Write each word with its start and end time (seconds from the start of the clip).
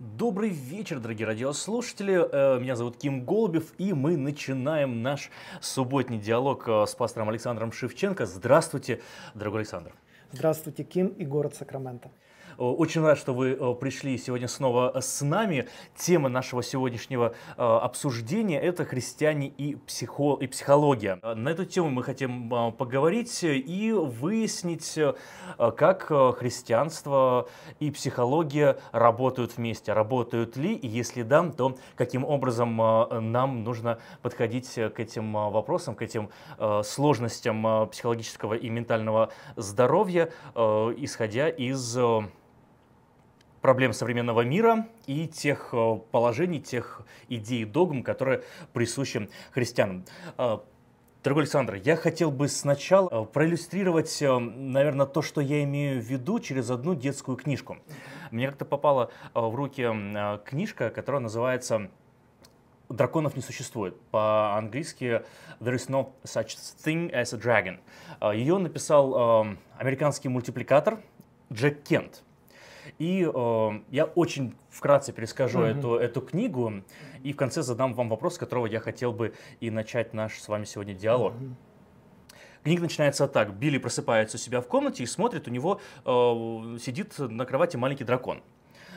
Добрый 0.00 0.48
вечер, 0.48 0.98
дорогие 0.98 1.26
радиослушатели. 1.26 2.26
Э, 2.32 2.58
меня 2.58 2.74
зовут 2.74 2.96
Ким 2.96 3.26
Голубев, 3.26 3.74
и 3.76 3.92
мы 3.92 4.16
начинаем 4.16 5.02
наш 5.02 5.28
субботний 5.60 6.18
диалог 6.18 6.66
э, 6.66 6.86
с 6.86 6.94
пастором 6.94 7.28
Александром 7.28 7.70
Шевченко. 7.70 8.24
Здравствуйте, 8.24 9.02
дорогой 9.34 9.60
Александр. 9.60 9.92
Здравствуйте, 10.32 10.84
Ким 10.84 11.08
и 11.08 11.26
город 11.26 11.54
Сакраменто. 11.54 12.10
Э, 12.60 12.64
очень 12.64 13.00
рад, 13.00 13.18
что 13.18 13.32
вы 13.32 13.56
э, 13.58 13.74
пришли 13.80 14.18
сегодня 14.18 14.46
снова 14.46 14.92
с 15.00 15.22
нами. 15.22 15.66
Тема 15.96 16.28
нашего 16.28 16.62
сегодняшнего 16.62 17.34
э, 17.56 17.62
обсуждения– 17.62 18.60
это 18.62 18.84
христиане 18.84 19.48
и, 19.48 19.76
психо, 19.76 20.36
и 20.40 20.46
психология. 20.46 21.18
На 21.22 21.48
эту 21.48 21.64
тему 21.64 21.88
мы 21.88 22.02
хотим 22.02 22.50
поговорить 22.72 23.42
и 23.42 23.92
выяснить, 23.92 24.98
как 25.56 26.06
христианство 26.36 27.48
и 27.78 27.90
психология 27.90 28.78
работают 28.92 29.56
вместе. 29.56 29.92
Работают 29.92 30.56
ли, 30.56 30.74
и 30.74 30.86
если 30.86 31.22
да, 31.22 31.48
то 31.50 31.76
каким 31.96 32.24
образом 32.24 32.76
нам 32.76 33.64
нужно 33.64 33.98
подходить 34.20 34.74
к 34.74 35.00
этим 35.00 35.32
вопросам, 35.32 35.94
к 35.94 36.02
этим 36.02 36.28
сложностям 36.82 37.88
психологического 37.88 38.54
и 38.54 38.68
ментального 38.68 39.30
здоровья, 39.56 40.30
исходя 40.54 41.48
из 41.48 41.96
проблем 43.60 43.92
современного 43.92 44.42
мира 44.42 44.86
и 45.06 45.26
тех 45.26 45.70
э, 45.72 45.98
положений, 46.10 46.60
тех 46.60 47.02
идей 47.28 47.62
и 47.62 47.64
догм, 47.64 48.02
которые 48.02 48.42
присущи 48.72 49.28
христианам. 49.52 50.04
Э, 50.38 50.58
дорогой 51.22 51.44
Александр, 51.44 51.74
я 51.74 51.96
хотел 51.96 52.30
бы 52.30 52.48
сначала 52.48 53.08
э, 53.10 53.24
проиллюстрировать, 53.26 54.16
наверное, 54.20 55.06
то, 55.06 55.22
что 55.22 55.40
я 55.40 55.62
имею 55.64 56.00
в 56.00 56.04
виду 56.04 56.40
через 56.40 56.70
одну 56.70 56.94
детскую 56.94 57.36
книжку. 57.36 57.78
Мне 58.30 58.46
как-то 58.48 58.64
попала 58.64 59.10
в 59.34 59.54
руки 59.54 59.84
книжка, 60.44 60.90
которая 60.90 61.20
называется 61.20 61.90
драконов 62.88 63.34
не 63.34 63.42
существует. 63.42 64.00
По-английски 64.10 65.22
There 65.60 65.74
is 65.74 65.88
no 65.88 66.12
such 66.22 66.56
thing 66.84 67.12
as 67.12 67.34
a 67.34 67.38
dragon. 67.38 67.80
Ее 68.32 68.58
написал 68.58 69.56
американский 69.78 70.28
мультипликатор 70.28 71.00
Джек 71.52 71.82
Кент. 71.82 72.22
И 73.00 73.26
э, 73.34 73.70
я 73.90 74.04
очень 74.04 74.54
вкратце 74.68 75.12
перескажу 75.14 75.60
mm-hmm. 75.60 75.78
эту, 75.78 75.94
эту 75.94 76.20
книгу 76.20 76.82
и 77.24 77.32
в 77.32 77.36
конце 77.36 77.62
задам 77.62 77.94
вам 77.94 78.10
вопрос, 78.10 78.34
с 78.34 78.38
которого 78.38 78.66
я 78.66 78.78
хотел 78.78 79.14
бы 79.14 79.32
и 79.58 79.70
начать 79.70 80.12
наш 80.12 80.38
с 80.38 80.46
вами 80.48 80.66
сегодня 80.66 80.92
диалог. 80.92 81.32
Mm-hmm. 81.32 81.54
Книга 82.62 82.82
начинается 82.82 83.26
так. 83.26 83.54
Билли 83.54 83.78
просыпается 83.78 84.36
у 84.36 84.38
себя 84.38 84.60
в 84.60 84.66
комнате 84.68 85.02
и 85.02 85.06
смотрит, 85.06 85.48
у 85.48 85.50
него 85.50 85.80
э, 86.04 86.78
сидит 86.78 87.18
на 87.18 87.46
кровати 87.46 87.78
маленький 87.78 88.04
дракон. 88.04 88.42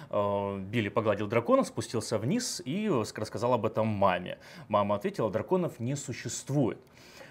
Э, 0.10 0.60
Билли 0.60 0.90
погладил 0.90 1.28
дракона, 1.28 1.64
спустился 1.64 2.18
вниз 2.18 2.62
и 2.66 2.90
рассказал 2.90 3.54
об 3.54 3.66
этом 3.66 3.88
маме. 3.88 4.38
Мама 4.68 4.96
ответила, 4.96 5.32
драконов 5.32 5.80
не 5.80 5.96
существует. 5.96 6.78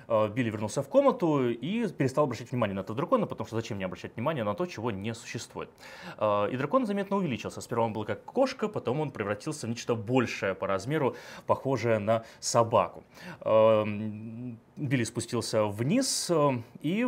Э, 0.08 0.28
Билли 0.28 0.50
вернулся 0.50 0.83
в 0.83 0.89
комнату 0.89 1.48
и 1.48 1.86
перестал 1.89 2.25
обращать 2.25 2.50
внимание 2.50 2.75
на 2.75 2.81
этого 2.81 2.97
дракона, 2.97 3.27
потому 3.27 3.47
что 3.47 3.56
зачем 3.56 3.77
мне 3.77 3.86
обращать 3.86 4.17
внимание 4.17 4.44
на 4.44 4.55
то, 4.55 4.67
чего 4.67 4.91
не 4.91 5.14
существует. 5.14 5.70
Э, 6.19 6.48
и 6.50 6.56
дракон 6.56 6.86
заметно 6.86 7.17
увеличился. 7.17 7.61
Сперва 7.61 7.84
он 7.84 7.92
был 7.92 8.05
как 8.05 8.25
кошка, 8.25 8.69
потом 8.69 9.00
он 9.00 9.11
превратился 9.11 9.67
в 9.67 9.70
нечто 9.70 9.94
большее 9.94 10.55
по 10.55 10.67
размеру, 10.67 11.17
похожее 11.47 11.98
на 11.98 12.25
собаку. 12.41 13.05
Эм, 13.41 14.59
Билли 14.77 15.05
спустился 15.05 15.64
вниз 15.64 16.31
э, 16.31 16.50
и 16.83 17.03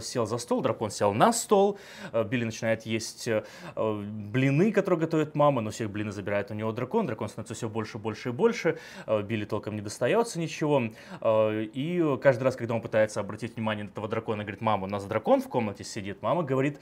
сел 0.00 0.26
за 0.26 0.38
стол, 0.38 0.62
дракон 0.62 0.90
сел 0.90 1.12
на 1.14 1.32
стол, 1.32 1.78
Билли 2.12 2.44
начинает 2.44 2.86
есть 2.86 3.28
блины, 3.76 4.72
которые 4.72 5.00
готовит 5.00 5.34
мама, 5.34 5.60
но 5.60 5.70
всех 5.70 5.90
блины 5.90 6.12
забирает 6.12 6.50
у 6.50 6.54
него 6.54 6.72
дракон, 6.72 7.06
дракон 7.06 7.28
становится 7.28 7.54
все 7.54 7.68
больше, 7.68 7.98
больше 7.98 8.30
и 8.30 8.32
больше, 8.32 8.78
Билли 9.06 9.44
толком 9.44 9.76
не 9.76 9.80
достается 9.80 10.38
ничего, 10.38 10.82
и 11.22 12.18
каждый 12.20 12.33
раз, 12.42 12.56
когда 12.56 12.74
он 12.74 12.80
пытается 12.80 13.20
обратить 13.20 13.56
внимание 13.56 13.84
на 13.84 13.88
этого 13.88 14.08
дракона, 14.08 14.42
говорит, 14.42 14.60
мама, 14.60 14.84
у 14.84 14.90
нас 14.90 15.04
дракон 15.04 15.40
в 15.40 15.48
комнате 15.48 15.84
сидит, 15.84 16.22
мама 16.22 16.42
говорит, 16.42 16.80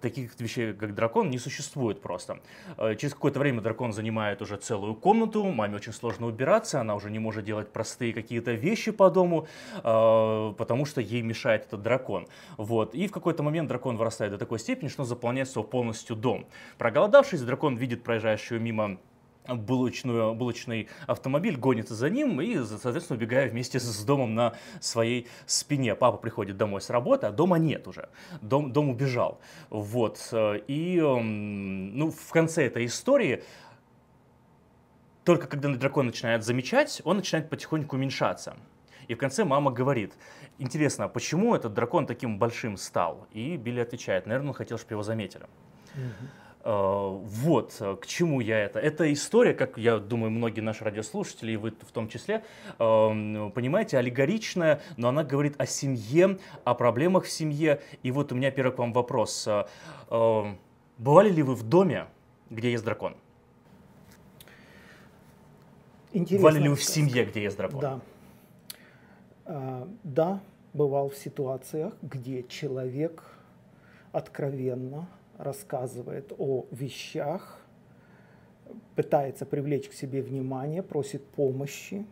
таких 0.00 0.38
вещей, 0.40 0.72
как 0.72 0.94
дракон, 0.94 1.30
не 1.30 1.38
существует 1.38 2.00
просто. 2.00 2.40
Через 2.98 3.14
какое-то 3.14 3.38
время 3.38 3.60
дракон 3.60 3.92
занимает 3.92 4.42
уже 4.42 4.56
целую 4.56 4.94
комнату, 4.94 5.44
маме 5.44 5.76
очень 5.76 5.92
сложно 5.92 6.26
убираться, 6.26 6.80
она 6.80 6.94
уже 6.94 7.10
не 7.10 7.18
может 7.18 7.44
делать 7.44 7.72
простые 7.72 8.12
какие-то 8.12 8.52
вещи 8.52 8.90
по 8.90 9.10
дому, 9.10 9.46
э, 9.76 10.54
потому 10.58 10.84
что 10.84 11.00
ей 11.00 11.22
мешает 11.22 11.66
этот 11.66 11.82
дракон. 11.82 12.26
Вот. 12.56 12.94
И 12.94 13.06
в 13.06 13.12
какой-то 13.12 13.42
момент 13.42 13.68
дракон 13.68 13.96
вырастает 13.96 14.32
до 14.32 14.38
такой 14.38 14.58
степени, 14.58 14.88
что 14.88 15.02
он 15.02 15.08
заполняет 15.08 15.48
свой 15.48 15.64
полностью 15.64 16.16
дом. 16.16 16.46
Проголодавшись, 16.78 17.42
дракон 17.42 17.76
видит 17.76 18.02
проезжающую 18.02 18.60
мимо 18.60 18.98
булочную, 19.48 20.34
булочный 20.34 20.88
автомобиль, 21.06 21.56
гонится 21.56 21.94
за 21.94 22.10
ним 22.10 22.40
и, 22.40 22.56
соответственно, 22.64 23.16
убегая 23.16 23.48
вместе 23.48 23.80
с 23.80 24.04
домом 24.04 24.34
на 24.34 24.54
своей 24.80 25.28
спине. 25.46 25.94
Папа 25.94 26.18
приходит 26.18 26.56
домой 26.56 26.80
с 26.80 26.90
работы, 26.90 27.26
а 27.26 27.30
дома 27.30 27.58
нет 27.58 27.88
уже. 27.88 28.08
Дом, 28.40 28.72
дом 28.72 28.90
убежал. 28.90 29.40
Вот. 29.70 30.32
И 30.32 31.00
ну, 31.00 32.10
в 32.10 32.30
конце 32.32 32.66
этой 32.66 32.86
истории 32.86 33.42
только 35.24 35.46
когда 35.46 35.68
дракон 35.74 36.06
начинает 36.06 36.42
замечать, 36.42 37.02
он 37.04 37.18
начинает 37.18 37.50
потихоньку 37.50 37.96
уменьшаться. 37.96 38.56
И 39.08 39.14
в 39.14 39.18
конце 39.18 39.44
мама 39.44 39.70
говорит, 39.70 40.14
интересно, 40.58 41.06
почему 41.08 41.54
этот 41.54 41.74
дракон 41.74 42.06
таким 42.06 42.38
большим 42.38 42.78
стал? 42.78 43.26
И 43.32 43.58
Билли 43.58 43.80
отвечает, 43.80 44.26
наверное, 44.26 44.48
он 44.48 44.54
хотел, 44.54 44.78
чтобы 44.78 44.94
его 44.94 45.02
заметили. 45.02 45.44
Uh, 45.94 46.10
вот 46.68 47.82
к 48.00 48.06
чему 48.06 48.40
я 48.40 48.58
это. 48.58 48.78
Эта 48.78 49.10
история, 49.12 49.54
как 49.54 49.78
я 49.78 49.98
думаю, 49.98 50.30
многие 50.30 50.60
наши 50.60 50.84
радиослушатели, 50.84 51.52
и 51.52 51.56
вы 51.56 51.70
в 51.70 51.92
том 51.92 52.08
числе, 52.08 52.44
uh, 52.78 53.50
понимаете, 53.52 53.96
аллегоричная, 53.96 54.82
но 54.96 55.08
она 55.08 55.24
говорит 55.24 55.54
о 55.58 55.66
семье, 55.66 56.38
о 56.64 56.74
проблемах 56.74 57.24
в 57.24 57.30
семье. 57.30 57.80
И 58.02 58.10
вот 58.10 58.32
у 58.32 58.34
меня 58.34 58.50
первый 58.50 58.72
к 58.72 58.78
вам 58.78 58.92
вопрос. 58.92 59.48
Uh, 59.48 60.54
бывали 60.98 61.30
ли 61.30 61.42
вы 61.42 61.54
в 61.54 61.62
доме, 61.62 62.06
где 62.50 62.70
есть 62.70 62.84
дракон? 62.84 63.16
Интересно. 66.12 66.38
Бывали 66.38 66.62
ли 66.62 66.68
вы 66.68 66.76
в 66.76 66.84
семье, 66.84 67.24
где 67.24 67.42
есть 67.42 67.56
дракон? 67.56 67.80
Да. 67.80 68.00
А, 69.44 69.88
да, 70.04 70.40
бывал 70.72 71.08
в 71.08 71.16
ситуациях, 71.16 71.94
где 72.02 72.42
человек 72.42 73.24
откровенно 74.12 75.08
рассказывает 75.38 76.32
о 76.36 76.66
вещах, 76.70 77.60
пытается 78.96 79.46
привлечь 79.46 79.88
к 79.88 79.92
себе 79.92 80.20
внимание, 80.20 80.82
просит 80.82 81.24
помощи, 81.24 82.04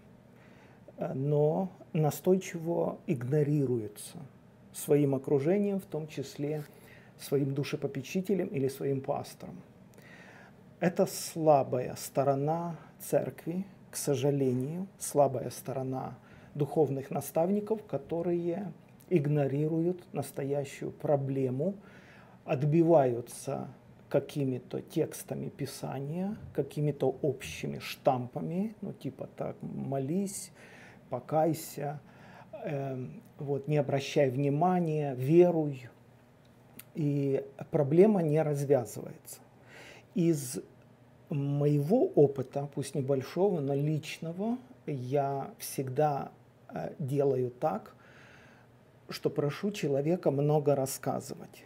э, 0.96 1.12
но 1.12 1.70
настойчиво 1.92 2.98
игнорируется 3.06 4.18
своим 4.72 5.14
окружением, 5.14 5.80
в 5.80 5.86
том 5.86 6.06
числе 6.06 6.64
своим 7.18 7.54
душепопечителем 7.54 8.48
или 8.48 8.68
своим 8.68 9.00
пастором. 9.00 9.56
Это 10.80 11.06
слабая 11.06 11.94
сторона 11.96 12.76
церкви, 13.00 13.64
к 13.90 13.96
сожалению, 13.96 14.86
слабая 14.98 15.50
сторона 15.50 16.18
духовных 16.54 17.10
наставников, 17.10 17.82
которые 17.84 18.72
игнорируют 19.08 20.02
настоящую 20.12 20.90
проблему, 20.90 21.74
отбиваются 22.46 23.68
какими-то 24.08 24.80
текстами 24.80 25.48
Писания, 25.48 26.36
какими-то 26.54 27.16
общими 27.22 27.78
штампами, 27.78 28.74
ну 28.80 28.92
типа 28.92 29.28
так, 29.36 29.56
молись, 29.60 30.52
покайся, 31.10 32.00
э, 32.64 33.06
вот, 33.38 33.68
не 33.68 33.76
обращай 33.76 34.30
внимания, 34.30 35.14
веруй. 35.14 35.88
И 36.94 37.44
проблема 37.70 38.22
не 38.22 38.40
развязывается. 38.40 39.40
Из 40.14 40.60
моего 41.28 42.06
опыта, 42.06 42.68
пусть 42.74 42.94
небольшого, 42.94 43.60
но 43.60 43.74
личного, 43.74 44.56
я 44.86 45.50
всегда 45.58 46.30
Э, 46.68 46.92
делаю 46.98 47.50
так, 47.50 47.94
что 49.08 49.30
прошу 49.30 49.70
человека 49.70 50.30
много 50.30 50.74
рассказывать. 50.74 51.64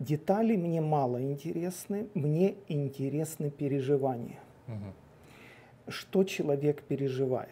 Детали 0.00 0.56
мне 0.56 0.80
мало 0.80 1.22
интересны, 1.22 2.08
мне 2.14 2.56
интересны 2.68 3.50
переживания. 3.50 4.40
Угу. 4.66 5.92
Что 5.92 6.24
человек 6.24 6.82
переживает? 6.82 7.50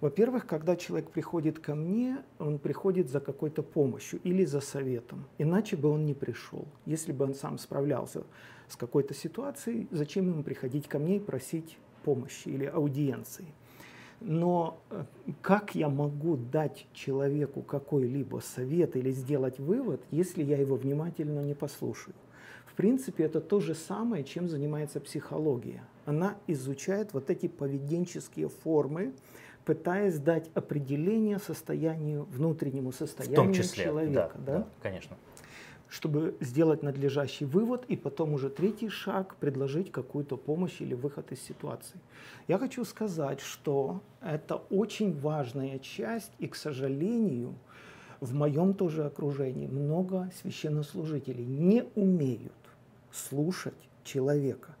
Во-первых, 0.00 0.46
когда 0.46 0.74
человек 0.74 1.10
приходит 1.10 1.60
ко 1.60 1.76
мне, 1.76 2.18
он 2.40 2.58
приходит 2.58 3.08
за 3.10 3.20
какой-то 3.20 3.62
помощью 3.62 4.18
или 4.24 4.44
за 4.44 4.60
советом. 4.60 5.26
Иначе 5.38 5.76
бы 5.76 5.88
он 5.88 6.04
не 6.04 6.14
пришел. 6.14 6.66
Если 6.84 7.12
бы 7.12 7.24
он 7.24 7.34
сам 7.34 7.58
справлялся 7.58 8.24
с 8.66 8.74
какой-то 8.74 9.14
ситуацией, 9.14 9.86
зачем 9.92 10.28
ему 10.28 10.42
приходить 10.42 10.88
ко 10.88 10.98
мне 10.98 11.16
и 11.16 11.20
просить 11.20 11.78
помощи 12.02 12.48
или 12.48 12.64
аудиенции? 12.64 13.46
Но 14.20 14.80
э, 14.90 15.04
как 15.42 15.74
я 15.74 15.88
могу 15.88 16.36
дать 16.36 16.86
человеку 16.92 17.62
какой-либо 17.62 18.40
совет 18.40 18.96
или 18.96 19.10
сделать 19.10 19.58
вывод, 19.58 20.00
если 20.10 20.42
я 20.42 20.58
его 20.58 20.76
внимательно 20.76 21.40
не 21.40 21.54
послушаю? 21.54 22.14
В 22.66 22.74
принципе, 22.74 23.24
это 23.24 23.40
то 23.40 23.60
же 23.60 23.74
самое, 23.74 24.24
чем 24.24 24.48
занимается 24.48 25.00
психология. 25.00 25.82
Она 26.04 26.36
изучает 26.46 27.12
вот 27.12 27.30
эти 27.30 27.48
поведенческие 27.48 28.48
формы, 28.48 29.12
пытаясь 29.64 30.18
дать 30.18 30.50
определение 30.54 31.38
состоянию, 31.38 32.24
внутреннему 32.30 32.92
состоянию 32.92 33.40
В 33.40 33.44
том 33.44 33.52
числе, 33.52 33.84
человека. 33.84 34.32
Да, 34.38 34.52
да? 34.52 34.58
да, 34.58 34.68
конечно. 34.80 35.16
Чтобы 35.88 36.36
сделать 36.40 36.82
надлежащий 36.82 37.46
вывод 37.46 37.84
и 37.88 37.96
потом 37.96 38.34
уже 38.34 38.50
третий 38.50 38.90
шаг 38.90 39.36
предложить 39.36 39.90
какую-то 39.90 40.36
помощь 40.36 40.80
или 40.80 40.94
выход 40.94 41.32
из 41.32 41.40
ситуации. 41.40 41.98
Я 42.46 42.58
хочу 42.58 42.84
сказать, 42.84 43.40
что 43.40 44.02
это 44.20 44.56
очень 44.70 45.18
важная 45.18 45.78
часть, 45.78 46.32
и, 46.38 46.46
к 46.46 46.56
сожалению, 46.56 47.54
в 48.20 48.34
моем 48.34 48.74
тоже 48.74 49.04
окружении 49.04 49.66
много 49.66 50.30
священнослужителей 50.42 51.46
не 51.46 51.84
умеют 51.94 52.52
слушать 53.10 53.88
человека. 54.04 54.74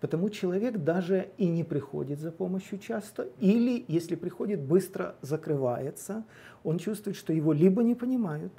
Потому 0.00 0.30
человек 0.30 0.78
даже 0.78 1.30
и 1.38 1.48
не 1.48 1.64
приходит 1.64 2.20
за 2.20 2.30
помощью 2.30 2.78
часто, 2.78 3.28
или 3.40 3.84
если 3.88 4.14
приходит, 4.14 4.60
быстро 4.60 5.16
закрывается, 5.22 6.24
он 6.62 6.78
чувствует, 6.78 7.16
что 7.16 7.32
его 7.32 7.52
либо 7.52 7.82
не 7.82 7.96
понимают, 7.96 8.52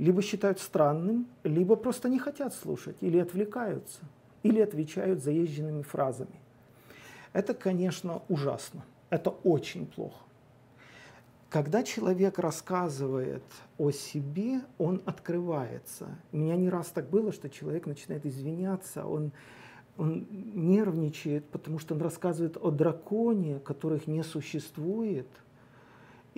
либо 0.00 0.22
считают 0.22 0.58
странным, 0.58 1.26
либо 1.44 1.76
просто 1.76 2.08
не 2.08 2.18
хотят 2.18 2.54
слушать, 2.54 2.96
или 3.02 3.18
отвлекаются, 3.18 4.00
или 4.42 4.58
отвечают 4.60 5.22
заезженными 5.22 5.82
фразами. 5.82 6.40
Это, 7.34 7.52
конечно, 7.52 8.22
ужасно, 8.28 8.82
это 9.10 9.28
очень 9.28 9.86
плохо. 9.86 10.24
Когда 11.50 11.82
человек 11.82 12.38
рассказывает 12.38 13.42
о 13.76 13.90
себе, 13.90 14.62
он 14.78 15.02
открывается. 15.04 16.08
У 16.32 16.38
меня 16.38 16.56
не 16.56 16.70
раз 16.70 16.86
так 16.86 17.10
было, 17.10 17.30
что 17.30 17.50
человек 17.50 17.86
начинает 17.86 18.24
извиняться, 18.24 19.04
он, 19.04 19.32
он 19.98 20.26
нервничает, 20.30 21.44
потому 21.50 21.78
что 21.78 21.94
он 21.94 22.00
рассказывает 22.00 22.56
о 22.56 22.70
драконе, 22.70 23.58
которых 23.58 24.06
не 24.06 24.22
существует. 24.22 25.28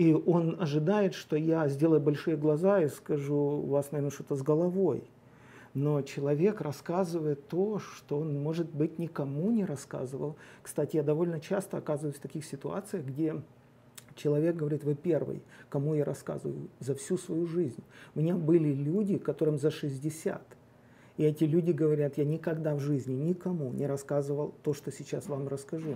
И 0.02 0.12
он 0.14 0.56
ожидает, 0.58 1.14
что 1.14 1.36
я 1.36 1.68
сделаю 1.68 2.00
большие 2.00 2.36
глаза 2.36 2.82
и 2.82 2.88
скажу, 2.88 3.36
у 3.36 3.66
вас, 3.66 3.92
наверное, 3.92 4.10
что-то 4.10 4.34
с 4.34 4.42
головой. 4.42 5.04
Но 5.74 6.02
человек 6.02 6.60
рассказывает 6.60 7.46
то, 7.46 7.78
что 7.78 8.18
он, 8.18 8.42
может 8.42 8.68
быть, 8.74 8.98
никому 8.98 9.52
не 9.52 9.64
рассказывал. 9.64 10.34
Кстати, 10.60 10.96
я 10.96 11.04
довольно 11.04 11.38
часто 11.38 11.76
оказываюсь 11.76 12.16
в 12.16 12.20
таких 12.20 12.44
ситуациях, 12.44 13.04
где 13.04 13.36
Человек 14.16 14.56
говорит, 14.56 14.82
вы 14.82 14.94
первый, 14.94 15.40
кому 15.70 15.94
я 15.94 16.04
рассказываю 16.04 16.68
за 16.80 16.94
всю 16.96 17.16
свою 17.16 17.46
жизнь. 17.46 17.82
У 18.16 18.20
меня 18.20 18.34
были 18.34 18.74
люди, 18.74 19.18
которым 19.18 19.58
за 19.58 19.70
60. 19.70 20.42
И 21.16 21.22
эти 21.22 21.44
люди 21.44 21.70
говорят, 21.70 22.18
я 22.18 22.24
никогда 22.24 22.74
в 22.74 22.80
жизни 22.80 23.14
никому 23.14 23.70
не 23.70 23.86
рассказывал 23.86 24.52
то, 24.64 24.74
что 24.74 24.90
сейчас 24.90 25.28
вам 25.28 25.48
расскажу. 25.48 25.94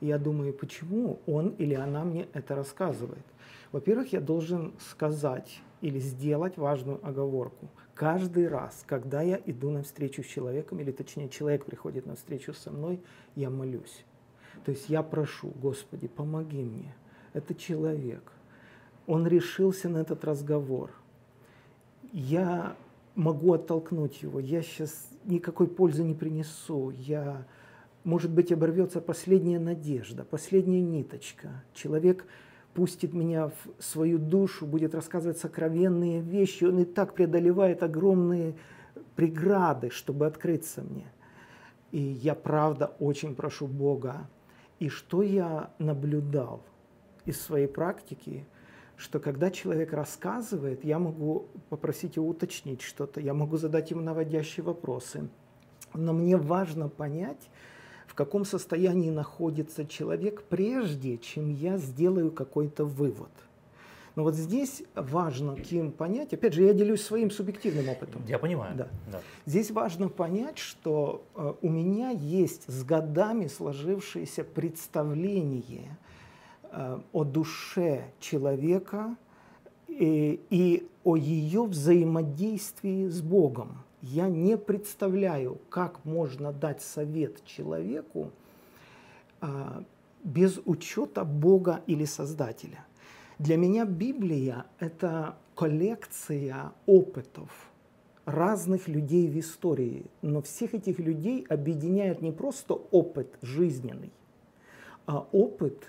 И 0.00 0.06
я 0.06 0.18
думаю, 0.18 0.52
почему 0.52 1.20
он 1.26 1.50
или 1.58 1.74
она 1.74 2.04
мне 2.04 2.28
это 2.32 2.54
рассказывает. 2.54 3.24
Во-первых, 3.72 4.12
я 4.12 4.20
должен 4.20 4.72
сказать 4.78 5.60
или 5.80 5.98
сделать 5.98 6.56
важную 6.56 7.04
оговорку. 7.06 7.68
Каждый 7.94 8.48
раз, 8.48 8.84
когда 8.86 9.22
я 9.22 9.40
иду 9.46 9.70
на 9.70 9.82
встречу 9.82 10.22
с 10.22 10.26
человеком, 10.26 10.80
или 10.80 10.90
точнее 10.90 11.28
человек 11.28 11.64
приходит 11.64 12.06
на 12.06 12.16
встречу 12.16 12.52
со 12.54 12.70
мной, 12.70 13.00
я 13.36 13.50
молюсь. 13.50 14.04
То 14.64 14.70
есть 14.70 14.88
я 14.88 15.02
прошу, 15.02 15.52
Господи, 15.60 16.08
помоги 16.08 16.62
мне, 16.62 16.94
это 17.32 17.54
человек. 17.54 18.32
Он 19.06 19.26
решился 19.26 19.88
на 19.88 19.98
этот 19.98 20.24
разговор. 20.24 20.90
Я 22.12 22.76
могу 23.14 23.52
оттолкнуть 23.52 24.22
его. 24.22 24.40
Я 24.40 24.62
сейчас 24.62 25.08
никакой 25.24 25.66
пользы 25.66 26.02
не 26.02 26.14
принесу. 26.14 26.90
Я, 26.90 27.46
может 28.04 28.30
быть, 28.30 28.52
оборвется 28.52 29.00
последняя 29.00 29.58
надежда, 29.58 30.24
последняя 30.24 30.82
ниточка. 30.82 31.64
Человек 31.74 32.26
пустит 32.74 33.12
меня 33.12 33.48
в 33.48 33.82
свою 33.82 34.18
душу, 34.18 34.66
будет 34.66 34.94
рассказывать 34.94 35.38
сокровенные 35.38 36.20
вещи. 36.20 36.64
Он 36.64 36.80
и 36.80 36.84
так 36.84 37.14
преодолевает 37.14 37.82
огромные 37.82 38.54
преграды, 39.16 39.90
чтобы 39.90 40.26
открыться 40.26 40.82
мне. 40.82 41.06
И 41.90 41.98
я 41.98 42.34
правда 42.34 42.94
очень 42.98 43.34
прошу 43.34 43.66
Бога. 43.66 44.28
И 44.78 44.88
что 44.88 45.22
я 45.22 45.70
наблюдал– 45.78 46.62
из 47.24 47.40
своей 47.40 47.66
практики, 47.66 48.46
что 48.96 49.18
когда 49.18 49.50
человек 49.50 49.92
рассказывает, 49.92 50.84
я 50.84 50.98
могу 50.98 51.48
попросить 51.68 52.16
его 52.16 52.28
уточнить 52.28 52.82
что-то, 52.82 53.20
я 53.20 53.34
могу 53.34 53.56
задать 53.56 53.90
ему 53.90 54.02
наводящие 54.02 54.64
вопросы. 54.64 55.28
Но 55.94 56.12
мне 56.12 56.36
важно 56.36 56.88
понять, 56.88 57.50
в 58.06 58.14
каком 58.14 58.44
состоянии 58.44 59.10
находится 59.10 59.86
человек, 59.86 60.42
прежде 60.44 61.18
чем 61.18 61.50
я 61.50 61.78
сделаю 61.78 62.30
какой-то 62.30 62.84
вывод. 62.84 63.30
Но 64.16 64.22
вот 64.22 64.36
здесь 64.36 64.84
важно 64.94 65.56
кем 65.56 65.90
понять, 65.90 66.32
опять 66.32 66.54
же, 66.54 66.62
я 66.62 66.72
делюсь 66.72 67.02
своим 67.02 67.32
субъективным 67.32 67.88
опытом. 67.88 68.22
Я 68.28 68.38
понимаю. 68.38 68.76
Да. 68.76 68.88
Да. 69.10 69.20
Здесь 69.44 69.72
важно 69.72 70.08
понять, 70.08 70.58
что 70.58 71.24
э, 71.34 71.54
у 71.62 71.68
меня 71.68 72.10
есть 72.10 72.62
с 72.68 72.84
годами 72.84 73.48
сложившееся 73.48 74.44
представление 74.44 75.98
Э, 76.76 76.98
о 77.12 77.22
душе 77.22 78.10
человека 78.18 79.16
и, 79.86 80.40
и 80.50 80.88
о 81.04 81.14
ее 81.14 81.62
взаимодействии 81.66 83.06
с 83.06 83.22
Богом. 83.22 83.83
Я 84.06 84.28
не 84.28 84.58
представляю, 84.58 85.58
как 85.70 86.04
можно 86.04 86.52
дать 86.52 86.82
совет 86.82 87.42
человеку 87.46 88.32
а, 89.40 89.82
без 90.22 90.60
учета 90.66 91.24
Бога 91.24 91.80
или 91.86 92.04
Создателя. 92.04 92.84
Для 93.38 93.56
меня 93.56 93.86
Библия– 93.86 94.66
это 94.78 95.36
коллекция 95.54 96.72
опытов 96.84 97.70
разных 98.26 98.88
людей 98.88 99.26
в 99.26 99.38
истории, 99.38 100.04
но 100.20 100.42
всех 100.42 100.74
этих 100.74 100.98
людей 100.98 101.46
объединяет 101.48 102.20
не 102.20 102.30
просто 102.30 102.74
опыт 102.74 103.38
жизненный, 103.40 104.12
а 105.06 105.26
опыт 105.32 105.88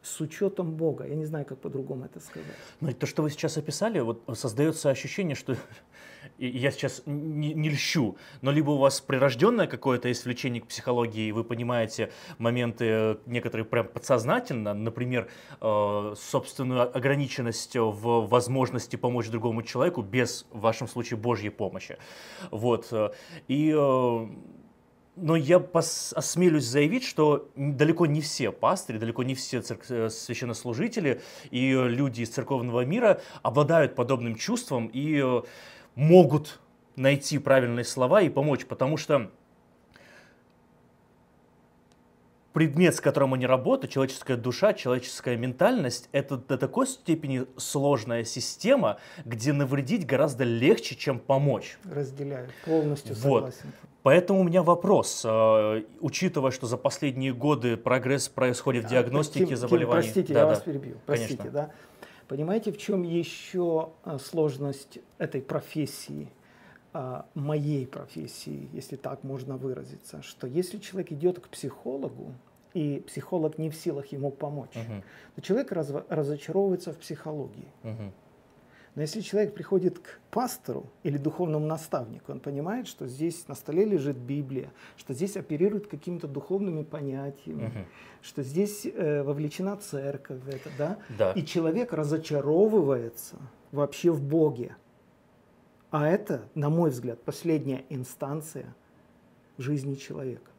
с 0.00 0.18
учетом 0.22 0.76
Бога. 0.76 1.06
Я 1.06 1.14
не 1.14 1.26
знаю, 1.26 1.44
как 1.44 1.58
по-другому 1.58 2.06
это 2.06 2.20
сказать. 2.20 2.46
Ну, 2.80 2.90
то, 2.94 3.04
что 3.06 3.22
вы 3.22 3.28
сейчас 3.28 3.58
описали, 3.58 4.00
вот 4.00 4.22
создается 4.32 4.88
ощущение, 4.88 5.34
что 5.34 5.56
я 6.38 6.70
сейчас 6.70 7.02
не, 7.06 7.54
не 7.54 7.70
льщу, 7.70 8.16
но 8.40 8.50
либо 8.50 8.70
у 8.70 8.78
вас 8.78 9.00
прирожденное 9.00 9.66
какое-то 9.66 10.08
есть 10.08 10.24
влечение 10.24 10.62
к 10.62 10.66
психологии, 10.66 11.28
и 11.28 11.32
вы 11.32 11.44
понимаете 11.44 12.12
моменты 12.38 13.18
некоторые 13.26 13.64
прям 13.64 13.88
подсознательно, 13.88 14.74
например, 14.74 15.28
э, 15.60 16.14
собственную 16.16 16.96
ограниченность 16.96 17.76
в 17.76 18.26
возможности 18.26 18.96
помочь 18.96 19.28
другому 19.28 19.62
человеку 19.62 20.02
без, 20.02 20.46
в 20.50 20.60
вашем 20.60 20.88
случае, 20.88 21.18
Божьей 21.18 21.50
помощи. 21.50 21.98
Вот. 22.50 22.88
Э, 22.92 23.10
и 23.48 23.74
э, 23.76 24.26
но 25.16 25.36
я 25.36 25.58
пос- 25.58 26.14
осмелюсь 26.14 26.64
заявить, 26.64 27.04
что 27.04 27.50
далеко 27.56 28.06
не 28.06 28.20
все 28.20 28.52
пастыри, 28.52 28.98
далеко 28.98 29.22
не 29.22 29.34
все 29.34 29.58
церк- 29.58 29.86
э, 29.88 30.08
священнослужители 30.08 31.20
и 31.50 31.72
люди 31.72 32.22
из 32.22 32.30
церковного 32.30 32.84
мира 32.84 33.20
обладают 33.42 33.94
подобным 33.94 34.34
чувством 34.34 34.86
и 34.86 35.20
э, 35.22 35.42
могут 35.94 36.60
найти 36.96 37.38
правильные 37.38 37.84
слова 37.84 38.22
и 38.22 38.28
помочь, 38.28 38.66
потому 38.66 38.96
что 38.96 39.30
предмет, 42.52 42.94
с 42.94 43.00
которым 43.00 43.34
они 43.34 43.46
работают, 43.46 43.92
человеческая 43.92 44.36
душа, 44.36 44.72
человеческая 44.74 45.36
ментальность, 45.36 46.08
это 46.12 46.36
до 46.36 46.58
такой 46.58 46.86
степени 46.86 47.46
сложная 47.56 48.24
система, 48.24 48.98
где 49.24 49.52
навредить 49.52 50.06
гораздо 50.06 50.44
легче, 50.44 50.96
чем 50.96 51.18
помочь. 51.18 51.78
Разделяю, 51.84 52.48
полностью 52.64 53.14
согласен. 53.14 53.58
Вот. 53.64 53.90
Поэтому 54.02 54.40
у 54.40 54.44
меня 54.44 54.62
вопрос, 54.62 55.22
э, 55.24 55.82
учитывая, 56.00 56.50
что 56.52 56.66
за 56.66 56.78
последние 56.78 57.34
годы 57.34 57.76
прогресс 57.76 58.30
происходит 58.30 58.86
в 58.86 58.88
диагностике 58.88 59.46
Ким, 59.46 59.56
заболеваний. 59.56 60.02
Ким, 60.02 60.12
простите, 60.12 60.34
да, 60.34 60.40
я 60.40 60.46
да. 60.46 60.50
вас 60.50 60.62
перебью. 60.62 60.96
Простите, 61.04 61.36
Конечно. 61.36 61.52
да. 61.52 61.70
Понимаете, 62.30 62.70
в 62.70 62.78
чем 62.78 63.02
еще 63.02 63.90
э, 64.04 64.16
сложность 64.18 65.00
этой 65.18 65.42
профессии, 65.42 66.28
э, 66.94 67.22
моей 67.34 67.88
профессии, 67.88 68.68
если 68.72 68.94
так 68.94 69.24
можно 69.24 69.56
выразиться, 69.56 70.22
что 70.22 70.46
если 70.46 70.78
человек 70.78 71.10
идет 71.10 71.40
к 71.40 71.48
психологу, 71.48 72.32
и 72.72 73.02
психолог 73.04 73.58
не 73.58 73.68
в 73.68 73.74
силах 73.74 74.06
ему 74.12 74.30
помочь, 74.30 74.76
угу. 74.76 75.02
то 75.34 75.42
человек 75.42 75.72
раз, 75.72 75.90
разочаровывается 76.08 76.92
в 76.92 76.98
психологии. 76.98 77.66
Угу. 77.82 78.12
Но 79.00 79.04
если 79.04 79.22
человек 79.22 79.54
приходит 79.54 79.98
к 79.98 80.20
пастору 80.30 80.84
или 81.04 81.16
духовному 81.16 81.66
наставнику, 81.66 82.32
он 82.32 82.38
понимает, 82.38 82.86
что 82.86 83.06
здесь 83.06 83.48
на 83.48 83.54
столе 83.54 83.86
лежит 83.86 84.18
Библия, 84.18 84.70
что 84.98 85.14
здесь 85.14 85.38
оперируют 85.38 85.86
какими-то 85.86 86.28
духовными 86.28 86.82
понятиями, 86.82 87.68
угу. 87.68 87.78
что 88.20 88.42
здесь 88.42 88.84
э, 88.84 89.22
вовлечена 89.22 89.78
церковь 89.78 90.42
в 90.42 90.48
это, 90.50 90.68
да? 90.76 90.98
да? 91.18 91.32
И 91.32 91.46
человек 91.46 91.94
разочаровывается 91.94 93.36
вообще 93.72 94.10
в 94.10 94.22
Боге. 94.22 94.76
А 95.90 96.06
это, 96.06 96.42
на 96.54 96.68
мой 96.68 96.90
взгляд, 96.90 97.22
последняя 97.22 97.86
инстанция 97.88 98.76
жизни 99.56 99.94
человека. 99.94 100.50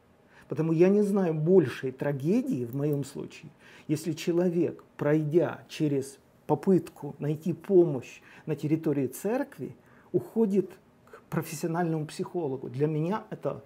Потому 0.48 0.72
я 0.72 0.90
не 0.90 1.04
знаю 1.04 1.36
большей 1.36 1.92
трагедии 1.92 2.66
в 2.66 2.76
моем 2.76 3.04
случае, 3.04 3.52
если 3.88 4.14
человек, 4.14 4.84
пройдя 4.98 5.64
через 5.70 6.18
попытку 6.48 7.16
найти 7.20 7.54
помощь 7.54 8.22
на 8.46 8.56
территории 8.56 9.08
церкви, 9.08 9.76
уходит 10.12 10.72
к 11.12 11.22
профессиональному 11.30 12.06
психологу. 12.06 12.70
Для 12.70 12.88
меня 12.88 13.24
это 13.30 13.64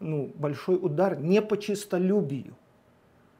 ну, 0.00 0.30
большой 0.34 0.76
удар 0.76 1.18
не 1.18 1.40
по 1.40 1.56
честолюбию, 1.56 2.54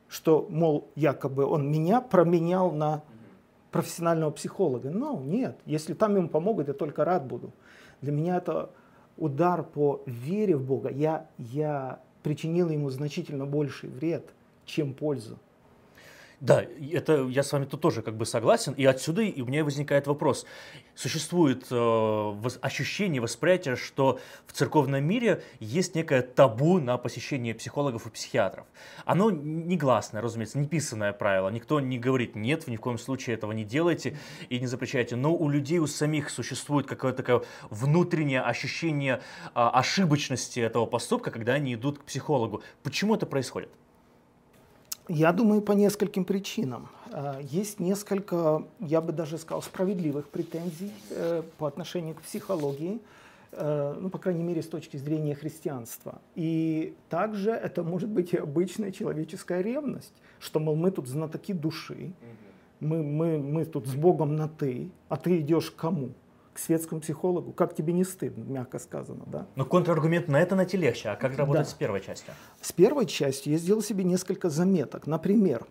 что, 0.09 0.47
мол, 0.51 0.89
якобы 0.95 1.45
он 1.45 1.71
меня 1.71 2.01
променял 2.01 2.71
на 2.71 3.03
профессионального 3.71 4.31
психолога. 4.31 4.91
Но 4.91 5.21
нет, 5.21 5.59
если 5.67 5.95
там 5.95 6.17
ему 6.17 6.29
помогут, 6.29 6.69
я 6.69 6.75
только 6.75 7.05
рад 7.05 7.27
буду. 7.27 7.53
Для 8.01 8.13
меня 8.13 8.37
это 8.39 8.71
удар 9.17 9.63
по 9.63 10.03
вере 10.07 10.57
в 10.57 10.65
Бога. 10.65 10.91
Я, 10.91 11.27
я 11.37 12.01
причинил 12.23 12.71
ему 12.71 12.91
значительно 12.91 13.47
больший 13.47 13.91
вред, 13.91 14.25
чем 14.65 14.95
пользу. 14.95 15.39
Да, 16.41 16.65
это 16.93 17.27
я 17.27 17.43
с 17.43 17.53
вами 17.53 17.65
тут 17.65 17.81
тоже 17.81 18.01
как 18.01 18.17
бы 18.17 18.25
согласен, 18.25 18.73
и 18.75 18.85
отсюда 18.85 19.23
и 19.23 19.43
у 19.43 19.47
меня 19.47 19.65
возникает 19.65 20.07
вопрос. 20.07 20.47
Существует 20.95 21.67
э, 21.69 22.35
ощущение, 22.61 23.21
восприятие, 23.21 23.75
что 23.75 24.21
в 24.47 24.53
церковном 24.53 25.03
мире 25.03 25.43
есть 25.59 25.97
некое 25.97 26.23
табу 26.23 26.79
на 26.79 26.97
посещение 26.97 27.57
психологов 27.57 28.07
и 28.07 28.11
психиатров. 28.11 28.67
Оно 29.05 29.33
негласное, 29.33 30.23
разумеется, 30.23 30.61
не 30.61 30.69
писанное 30.69 31.13
правило. 31.13 31.49
Никто 31.49 31.81
не 31.81 31.99
говорит 31.99 32.37
нет, 32.37 32.65
в 32.65 32.69
ни 32.69 32.77
в 32.77 32.81
коем 32.81 32.99
случае 32.99 33.35
этого 33.35 33.51
не 33.51 33.65
делайте 33.65 34.17
и 34.49 34.61
не 34.61 34.67
запрещайте. 34.69 35.17
Но 35.17 35.35
у 35.35 35.49
людей, 35.49 35.81
у 35.81 35.89
самих 35.89 36.31
существует 36.31 36.87
какое-то 36.87 37.25
такое 37.25 37.43
внутреннее 37.69 38.43
ощущение 38.43 39.17
э, 39.17 39.21
ошибочности 39.55 40.61
этого 40.61 40.87
поступка, 40.87 41.33
когда 41.33 41.55
они 41.55 41.75
идут 41.75 41.99
к 41.99 42.05
психологу. 42.05 42.63
Почему 42.85 43.17
это 43.17 43.27
происходит? 43.27 43.71
Я 45.09 45.33
думаю, 45.33 45.63
по 45.63 45.73
нескольким 45.73 46.27
причинам. 46.27 46.89
А, 47.13 47.41
есть 47.41 47.81
несколько, 47.81 48.65
я 48.79 49.01
бы 49.01 49.13
даже 49.13 49.39
сказал, 49.39 49.63
справедливых 49.63 50.29
претензий 50.29 50.93
э, 51.11 51.43
по 51.57 51.67
отношению 51.67 52.15
к 52.15 52.21
психологии, 52.21 53.01
э, 53.53 53.97
ну, 53.99 54.11
по 54.11 54.19
крайней 54.19 54.43
мере, 54.43 54.63
с 54.63 54.69
точки 54.69 54.99
зрения 54.99 55.35
христианства. 55.35 56.21
И 56.35 56.95
также 57.09 57.53
это 57.53 57.83
может 57.83 58.11
быть 58.11 58.35
и 58.35 58.37
обычная 58.37 58.93
человеческая 58.93 59.63
ревность, 59.63 60.13
что, 60.41 60.61
мол, 60.61 60.77
мы 60.77 60.91
тут 60.91 61.09
знатоки 61.09 61.55
души, 61.55 62.13
мы, 62.81 63.03
мы, 63.03 63.39
мы 63.39 63.65
тут 63.65 63.87
с 63.87 63.95
Богом 63.95 64.37
на 64.37 64.47
«ты», 64.47 64.91
а 65.09 65.17
ты 65.17 65.41
идешь 65.41 65.71
к 65.71 65.77
кому? 65.77 66.11
К 66.59 66.61
светскому 66.61 67.01
психологу. 67.01 67.53
Как 67.53 67.77
тебе 67.77 67.93
не 67.93 68.03
стыдно, 68.03 68.43
мягко 68.43 68.81
сказано, 68.81 69.23
да? 69.27 69.47
Но 69.55 69.65
контраргумент 69.65 70.27
на 70.27 70.41
это 70.41 70.57
найти 70.57 70.77
легче. 70.77 71.11
А 71.11 71.15
как 71.15 71.37
работать 71.37 71.67
да. 71.67 71.71
с 71.71 71.75
первой 71.75 72.01
частью? 72.01 72.35
С 72.61 72.73
первой 72.73 73.07
частью 73.07 73.53
я 73.53 73.59
сделал 73.59 73.81
себе 73.81 74.03
несколько 74.03 74.51
заметок. 74.51 75.07
Например, 75.07 75.65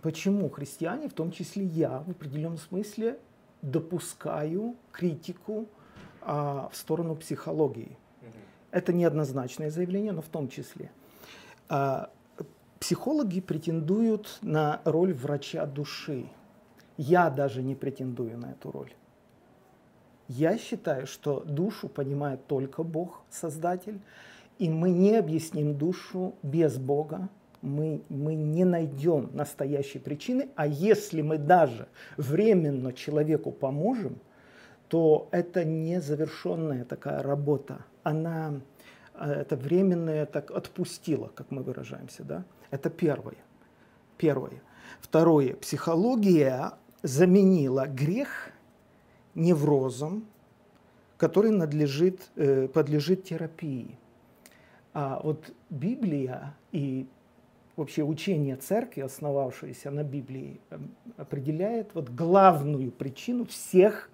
почему 0.00 0.48
христиане, 0.48 1.10
в 1.10 1.12
том 1.12 1.30
числе 1.30 1.66
я, 1.66 2.04
в 2.06 2.10
определенном 2.12 2.56
смысле 2.56 3.18
допускаю 3.60 4.76
критику 4.92 5.68
а, 6.22 6.70
в 6.72 6.76
сторону 6.76 7.14
психологии. 7.14 7.98
Угу. 8.22 8.30
Это 8.70 8.94
неоднозначное 8.94 9.70
заявление, 9.70 10.12
но 10.12 10.22
в 10.22 10.28
том 10.28 10.48
числе. 10.48 10.90
А, 11.68 12.10
психологи 12.80 13.42
претендуют 13.42 14.38
на 14.40 14.80
роль 14.86 15.12
врача 15.12 15.66
души. 15.66 16.30
Я 16.96 17.28
даже 17.28 17.62
не 17.62 17.74
претендую 17.74 18.38
на 18.38 18.52
эту 18.52 18.70
роль. 18.70 18.94
Я 20.28 20.58
считаю, 20.58 21.06
что 21.06 21.40
душу 21.40 21.88
понимает 21.88 22.46
только 22.46 22.82
Бог, 22.82 23.22
Создатель, 23.30 24.00
и 24.58 24.68
мы 24.68 24.90
не 24.90 25.16
объясним 25.16 25.76
душу 25.76 26.34
без 26.42 26.76
Бога, 26.76 27.28
мы, 27.62 28.02
мы 28.08 28.34
не 28.34 28.64
найдем 28.64 29.30
настоящей 29.32 29.98
причины, 29.98 30.48
а 30.54 30.66
если 30.66 31.22
мы 31.22 31.38
даже 31.38 31.88
временно 32.16 32.92
человеку 32.92 33.50
поможем, 33.50 34.18
то 34.88 35.28
это 35.32 35.64
не 35.64 36.00
завершенная 36.00 36.84
такая 36.84 37.22
работа. 37.22 37.84
Она 38.02 38.60
э, 39.14 39.32
это 39.32 39.56
временное 39.56 40.26
так 40.26 40.50
отпустила, 40.50 41.30
как 41.34 41.50
мы 41.50 41.62
выражаемся. 41.62 42.22
Да? 42.22 42.44
Это 42.70 42.90
первое. 42.90 43.36
Первое. 44.16 44.62
Второе. 45.00 45.54
Психология 45.54 46.72
заменила 47.02 47.86
грех 47.86 48.50
неврозом, 49.38 50.24
который 51.16 51.50
надлежит, 51.50 52.30
э, 52.36 52.68
подлежит 52.68 53.24
терапии. 53.24 53.98
А 54.92 55.20
вот 55.22 55.52
Библия 55.70 56.54
и 56.72 57.06
вообще 57.76 58.02
учение 58.02 58.56
церкви, 58.56 59.02
основавшееся 59.02 59.90
на 59.90 60.02
Библии, 60.02 60.60
э, 60.70 60.78
определяет 61.16 61.94
вот 61.94 62.08
главную 62.10 62.90
причину 62.90 63.44
всех 63.44 64.10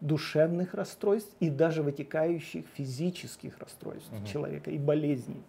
душевных 0.00 0.74
расстройств 0.74 1.34
и 1.40 1.50
даже 1.50 1.82
вытекающих 1.82 2.64
физических 2.74 3.58
расстройств 3.58 4.12
угу. 4.12 4.26
человека 4.26 4.70
и 4.70 4.78
болезней. 4.78 5.42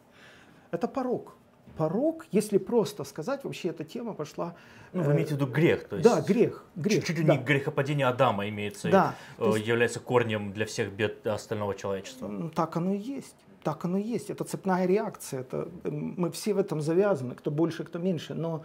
Это 0.71 0.87
порог 0.87 1.35
порог, 1.81 2.25
если 2.31 2.59
просто 2.59 3.03
сказать, 3.03 3.43
вообще 3.43 3.69
эта 3.69 3.83
тема 3.83 4.13
пошла... 4.13 4.53
Ну, 4.93 5.01
вы 5.01 5.13
имеете 5.13 5.33
в 5.33 5.37
виду 5.37 5.47
грех, 5.47 5.87
то 5.87 5.95
есть... 5.95 6.07
Да, 6.07 6.21
грех. 6.21 6.63
грех 6.75 7.03
чуть 7.03 7.17
ли 7.17 7.23
да. 7.23 7.35
не 7.35 7.43
грехопадение 7.43 8.05
Адама 8.05 8.47
имеется, 8.49 8.91
да, 8.91 9.15
и, 9.39 9.45
есть, 9.45 9.67
является 9.67 9.99
корнем 9.99 10.53
для 10.53 10.67
всех 10.67 10.91
бед 10.91 11.25
остального 11.25 11.73
человечества. 11.73 12.51
Так 12.53 12.77
оно 12.77 12.93
и 12.93 12.99
есть. 12.99 13.35
Так 13.63 13.83
оно 13.85 13.97
и 13.97 14.03
есть. 14.03 14.29
Это 14.29 14.43
цепная 14.43 14.85
реакция. 14.85 15.39
Это, 15.39 15.69
мы 15.83 16.29
все 16.29 16.53
в 16.53 16.59
этом 16.59 16.81
завязаны, 16.81 17.33
кто 17.33 17.49
больше, 17.49 17.83
кто 17.83 17.97
меньше. 17.97 18.35
Но, 18.35 18.63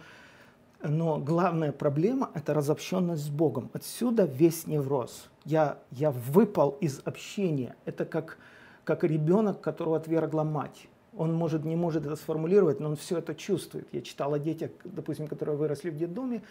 но 0.83 1.17
главная 1.17 1.71
проблема– 1.71 2.29
это 2.35 2.53
разобщенность 2.53 3.23
с 3.23 3.29
Богом. 3.29 3.71
Отсюда 3.73 4.25
весь 4.25 4.67
невроз. 4.67 5.29
Я, 5.43 5.79
я 5.89 6.11
выпал 6.11 6.77
из 6.81 7.01
общения. 7.03 7.75
Это 7.85 8.05
как, 8.05 8.37
как 8.83 9.03
ребенок, 9.03 9.59
которого 9.59 9.97
отвергла 9.97 10.43
мать 10.43 10.87
он 11.17 11.33
может, 11.33 11.65
не 11.65 11.75
может 11.75 12.05
это 12.05 12.15
сформулировать, 12.15 12.79
но 12.79 12.89
он 12.89 12.95
все 12.95 13.17
это 13.17 13.35
чувствует. 13.35 13.87
Я 13.91 14.01
читал 14.01 14.33
о 14.33 14.39
детях, 14.39 14.71
допустим, 14.83 15.27
которые 15.27 15.57
выросли 15.57 15.89
в 15.89 15.97
детдоме, 15.97 16.41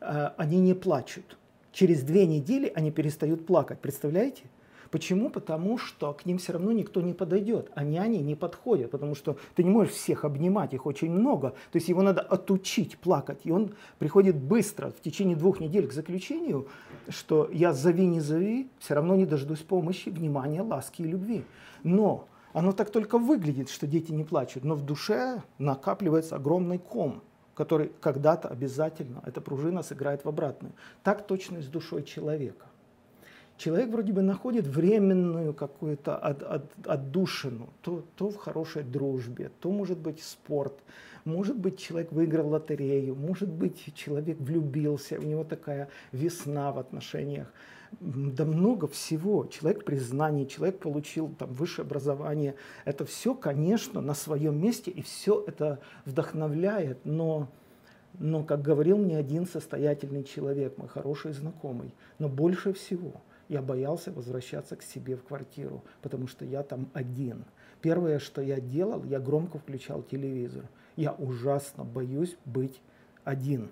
э, 0.00 0.30
они 0.36 0.60
не 0.60 0.74
плачут. 0.74 1.36
Через 1.72 2.02
две 2.02 2.26
недели 2.26 2.70
они 2.74 2.90
перестают 2.90 3.46
плакать. 3.46 3.80
Представляете? 3.80 4.44
Почему? 4.92 5.30
Потому 5.30 5.78
что 5.78 6.12
к 6.12 6.26
ним 6.26 6.36
все 6.36 6.52
равно 6.52 6.70
никто 6.70 7.00
не 7.00 7.14
подойдет, 7.14 7.70
а 7.74 7.82
няни 7.82 8.18
не 8.18 8.34
подходят, 8.34 8.90
потому 8.90 9.14
что 9.14 9.38
ты 9.54 9.64
не 9.64 9.70
можешь 9.70 9.94
всех 9.94 10.26
обнимать, 10.26 10.74
их 10.74 10.84
очень 10.84 11.10
много. 11.10 11.54
То 11.72 11.76
есть 11.76 11.88
его 11.88 12.02
надо 12.02 12.20
отучить 12.20 12.98
плакать, 12.98 13.40
и 13.44 13.50
он 13.50 13.70
приходит 13.98 14.36
быстро, 14.36 14.90
в 14.90 15.00
течение 15.00 15.34
двух 15.34 15.60
недель 15.60 15.88
к 15.88 15.94
заключению, 15.94 16.68
что 17.08 17.48
я 17.50 17.72
зови, 17.72 18.06
не 18.06 18.20
зови, 18.20 18.68
все 18.80 18.92
равно 18.92 19.16
не 19.16 19.24
дождусь 19.24 19.60
помощи, 19.60 20.10
внимания, 20.10 20.60
ласки 20.60 21.00
и 21.00 21.06
любви. 21.06 21.44
Но 21.84 22.28
оно 22.52 22.72
так 22.72 22.90
только 22.90 23.18
выглядит, 23.18 23.70
что 23.70 23.86
дети 23.86 24.12
не 24.12 24.24
плачут, 24.24 24.64
но 24.64 24.74
в 24.74 24.84
душе 24.84 25.42
накапливается 25.58 26.36
огромный 26.36 26.78
ком, 26.78 27.22
который 27.54 27.92
когда-то 28.00 28.48
обязательно, 28.48 29.22
эта 29.26 29.40
пружина 29.40 29.82
сыграет 29.82 30.24
в 30.24 30.28
обратную. 30.28 30.74
Так 31.02 31.26
точно 31.26 31.58
и 31.58 31.62
с 31.62 31.66
душой 31.66 32.02
человека. 32.02 32.66
Человек 33.58 33.90
вроде 33.90 34.12
бы 34.12 34.22
находит 34.22 34.66
временную 34.66 35.54
какую-то 35.54 36.16
от, 36.16 36.42
от, 36.42 36.64
отдушину, 36.86 37.68
то, 37.82 38.04
то 38.16 38.30
в 38.30 38.36
хорошей 38.36 38.82
дружбе, 38.82 39.50
то 39.60 39.70
может 39.70 39.98
быть 39.98 40.22
спорт, 40.22 40.74
может 41.24 41.56
быть 41.56 41.78
человек 41.78 42.10
выиграл 42.12 42.48
лотерею, 42.48 43.14
может 43.14 43.48
быть 43.48 43.94
человек 43.94 44.38
влюбился, 44.40 45.18
у 45.18 45.22
него 45.22 45.44
такая 45.44 45.88
весна 46.10 46.72
в 46.72 46.78
отношениях 46.78 47.52
да 48.00 48.44
много 48.44 48.88
всего. 48.88 49.46
Человек 49.46 49.84
признание, 49.84 50.46
человек 50.46 50.78
получил 50.78 51.28
там 51.38 51.52
высшее 51.52 51.84
образование. 51.84 52.54
Это 52.84 53.04
все, 53.04 53.34
конечно, 53.34 54.00
на 54.00 54.14
своем 54.14 54.60
месте, 54.60 54.90
и 54.90 55.02
все 55.02 55.44
это 55.46 55.80
вдохновляет, 56.04 57.04
но, 57.04 57.48
но, 58.18 58.44
как 58.44 58.62
говорил 58.62 58.98
мне 58.98 59.16
один 59.16 59.46
состоятельный 59.46 60.24
человек, 60.24 60.78
мой 60.78 60.88
хороший 60.88 61.32
знакомый, 61.32 61.94
но 62.18 62.28
больше 62.28 62.72
всего 62.72 63.20
я 63.48 63.60
боялся 63.60 64.12
возвращаться 64.12 64.76
к 64.76 64.82
себе 64.82 65.16
в 65.16 65.24
квартиру, 65.24 65.84
потому 66.00 66.26
что 66.26 66.44
я 66.44 66.62
там 66.62 66.88
один. 66.94 67.44
Первое, 67.80 68.18
что 68.18 68.40
я 68.40 68.60
делал, 68.60 69.04
я 69.04 69.20
громко 69.20 69.58
включал 69.58 70.02
телевизор. 70.02 70.64
Я 70.96 71.12
ужасно 71.12 71.84
боюсь 71.84 72.36
быть 72.44 72.80
один. 73.24 73.70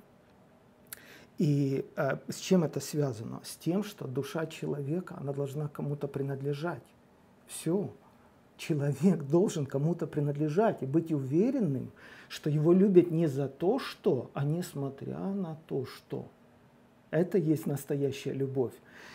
И 1.41 1.87
э, 1.97 2.19
с 2.29 2.37
чем 2.37 2.65
это 2.65 2.81
связано? 2.81 3.41
С 3.43 3.57
тем, 3.57 3.83
что 3.83 4.07
душа 4.07 4.45
человека, 4.45 5.17
она 5.19 5.33
должна 5.33 5.69
кому-то 5.69 6.07
принадлежать. 6.07 6.83
Все. 7.47 7.91
Человек 8.59 9.23
должен 9.23 9.65
кому-то 9.65 10.07
принадлежать 10.07 10.83
и 10.83 10.87
быть 10.87 11.11
уверенным, 11.11 11.93
что 12.29 12.51
его 12.51 12.75
любят 12.75 13.11
не 13.11 13.27
за 13.27 13.49
то, 13.49 13.79
что, 13.79 14.31
а 14.35 14.45
несмотря 14.45 15.19
на 15.19 15.57
то, 15.67 15.87
что. 15.87 16.29
Это 17.11 17.39
есть 17.39 17.65
настоящая 17.65 18.35
любовь. 18.35 18.75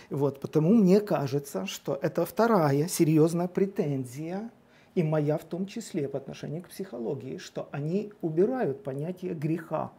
Вот, 0.10 0.39
потому 0.39 0.74
мне 0.74 1.01
кажется, 1.01 1.67
что 1.67 2.00
это 2.01 2.25
вторая 2.25 2.88
серьезная 2.88 3.48
претензия, 3.48 4.50
и 4.96 5.03
моя 5.03 5.38
в 5.38 5.44
том 5.44 5.67
числе 5.67 6.08
в 6.08 6.15
отношении 6.15 6.62
к 6.62 6.70
психологии, 6.70 7.38
что 7.38 7.70
они 7.72 8.13
убирают 8.24 8.84
понятие 8.84 9.36
греха. 9.36 9.91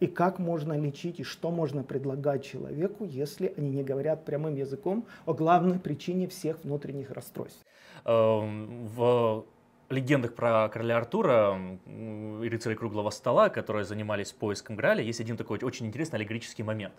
И 0.00 0.06
как 0.06 0.38
можно 0.38 0.78
лечить, 0.78 1.20
и 1.20 1.24
что 1.24 1.50
можно 1.50 1.82
предлагать 1.82 2.44
человеку, 2.44 3.04
если 3.04 3.52
они 3.56 3.70
не 3.70 3.82
говорят 3.82 4.24
прямым 4.24 4.54
языком 4.54 5.06
о 5.26 5.34
главной 5.34 5.78
причине 5.78 6.28
всех 6.28 6.62
внутренних 6.64 7.10
расстройств. 7.10 7.64
Эм, 8.04 8.86
в 8.86 9.44
легендах 9.90 10.34
про 10.34 10.68
короля 10.68 10.98
Артура 10.98 11.58
и 11.86 12.48
рыцарей 12.48 12.76
круглого 12.76 13.10
стола, 13.10 13.48
которые 13.48 13.84
занимались 13.84 14.32
поиском 14.32 14.76
Граля, 14.76 15.02
есть 15.02 15.20
один 15.20 15.36
такой 15.36 15.58
очень 15.62 15.86
интересный 15.86 16.18
аллегорический 16.18 16.62
момент. 16.64 16.94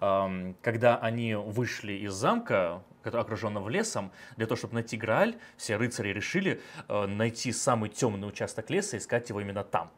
Когда 0.00 0.96
они 1.00 1.34
вышли 1.34 1.92
из 1.92 2.12
замка, 2.12 2.82
окруженного 3.04 3.68
лесом, 3.68 4.10
для 4.36 4.46
того, 4.46 4.56
чтобы 4.56 4.74
найти 4.74 4.96
Грааль, 4.96 5.36
все 5.56 5.76
рыцари 5.76 6.08
решили 6.08 6.62
э, 6.88 7.06
найти 7.06 7.52
самый 7.52 7.90
темный 7.90 8.26
участок 8.26 8.70
леса 8.70 8.96
и 8.96 8.98
искать 8.98 9.28
его 9.28 9.42
именно 9.42 9.62
там. 9.62 9.90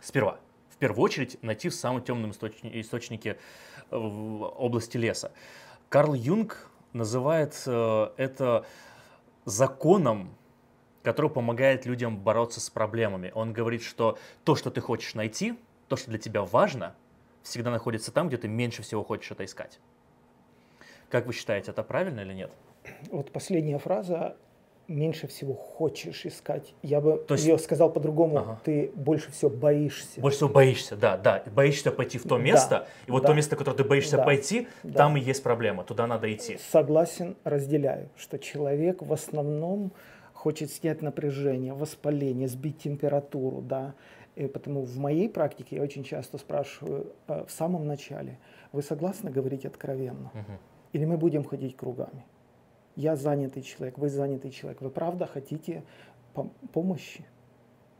Сперва. 0.00 0.40
В 0.78 0.80
первую 0.80 1.02
очередь 1.02 1.42
найти 1.42 1.68
в 1.68 1.74
самом 1.74 2.04
темном 2.04 2.30
источнике 2.30 3.30
э, 3.90 3.96
в 3.96 4.44
области 4.44 4.96
леса. 4.96 5.32
Карл 5.88 6.14
Юнг 6.14 6.70
называет 6.92 7.60
э, 7.66 8.10
это 8.16 8.64
законом 9.44 10.30
который 11.02 11.30
помогает 11.30 11.86
людям 11.86 12.18
бороться 12.18 12.60
с 12.60 12.68
проблемами. 12.68 13.32
Он 13.34 13.54
говорит, 13.54 13.82
что 13.82 14.18
то, 14.44 14.54
что 14.54 14.70
ты 14.70 14.82
хочешь 14.82 15.14
найти, 15.14 15.58
то, 15.88 15.96
что 15.96 16.10
для 16.10 16.18
тебя 16.18 16.42
важно, 16.42 16.94
всегда 17.42 17.70
находится 17.70 18.12
там, 18.12 18.28
где 18.28 18.36
ты 18.36 18.46
меньше 18.46 18.82
всего 18.82 19.02
хочешь 19.02 19.30
это 19.30 19.46
искать. 19.46 19.80
Как 21.08 21.26
вы 21.26 21.32
считаете, 21.32 21.70
это 21.70 21.82
правильно 21.82 22.20
или 22.20 22.34
нет? 22.34 22.52
Вот 23.10 23.32
последняя 23.32 23.78
фраза 23.78 24.36
меньше 24.88 25.26
всего 25.26 25.54
хочешь 25.54 26.24
искать. 26.24 26.74
Я 26.82 27.00
бы 27.00 27.18
то 27.18 27.34
есть... 27.34 27.46
ее 27.46 27.58
сказал 27.58 27.92
по-другому. 27.92 28.38
Ага. 28.38 28.60
Ты 28.64 28.90
больше 28.94 29.30
всего 29.30 29.50
боишься. 29.50 30.20
Больше 30.20 30.38
всего 30.38 30.48
боишься, 30.48 30.96
да, 30.96 31.16
да. 31.16 31.44
Боишься 31.54 31.92
пойти 31.92 32.18
в 32.18 32.24
то 32.24 32.38
место, 32.38 32.70
да, 32.70 32.86
и 33.06 33.10
вот 33.10 33.22
да, 33.22 33.28
то 33.28 33.34
место, 33.34 33.56
которое 33.56 33.76
ты 33.76 33.84
боишься 33.84 34.16
да, 34.16 34.24
пойти, 34.24 34.66
да. 34.82 34.94
там 34.94 35.16
и 35.16 35.20
есть 35.20 35.42
проблема, 35.42 35.84
туда 35.84 36.06
надо 36.06 36.32
идти. 36.32 36.58
Согласен, 36.70 37.36
разделяю, 37.44 38.08
что 38.16 38.38
человек 38.38 39.02
в 39.02 39.12
основном 39.12 39.92
хочет 40.32 40.70
снять 40.72 41.02
напряжение, 41.02 41.74
воспаление, 41.74 42.48
сбить 42.48 42.78
температуру, 42.78 43.60
да. 43.60 43.94
И 44.36 44.46
потому 44.46 44.82
в 44.82 44.96
моей 44.96 45.28
практике 45.28 45.76
я 45.76 45.82
очень 45.82 46.04
часто 46.04 46.38
спрашиваю 46.38 47.12
э, 47.26 47.44
в 47.46 47.50
самом 47.50 47.86
начале, 47.86 48.38
вы 48.72 48.82
согласны 48.82 49.30
говорить 49.30 49.66
откровенно? 49.66 50.30
Угу. 50.32 50.58
Или 50.92 51.04
мы 51.04 51.18
будем 51.18 51.44
ходить 51.44 51.76
кругами? 51.76 52.24
Я 52.98 53.14
занятый 53.14 53.62
человек, 53.62 53.96
вы 53.96 54.08
занятый 54.08 54.50
человек. 54.50 54.80
Вы 54.80 54.90
правда 54.90 55.24
хотите 55.24 55.84
пом- 56.34 56.50
помощи? 56.72 57.24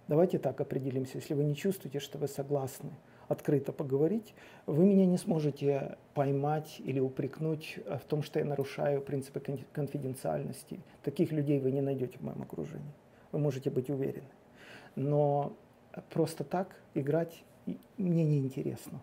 Давайте 0.09 0.41
так 0.41 0.61
определимся. 0.61 1.19
Если 1.19 1.35
вы 1.35 1.45
не 1.45 1.55
чувствуете, 1.55 2.01
что 2.01 2.19
вы 2.19 2.27
согласны, 2.27 2.91
открыто 3.29 3.71
поговорить, 3.71 4.35
вы 4.67 4.85
меня 4.85 5.07
не 5.07 5.17
сможете 5.17 5.99
поймать 6.15 6.81
или 6.81 6.99
упрекнуть 6.99 7.79
в 7.87 8.05
том, 8.09 8.25
что 8.25 8.41
я 8.41 8.45
нарушаю 8.45 9.01
принципы 9.01 9.41
конфиденциальности. 9.73 10.81
Таких 11.05 11.31
людей 11.31 11.61
вы 11.61 11.71
не 11.71 11.81
найдете 11.81 12.19
в 12.19 12.23
моем 12.23 12.43
окружении. 12.43 12.93
Вы 13.31 13.39
можете 13.39 13.71
быть 13.71 13.91
уверены. 13.91 14.27
Но 14.97 15.53
просто 16.11 16.43
так 16.43 16.75
играть 16.95 17.45
мне 17.99 18.25
неинтересно. 18.25 19.01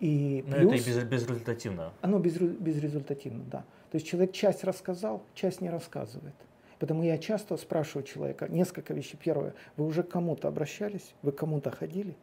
И 0.00 0.42
Но 0.46 0.56
плюс, 0.56 0.72
это 0.72 0.90
и 0.90 0.94
без, 0.94 1.04
безрезультативно. 1.04 1.92
Оно 2.00 2.18
без, 2.20 2.38
безрезультативно, 2.38 3.44
да. 3.50 3.64
То 3.94 3.98
есть 3.98 4.08
человек 4.08 4.32
часть 4.32 4.64
рассказал, 4.64 5.22
часть 5.36 5.60
не 5.60 5.70
рассказывает. 5.70 6.34
Поэтому 6.80 7.04
я 7.04 7.16
часто 7.16 7.56
спрашиваю 7.56 8.02
человека 8.04 8.48
несколько 8.48 8.92
вещей. 8.92 9.16
Первое, 9.16 9.54
вы 9.76 9.86
уже 9.86 10.02
к 10.02 10.08
кому-то 10.08 10.48
обращались, 10.48 11.14
вы 11.22 11.30
к 11.30 11.36
кому-то 11.36 11.70
ходили? 11.70 12.16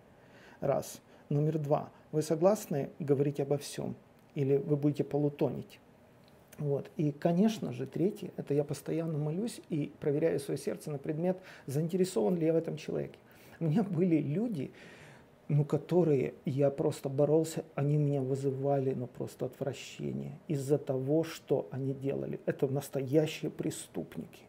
Раз. 0.59 0.99
Номер 1.29 1.59
два. 1.59 1.89
Вы 2.11 2.23
согласны 2.23 2.89
говорить 2.99 3.39
обо 3.39 3.57
всем? 3.57 3.95
Или 4.35 4.57
вы 4.57 4.75
будете 4.75 5.05
полутонить? 5.05 5.79
Вот. 6.57 6.91
И, 6.97 7.13
конечно 7.13 7.71
же, 7.71 7.87
третье, 7.87 8.31
это 8.35 8.53
я 8.53 8.65
постоянно 8.65 9.17
молюсь 9.17 9.61
и 9.69 9.93
проверяю 10.01 10.41
свое 10.41 10.57
сердце 10.57 10.91
на 10.91 10.97
предмет, 10.97 11.37
заинтересован 11.67 12.35
ли 12.35 12.47
я 12.47 12.51
в 12.51 12.57
этом 12.57 12.75
человеке. 12.75 13.17
У 13.61 13.63
меня 13.63 13.83
были 13.83 14.17
люди, 14.17 14.71
ну, 15.53 15.65
которые 15.65 16.33
я 16.45 16.69
просто 16.69 17.09
боролся, 17.09 17.63
они 17.75 17.97
меня 17.97 18.21
вызывали, 18.21 18.93
ну, 18.93 19.07
просто 19.07 19.45
отвращение 19.45 20.39
из-за 20.47 20.77
того, 20.77 21.23
что 21.23 21.67
они 21.71 21.93
делали. 21.93 22.39
Это 22.45 22.67
настоящие 22.67 23.51
преступники. 23.51 24.43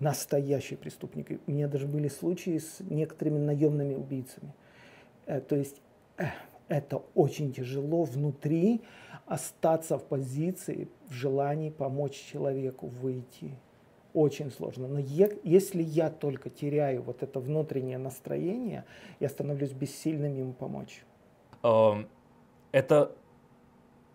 Настоящие 0.00 0.78
преступники. 0.78 1.40
У 1.46 1.50
меня 1.50 1.68
даже 1.68 1.86
были 1.86 2.08
случаи 2.08 2.58
с 2.58 2.80
некоторыми 2.80 3.38
наемными 3.38 3.94
убийцами– 3.94 4.54
Э, 5.26 5.40
то 5.40 5.56
есть 5.56 5.80
э, 6.16 6.26
это 6.68 7.02
очень 7.14 7.52
тяжело 7.52 8.04
внутри 8.04 8.82
остаться 9.26 9.98
в 9.98 10.04
позиции, 10.04 10.88
в 11.08 11.12
желании 11.12 11.70
помочь 11.70 12.14
человеку 12.14 12.86
выйти. 12.86 13.54
Очень 14.16 14.50
сложно. 14.50 14.88
Но 14.88 14.98
если 14.98 15.82
я 15.82 16.08
только 16.08 16.48
теряю 16.48 17.02
вот 17.02 17.22
это 17.22 17.38
внутреннее 17.38 17.98
настроение, 17.98 18.86
я 19.20 19.28
становлюсь 19.28 19.72
бессильным 19.72 20.34
ему 20.34 20.54
помочь. 20.54 21.04
Это 22.72 23.14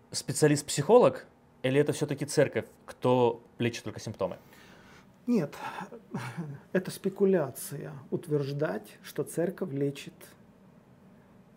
специалист-психолог 0.10 1.28
или 1.62 1.80
это 1.80 1.94
все-таки 1.94 2.26
церковь, 2.26 2.66
кто 2.88 3.44
лечит 3.60 3.84
только 3.84 4.00
симптомы? 4.00 4.38
Нет, 5.28 5.54
это 6.74 6.90
спекуляция 6.90 7.94
утверждать, 8.10 8.98
что 9.04 9.22
церковь 9.22 9.72
лечит 9.72 10.16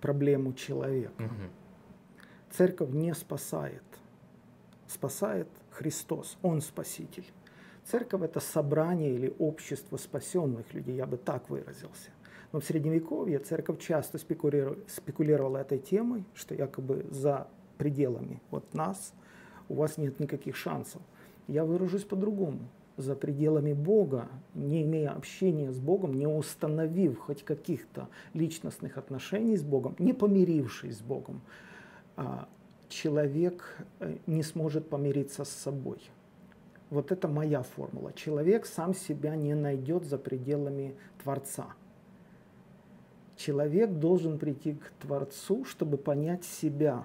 проблему 0.03 0.53
человека. 0.53 1.23
Угу. 1.23 2.23
Церковь 2.51 2.91
не 2.91 3.15
спасает. 3.15 3.85
Спасает 4.87 5.49
Христос. 5.71 6.37
Он 6.43 6.61
спаситель. 6.61 7.25
Церковь 7.85 8.23
это 8.23 8.41
собрание 8.41 9.15
или 9.15 9.35
общество 9.39 9.97
спасенных 9.97 10.73
людей, 10.73 10.97
я 10.97 11.07
бы 11.07 11.17
так 11.17 11.51
выразился. 11.51 12.11
Но 12.53 12.61
в 12.61 12.65
Средневековье 12.65 13.39
церковь 13.41 13.81
часто 13.81 14.19
спекулировала, 14.19 15.59
этой 15.59 15.79
темой, 15.79 16.25
что 16.35 16.55
якобы 16.55 17.05
за 17.11 17.49
пределами 17.77 18.41
вот 18.51 18.73
нас 18.75 19.13
у 19.69 19.75
вас 19.75 19.99
нет 19.99 20.21
никаких 20.21 20.57
шансов. 20.57 21.03
Я 21.49 21.65
выражусь 21.65 22.05
по-другому 22.05 22.61
за 22.97 23.15
пределами 23.17 23.73
Бога, 23.73 24.29
не 24.55 24.83
имея 24.83 25.11
общения 25.11 25.73
с 25.73 25.79
Богом, 25.79 26.15
не 26.15 26.27
установив 26.27 27.19
хоть 27.19 27.43
каких-то 27.43 28.09
личностных 28.35 28.99
отношений 28.99 29.57
с 29.57 29.63
Богом, 29.63 29.97
не 29.99 30.13
помирившись 30.13 30.99
с 30.99 31.03
Богом, 31.03 31.41
а, 32.17 32.49
человек 32.89 33.77
э, 33.99 34.17
не 34.27 34.43
сможет 34.43 34.89
помириться 34.89 35.45
с 35.45 35.51
собой. 35.51 35.99
Вот 36.91 37.13
это 37.13 37.29
моя 37.29 37.63
формула. 37.63 38.13
Человек 38.13 38.67
сам 38.67 38.95
себя 38.95 39.37
не 39.37 39.55
найдет 39.55 40.05
за 40.05 40.19
пределами 40.19 40.95
Творца. 41.23 41.67
Человек 43.37 43.91
должен 43.91 44.39
прийти 44.39 44.75
к 44.75 44.91
Творцу, 45.01 45.65
чтобы 45.65 45.97
понять 45.97 46.45
себя, 46.45 47.05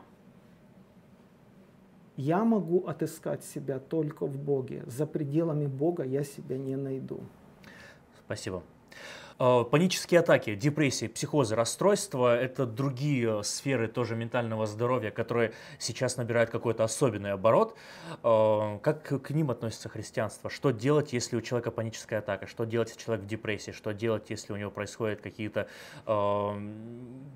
я 2.20 2.44
могу 2.44 2.86
отыскать 2.86 3.46
себя 3.46 3.80
только 3.80 4.26
в 4.26 4.38
Боге. 4.38 4.84
За 4.88 5.06
пределами 5.06 5.68
Бога 5.68 6.04
я 6.04 6.26
себя 6.26 6.58
не 6.58 6.76
найду. 6.76 7.22
Спасибо. 8.26 8.62
Э, 9.40 9.64
панические 9.64 10.20
атаки, 10.20 10.56
депрессии, 10.56 11.08
психозы, 11.08 11.56
расстройства– 11.56 12.38
это 12.40 12.66
другие 12.66 13.42
сферы 13.44 13.88
тоже 13.88 14.16
ментального 14.16 14.68
здоровья, 14.68 15.12
которые 15.12 15.54
сейчас 15.78 16.18
набирают 16.18 16.50
какой-то 16.50 16.84
особенный 16.84 17.32
оборот. 17.32 17.78
Э, 18.22 18.80
как 18.82 19.24
к 19.24 19.30
ним 19.30 19.50
относится 19.50 19.88
христианство? 19.88 20.50
Что 20.50 20.72
делать, 20.72 21.14
если 21.14 21.38
у 21.38 21.42
человека 21.42 21.72
паническая 21.72 22.20
атака? 22.20 22.48
Что 22.48 22.66
делать, 22.66 22.90
если 22.90 23.02
человек 23.02 23.24
в 23.26 23.28
депрессии? 23.28 23.72
Что 23.72 23.94
делать, 23.94 24.30
если 24.30 24.52
у 24.52 24.58
него 24.58 24.72
происходят 24.72 25.22
какие-то 25.22 25.70
э, 26.06 26.72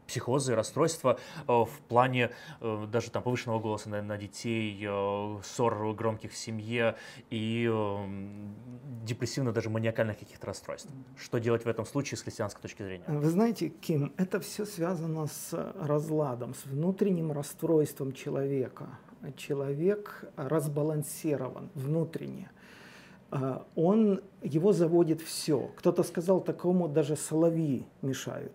психозы, 0.06 0.56
расстройства 0.56 1.18
в 1.48 1.72
плане 1.88 2.32
даже 2.60 3.12
там 3.12 3.24
повышенного 3.24 3.60
голоса 3.60 3.90
на, 3.90 4.02
на 4.02 4.18
детей, 4.18 4.86
ссор 5.44 5.94
громких 5.94 6.34
в 6.34 6.38
семье 6.38 6.96
и 7.30 7.72
депрессивно 9.04 9.54
даже 9.54 9.70
маниакальных 9.70 10.20
каких-то 10.20 10.48
расстройств? 10.48 10.90
Что 11.18 11.40
делать 11.40 11.64
в 11.64 11.68
этом 11.68 11.86
случае 11.86 11.93
с 12.02 12.22
христианской 12.22 12.62
точки 12.62 12.84
зрения? 12.84 13.06
Вы 13.08 13.30
знаете, 13.30 13.70
Ким, 13.70 14.14
это 14.18 14.40
все 14.40 14.66
связано 14.66 15.28
с 15.28 15.74
разладом, 15.80 16.54
с 16.54 16.66
внутренним 16.66 17.32
расстройством 17.32 18.14
человека. 18.14 18.98
Человек 19.38 20.26
разбалансирован 20.36 21.70
внутренне. 21.76 22.50
А, 23.32 23.66
он, 23.76 24.22
его 24.42 24.74
заводит 24.74 25.22
все. 25.22 25.72
Кто-то 25.78 26.04
сказал, 26.04 26.42
такому 26.42 26.88
даже 26.88 27.16
соловьи 27.16 27.86
мешают. 28.02 28.54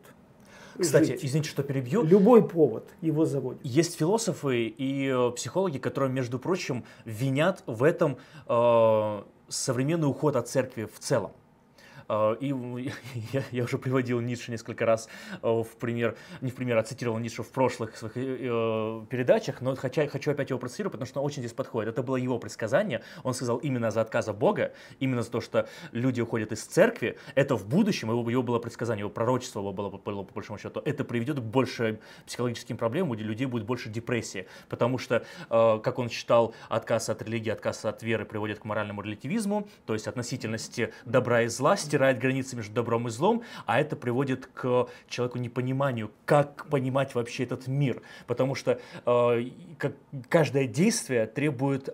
Кстати, 0.79 1.13
жить. 1.13 1.25
извините, 1.25 1.51
что 1.51 1.63
перебью. 1.63 2.05
Любой 2.05 2.47
повод 2.47 2.89
его 3.01 3.25
заводит. 3.25 3.61
Есть 3.65 3.97
философы 3.97 4.67
и 4.67 5.09
э, 5.09 5.33
психологи, 5.33 5.79
которые, 5.79 6.13
между 6.13 6.39
прочим, 6.39 6.85
винят 7.05 7.63
в 7.67 7.83
этом 7.83 8.19
э, 8.47 9.23
современный 9.49 10.09
уход 10.09 10.37
от 10.37 10.49
церкви 10.49 10.85
в 10.85 10.99
целом. 11.01 11.33
А, 12.09 12.33
и 12.41 12.49
я, 13.33 13.43
я 13.53 13.65
уже 13.65 13.79
приводил 13.79 14.21
Ницше 14.21 14.51
несколько 14.51 14.87
раз 14.87 15.09
э, 15.43 15.47
в 15.47 15.69
пример, 15.79 16.17
не 16.41 16.51
в 16.51 16.55
пример, 16.55 16.79
а 16.79 16.83
цитировал 16.83 17.19
Ницше 17.19 17.43
в 17.43 17.51
прошлых 17.51 17.97
своих 17.97 18.17
э, 18.17 18.39
э, 18.41 19.07
передачах, 19.11 19.61
но 19.61 19.77
хочу, 19.77 20.09
хочу 20.09 20.31
опять 20.31 20.49
его 20.51 20.59
процитировать, 20.59 20.93
потому 20.93 21.07
что 21.07 21.21
он 21.21 21.27
очень 21.27 21.43
здесь 21.43 21.53
подходит. 21.53 21.91
Это 21.91 22.03
было 22.03 22.17
его 22.17 22.39
предсказание. 22.39 23.03
Он 23.23 23.35
сказал 23.35 23.59
именно 23.59 23.91
за 23.91 24.01
отказ 24.01 24.29
от 24.29 24.39
Бога, 24.39 24.73
именно 25.01 25.23
за 25.23 25.31
то, 25.31 25.41
что 25.41 25.69
люди 25.93 26.21
уходят 26.21 26.51
из 26.53 26.65
церкви. 26.65 27.19
Это 27.35 27.57
в 27.57 27.67
будущем, 27.67 28.11
его, 28.11 28.29
его 28.31 28.43
было 28.43 28.59
предсказание, 28.59 29.01
его 29.01 29.11
пророчество 29.11 29.61
его 29.61 29.73
было, 29.73 29.91
было 29.91 30.23
по 30.23 30.35
большому 30.35 30.59
счету. 30.59 30.81
Это 30.85 31.05
приведет 31.05 31.39
к 31.39 31.43
больше 31.43 32.01
психологическим 32.27 32.79
проблемам, 32.79 33.11
у 33.11 33.15
людей 33.15 33.47
будет 33.47 33.67
больше 33.67 33.91
депрессии, 33.91 34.47
потому 34.69 34.99
что, 34.99 35.25
как 35.49 35.99
он 35.99 36.09
считал, 36.09 36.55
отказ 36.69 37.09
от 37.09 37.23
религии, 37.23 37.51
отказ 37.51 37.85
от 37.85 38.03
веры 38.03 38.25
приводит 38.25 38.61
к 38.61 38.65
моральному 38.65 39.03
релятивизму, 39.03 39.69
то 39.87 39.95
есть 39.95 40.07
относительности 40.07 40.93
добра 41.05 41.43
и 41.43 41.49
зла, 41.49 41.77
стирает 41.99 42.19
границы 42.19 42.55
между 42.55 42.73
добром 42.73 43.09
и 43.09 43.11
злом, 43.11 43.43
а 43.67 43.81
это 43.81 43.97
приводит 43.97 44.47
к 44.47 44.89
человеку 45.09 45.39
непониманию, 45.39 46.13
как 46.25 46.67
понимать 46.67 47.15
вообще 47.17 47.43
этот 47.43 47.67
мир. 47.67 48.03
Потому 48.29 48.55
что 48.55 48.79
э, 49.05 49.45
как, 49.79 49.95
каждое 50.29 50.69
действие 50.69 51.27
требует 51.27 51.89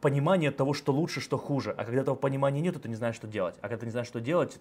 понимания 0.00 0.50
того, 0.50 0.72
что 0.72 0.92
лучше, 0.92 1.20
что 1.20 1.36
хуже. 1.36 1.74
А 1.76 1.84
когда 1.84 2.00
этого 2.00 2.14
понимания 2.14 2.62
нет, 2.62 2.80
ты 2.80 2.88
не 2.88 2.94
знаешь, 2.94 3.16
что 3.16 3.26
делать. 3.26 3.56
А 3.60 3.68
когда 3.68 3.80
ты 3.80 3.86
не 3.86 3.92
знаешь, 3.92 4.06
что 4.06 4.20
делать, 4.20 4.58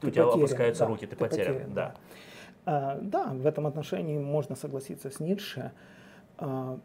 ты 0.00 0.06
у 0.06 0.10
тебя 0.10 0.24
потерян, 0.24 0.44
опускаются 0.44 0.84
да, 0.84 0.88
руки, 0.88 1.06
ты, 1.06 1.16
ты 1.16 1.16
потерян. 1.16 1.54
потерян 1.54 1.74
да. 1.74 1.86
Да. 1.86 1.94
А, 2.64 2.98
да, 3.02 3.24
в 3.32 3.44
этом 3.44 3.66
отношении 3.66 4.18
можно 4.18 4.54
согласиться 4.54 5.10
с 5.10 5.18
Ницше. 5.18 5.72
А, 6.38 6.78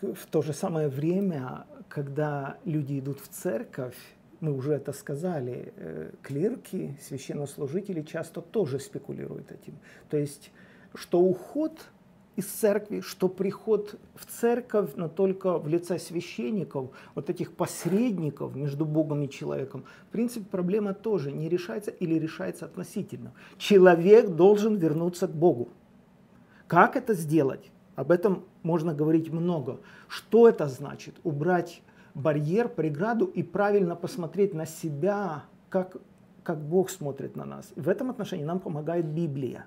в 0.00 0.26
то 0.28 0.42
же 0.42 0.52
самое 0.52 0.88
время, 0.88 1.66
когда 1.88 2.56
люди 2.64 2.98
идут 2.98 3.20
в 3.20 3.28
церковь, 3.28 3.96
мы 4.40 4.52
уже 4.52 4.72
это 4.72 4.92
сказали, 4.92 5.72
э, 5.76 6.12
клирки, 6.22 6.96
священнослужители 7.02 8.02
часто 8.02 8.40
тоже 8.40 8.78
спекулируют 8.78 9.52
этим. 9.52 9.78
То 10.08 10.16
есть, 10.16 10.50
что 10.94 11.20
уход 11.20 11.90
из 12.36 12.46
церкви, 12.46 13.00
что 13.00 13.28
приход 13.28 13.96
в 14.14 14.24
церковь, 14.24 14.92
но 14.96 15.08
только 15.08 15.58
в 15.58 15.68
лице 15.68 15.98
священников, 15.98 16.90
вот 17.14 17.28
этих 17.28 17.52
посредников 17.52 18.54
между 18.54 18.86
Богом 18.86 19.22
и 19.22 19.28
человеком, 19.28 19.84
в 20.08 20.12
принципе, 20.12 20.46
проблема 20.50 20.94
тоже 20.94 21.32
не 21.32 21.48
решается 21.48 21.90
или 21.90 22.14
решается 22.14 22.64
относительно. 22.64 23.32
Человек 23.58 24.30
должен 24.30 24.76
вернуться 24.76 25.28
к 25.28 25.32
Богу. 25.32 25.68
Как 26.66 26.96
это 26.96 27.14
сделать? 27.14 27.70
Об 27.96 28.10
этом 28.10 28.44
можно 28.62 28.94
говорить 28.94 29.30
много. 29.30 29.80
Что 30.08 30.48
это 30.48 30.68
значит? 30.68 31.16
Убрать 31.24 31.82
барьер, 32.14 32.68
преграду 32.68 33.26
и 33.26 33.42
правильно 33.42 33.96
посмотреть 33.96 34.54
на 34.54 34.66
себя, 34.66 35.44
как, 35.68 35.96
как 36.42 36.58
Бог 36.60 36.90
смотрит 36.90 37.36
на 37.36 37.44
нас. 37.44 37.72
В 37.76 37.88
этом 37.88 38.10
отношении 38.10 38.44
нам 38.44 38.60
помогает 38.60 39.06
Библия. 39.06 39.66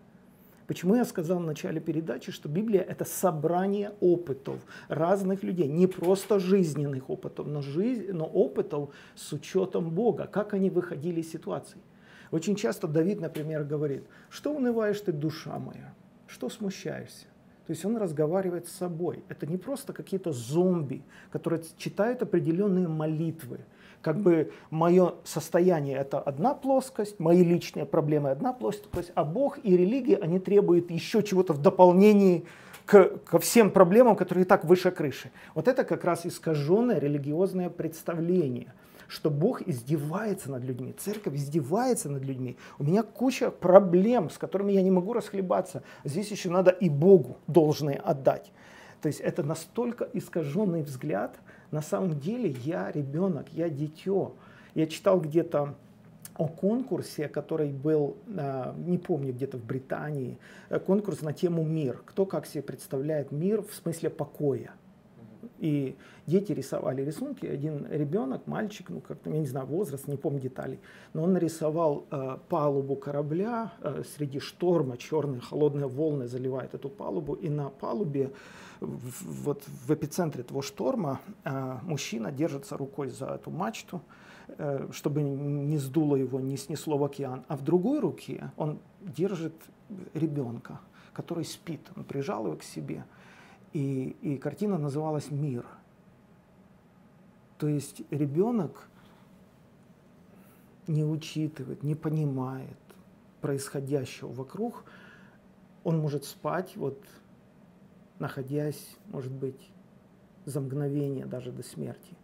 Почему 0.68 0.96
я 0.96 1.04
сказал 1.04 1.40
в 1.40 1.46
начале 1.46 1.82
передачи, 1.82 2.32
что 2.32 2.48
Библия– 2.48 2.82
это 2.90 3.04
собрание 3.04 3.92
опытов 4.00 4.60
разных 4.88 5.44
людей, 5.44 5.68
не 5.68 5.88
просто 5.88 6.40
жизненных 6.40 7.10
опытов, 7.10 7.48
но, 7.48 7.62
жизнь, 7.62 8.12
но 8.12 8.26
опытов 8.26 8.90
с 9.16 9.34
учетом 9.34 9.92
Бога, 9.92 10.26
как 10.26 10.54
они 10.54 10.70
выходили 10.70 11.20
из 11.20 11.32
ситуаций. 11.32 11.82
Очень 12.32 12.56
часто 12.56 12.88
Давид, 12.88 13.20
например, 13.20 13.64
говорит, 13.64 14.06
что 14.30 14.54
унываешь 14.54 15.02
ты, 15.02 15.12
душа 15.12 15.60
моя, 15.60 15.94
что 16.28 16.50
смущаешься? 16.50 17.28
То 17.66 17.72
есть 17.72 17.86
он 17.86 17.98
разговаривает 17.98 18.68
с 18.68 18.74
собой. 18.74 19.24
Это 19.30 19.48
не 19.48 19.58
просто 19.58 19.94
какие-то 19.94 20.32
зомби, 20.32 21.02
которые 21.32 21.64
читают 21.78 22.22
определенные 22.22 22.88
молитвы. 22.88 23.60
Как 24.02 24.20
бы 24.20 24.52
мое 24.70 25.14
состояние 25.24 25.98
это 25.98 26.20
одна 26.20 26.54
плоскость, 26.54 27.20
мои 27.20 27.42
личные 27.42 27.86
проблемы 27.86 28.32
одна 28.32 28.52
плоскость, 28.52 29.14
а 29.16 29.24
Бог 29.24 29.60
и 29.64 29.78
религия, 29.78 30.18
они 30.18 30.40
требуют 30.40 30.92
еще 30.92 31.24
чего-то 31.24 31.54
в 31.54 31.62
дополнении 31.62 32.44
к, 32.86 33.18
ко 33.26 33.40
всем 33.40 33.72
проблемам, 33.72 34.18
которые 34.18 34.44
и 34.44 34.48
так 34.48 34.66
выше 34.66 34.92
крыши. 34.92 35.32
Вот 35.56 35.70
это 35.70 35.86
как 35.86 36.04
раз 36.04 36.26
искаженное 36.26 37.00
религиозное 37.00 37.70
представление– 37.70 38.74
что 39.14 39.30
Бог 39.30 39.62
издевается 39.62 40.50
над 40.50 40.64
людьми, 40.64 40.92
церковь 40.98 41.36
издевается 41.36 42.10
над 42.10 42.24
людьми. 42.24 42.58
У 42.80 42.84
меня 42.84 43.04
куча 43.04 43.52
проблем, 43.52 44.32
с 44.32 44.40
которыми 44.40 44.72
я 44.72 44.82
не 44.82 44.90
могу 44.90 45.14
расхлебаться. 45.14 45.84
Здесь 46.04 46.32
еще 46.32 46.50
надо 46.50 46.72
и 46.72 46.90
Богу 46.90 47.38
должное 47.46 47.98
отдать. 47.98 48.52
То 49.02 49.08
есть 49.08 49.20
это 49.20 49.44
настолько 49.44 50.10
искаженный 50.14 50.82
взгляд. 50.82 51.38
На 51.70 51.84
самом 51.84 52.20
деле 52.20 52.56
я 52.64 52.92
ребенок, 52.92 53.50
я 53.52 53.70
дитё. 53.70 54.34
Я 54.74 54.88
читал 54.88 55.22
где-то 55.22 55.76
о 56.36 56.48
конкурсе, 56.48 57.28
который 57.28 57.72
был, 57.72 58.18
а, 58.36 58.74
не 58.76 58.98
помню, 58.98 59.32
где-то 59.32 59.60
в 59.60 59.64
Британии, 59.64 60.40
э, 60.70 60.80
конкурс 60.80 61.22
на 61.22 61.34
тему 61.34 61.64
мир. 61.64 62.02
Кто 62.04 62.26
как 62.26 62.48
себе 62.48 62.64
представляет 62.64 63.32
мир 63.32 63.62
в 63.62 63.76
смысле 63.76 64.10
покоя. 64.10 64.72
И 65.64 65.96
дети 66.28 66.52
рисовали 66.52 67.06
рисунки. 67.06 67.46
Один 67.46 67.88
ребенок, 67.90 68.48
мальчик, 68.48 68.90
ну 68.90 69.00
как-то, 69.00 69.30
я 69.30 69.40
не 69.40 69.46
знаю, 69.46 69.66
возраст, 69.66 70.10
не 70.10 70.18
помню 70.18 70.42
деталей, 70.42 70.78
но 71.14 71.24
он 71.24 71.32
нарисовал 71.32 72.06
э, 72.12 72.38
палубу 72.50 72.98
корабля 72.98 73.72
э, 73.80 74.04
среди 74.18 74.40
шторма, 74.40 74.98
черные 74.98 75.40
холодные 75.40 75.88
волны 75.88 76.28
заливают 76.28 76.74
эту 76.74 76.90
палубу, 76.90 77.36
и 77.36 77.48
на 77.48 77.70
палубе 77.70 78.34
в, 78.82 79.44
вот 79.44 79.64
в 79.88 79.90
эпицентре 79.94 80.42
этого 80.42 80.62
шторма 80.62 81.22
э, 81.46 81.78
мужчина 81.84 82.30
держится 82.30 82.76
рукой 82.76 83.08
за 83.08 83.28
эту 83.28 83.50
мачту, 83.50 84.02
э, 84.58 84.90
чтобы 84.92 85.22
не 85.22 85.78
сдуло 85.78 86.18
его, 86.18 86.42
не 86.42 86.58
снесло 86.58 86.98
в 86.98 87.06
океан, 87.06 87.46
а 87.48 87.56
в 87.56 87.64
другой 87.64 88.02
руке 88.02 88.52
он 88.58 88.80
держит 89.00 89.56
ребенка, 90.14 90.82
который 91.14 91.46
спит, 91.46 91.80
он 91.96 92.04
прижал 92.04 92.48
его 92.48 92.58
к 92.58 92.64
себе. 92.64 93.06
И, 93.74 94.16
и 94.22 94.38
картина 94.38 94.78
называлась 94.78 95.32
«Мир». 95.32 95.66
То 97.58 97.68
есть 97.68 98.04
ребенок 98.12 98.88
не 100.88 101.04
учитывает, 101.04 101.84
не 101.84 101.96
понимает 101.96 102.78
происходящего 103.42 104.32
вокруг. 104.32 104.86
Он 105.84 106.00
может 106.00 106.26
спать, 106.26 106.76
вот, 106.76 107.04
находясь, 108.20 108.98
может 109.08 109.32
быть, 109.32 109.72
за 110.46 110.62
мгновение 110.62 111.26
даже 111.26 111.52
до 111.52 111.64
смерти. 111.64 112.18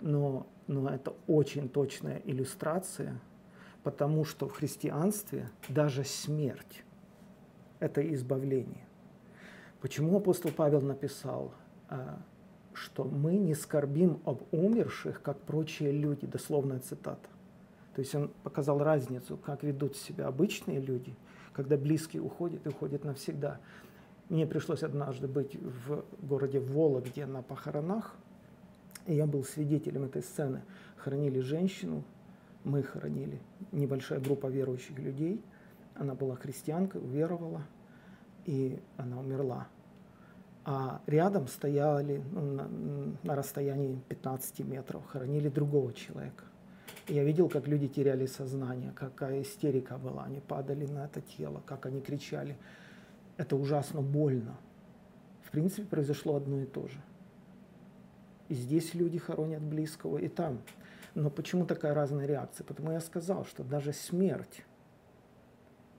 Но, 0.00 0.46
но 0.66 0.88
это 0.88 1.14
очень 1.26 1.68
точная 1.68 2.20
иллюстрация, 2.24 3.20
потому 3.82 4.24
что 4.24 4.48
в 4.48 4.52
христианстве 4.52 5.50
даже 5.68 6.04
смерть– 6.04 6.84
это 7.78 8.00
избавление. 8.14 8.86
Почему 9.82 10.16
апостол 10.16 10.52
Павел 10.52 10.80
написал, 10.80 11.52
а, 11.88 12.16
что 12.72 13.02
мы 13.02 13.36
не 13.36 13.56
скорбим 13.56 14.20
об 14.24 14.42
умерших, 14.52 15.20
как 15.20 15.40
прочие 15.40 15.90
люди, 15.90 16.24
дословная 16.24 16.78
цитата. 16.78 17.28
То 17.96 18.00
есть 18.00 18.14
он 18.14 18.30
показал 18.44 18.78
разницу, 18.78 19.36
как 19.36 19.64
ведут 19.64 19.96
себя 19.96 20.28
обычные 20.28 20.78
люди, 20.78 21.16
когда 21.52 21.76
близкие 21.76 22.22
уходят 22.22 22.64
и 22.64 22.68
уходят 22.68 23.02
навсегда. 23.02 23.58
Мне 24.28 24.46
пришлось 24.46 24.84
однажды 24.84 25.26
быть 25.26 25.56
в 25.56 26.04
городе 26.22 26.60
Вологде 26.60 27.26
на 27.26 27.42
похоронах, 27.42 28.14
и 29.06 29.14
я 29.14 29.26
был 29.26 29.42
свидетелем 29.42 30.04
этой 30.04 30.22
сцены. 30.22 30.62
Хоронили 30.96 31.40
женщину, 31.40 32.04
мы 32.62 32.84
хоронили, 32.84 33.40
небольшая 33.72 34.20
группа 34.20 34.46
верующих 34.46 34.96
людей. 35.00 35.42
Она 35.96 36.14
была 36.14 36.36
христианкой, 36.36 37.00
уверовала– 37.00 37.62
и 38.46 38.80
она 38.96 39.18
умерла. 39.18 39.68
А 40.64 41.00
рядом 41.06 41.48
стояли 41.48 42.22
ну, 42.30 42.40
на, 42.40 42.68
на 43.22 43.34
расстоянии 43.34 44.00
15 44.08 44.60
метров, 44.60 45.04
хоронили 45.06 45.48
другого 45.48 45.92
человека. 45.92 46.44
И 47.08 47.14
я 47.14 47.24
видел, 47.24 47.48
как 47.48 47.66
люди 47.66 47.88
теряли 47.88 48.26
сознание, 48.26 48.92
какая 48.94 49.42
истерика 49.42 49.98
была. 49.98 50.24
Они 50.24 50.40
падали 50.40 50.86
на 50.86 51.06
это 51.06 51.20
тело, 51.20 51.62
как 51.66 51.86
они 51.86 52.00
кричали. 52.00 52.56
Это 53.36 53.56
ужасно 53.56 54.02
больно. 54.02 54.56
В 55.42 55.50
принципе, 55.50 55.84
произошло 55.84 56.36
одно 56.36 56.60
и 56.60 56.64
то 56.64 56.86
же. 56.86 57.00
И 58.48 58.54
здесь 58.54 58.94
люди 58.94 59.18
хоронят 59.18 59.62
близкого, 59.62 60.18
и 60.18 60.28
там. 60.28 60.60
Но 61.14 61.28
почему 61.28 61.66
такая 61.66 61.94
разная 61.94 62.26
реакция? 62.26 62.64
Потому 62.64 62.92
я 62.92 63.00
сказал, 63.00 63.44
что 63.44 63.64
даже 63.64 63.92
смерть 63.92 64.64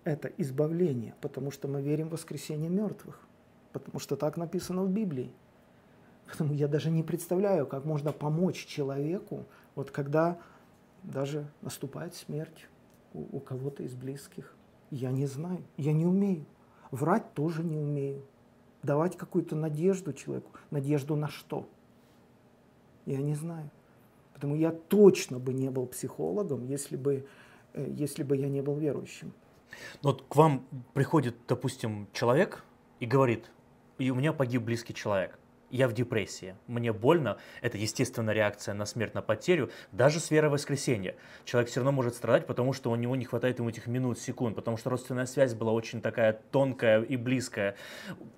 это 0.04 0.28
избавление, 0.38 1.16
потому 1.22 1.52
что 1.52 1.68
мы 1.68 1.82
верим 1.82 2.10
в 2.10 2.14
воскресение 2.14 2.70
мертвых, 2.70 3.20
потому 3.72 4.00
что 4.00 4.16
так 4.16 4.38
написано 4.38 4.84
в 4.84 4.90
Библии. 4.90 5.32
Поэтому 6.26 6.54
я 6.54 6.68
даже 6.68 6.90
не 6.90 7.04
представляю, 7.04 7.68
как 7.68 7.86
можно 7.86 8.12
помочь 8.12 8.66
человеку, 8.66 9.46
вот 9.76 9.92
когда 9.92 10.40
даже 11.04 11.46
наступает 11.62 12.16
смерть 12.16 12.68
у, 13.14 13.38
у 13.38 13.40
кого-то 13.40 13.84
из 13.84 13.94
близких. 13.94 14.56
Я 14.90 15.12
не 15.12 15.26
знаю, 15.26 15.64
я 15.78 15.94
не 15.94 16.06
умею. 16.06 16.46
Врать 16.92 17.34
тоже 17.34 17.64
не 17.64 17.78
умею. 17.78 18.24
Давать 18.84 19.18
какую-то 19.18 19.56
надежду 19.56 20.14
человеку. 20.14 20.52
Надежду 20.72 21.16
на 21.16 21.28
что? 21.28 21.68
Я 23.06 23.18
не 23.18 23.36
знаю. 23.36 23.70
Поэтому 24.34 24.56
я 24.56 24.72
точно 24.72 25.40
бы 25.40 25.54
не 25.54 25.70
был 25.70 25.88
психологом, 25.88 26.66
если 26.66 26.96
бы, 26.96 27.26
э, 27.74 27.88
если 27.90 28.24
бы 28.24 28.38
я 28.38 28.50
не 28.50 28.62
был 28.62 28.76
верующим. 28.76 29.34
Вот 30.02 30.26
к 30.28 30.36
вам 30.36 30.66
приходит, 30.94 31.36
допустим, 31.48 32.08
человек 32.14 32.64
и 33.00 33.06
говорит, 33.06 33.52
и 33.98 34.10
у 34.12 34.16
меня 34.16 34.34
погиб 34.34 34.64
близкий 34.64 34.94
человек 34.94 35.38
я 35.74 35.88
в 35.88 35.94
депрессии, 35.94 36.56
мне 36.68 36.94
больно, 36.94 37.40
это 37.62 37.80
естественная 37.80 38.36
реакция 38.36 38.76
на 38.76 38.86
смерть, 38.86 39.16
на 39.16 39.24
потерю, 39.24 39.72
даже 39.92 40.20
с 40.20 40.30
верой 40.30 40.50
в 40.50 40.52
воскресенье. 40.52 41.16
Человек 41.46 41.72
все 41.72 41.80
равно 41.80 41.92
может 41.92 42.14
страдать, 42.14 42.46
потому 42.46 42.74
что 42.74 42.92
у 42.92 42.96
него 42.96 43.16
не 43.16 43.26
хватает 43.26 43.58
ему 43.58 43.70
этих 43.70 43.88
минут, 43.88 44.20
секунд, 44.20 44.56
потому 44.56 44.78
что 44.78 44.92
родственная 44.92 45.26
связь 45.26 45.56
была 45.56 45.72
очень 45.72 46.00
такая 46.00 46.40
тонкая 46.52 47.02
и 47.02 47.18
близкая. 47.18 47.76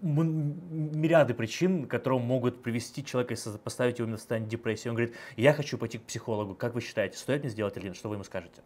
Мириады 0.02 1.34
причин, 1.34 1.88
которые 1.88 2.21
могут 2.21 2.63
привести 2.63 3.04
человека 3.04 3.34
и 3.34 3.58
поставить 3.58 4.00
его 4.00 4.10
в 4.10 4.15
состояние 4.15 4.50
депрессии. 4.50 4.88
Он 4.88 4.95
говорит, 4.95 5.13
я 5.36 5.52
хочу 5.52 5.78
пойти 5.78 5.98
к 5.98 6.04
психологу. 6.04 6.56
Как 6.56 6.74
вы 6.74 6.80
считаете, 6.80 7.17
стоит 7.17 7.41
мне 7.41 7.50
сделать 7.50 7.76
или 7.76 7.88
нет? 7.88 7.98
Что 7.98 8.08
вы 8.08 8.15
ему 8.15 8.24
скажете? 8.24 8.62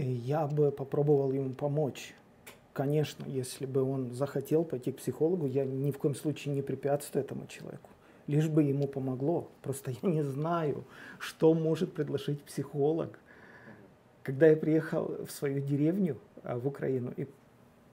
Я 0.00 0.46
бы 0.46 0.70
попробовал 0.70 1.32
ему 1.32 1.54
помочь 1.54 2.14
конечно, 2.78 3.24
если 3.26 3.66
бы 3.66 3.82
он 3.82 4.12
захотел 4.12 4.62
пойти 4.62 4.92
к 4.92 4.98
психологу, 4.98 5.46
я 5.46 5.64
ни 5.64 5.90
в 5.90 5.98
коем 5.98 6.14
случае 6.14 6.54
не 6.54 6.62
препятствую 6.62 7.24
этому 7.24 7.48
человеку. 7.48 7.90
Лишь 8.28 8.48
бы 8.48 8.62
ему 8.62 8.86
помогло. 8.86 9.50
Просто 9.62 9.90
я 10.00 10.08
не 10.08 10.22
знаю, 10.22 10.84
что 11.18 11.52
может 11.54 11.92
предложить 11.92 12.40
психолог. 12.44 13.18
Когда 14.22 14.46
я 14.46 14.56
приехал 14.56 15.26
в 15.26 15.30
свою 15.32 15.60
деревню 15.60 16.18
а, 16.44 16.56
в 16.56 16.68
Украину 16.68 17.12
и 17.16 17.26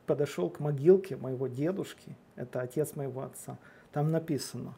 подошел 0.05 0.51
к 0.51 0.59
могилке 0.59 1.15
моего 1.15 1.47
дедушки, 1.47 2.15
это 2.35 2.61
отец 2.61 2.95
моего 2.95 3.23
отца, 3.23 3.57
там 3.91 4.11
написано 4.11 4.75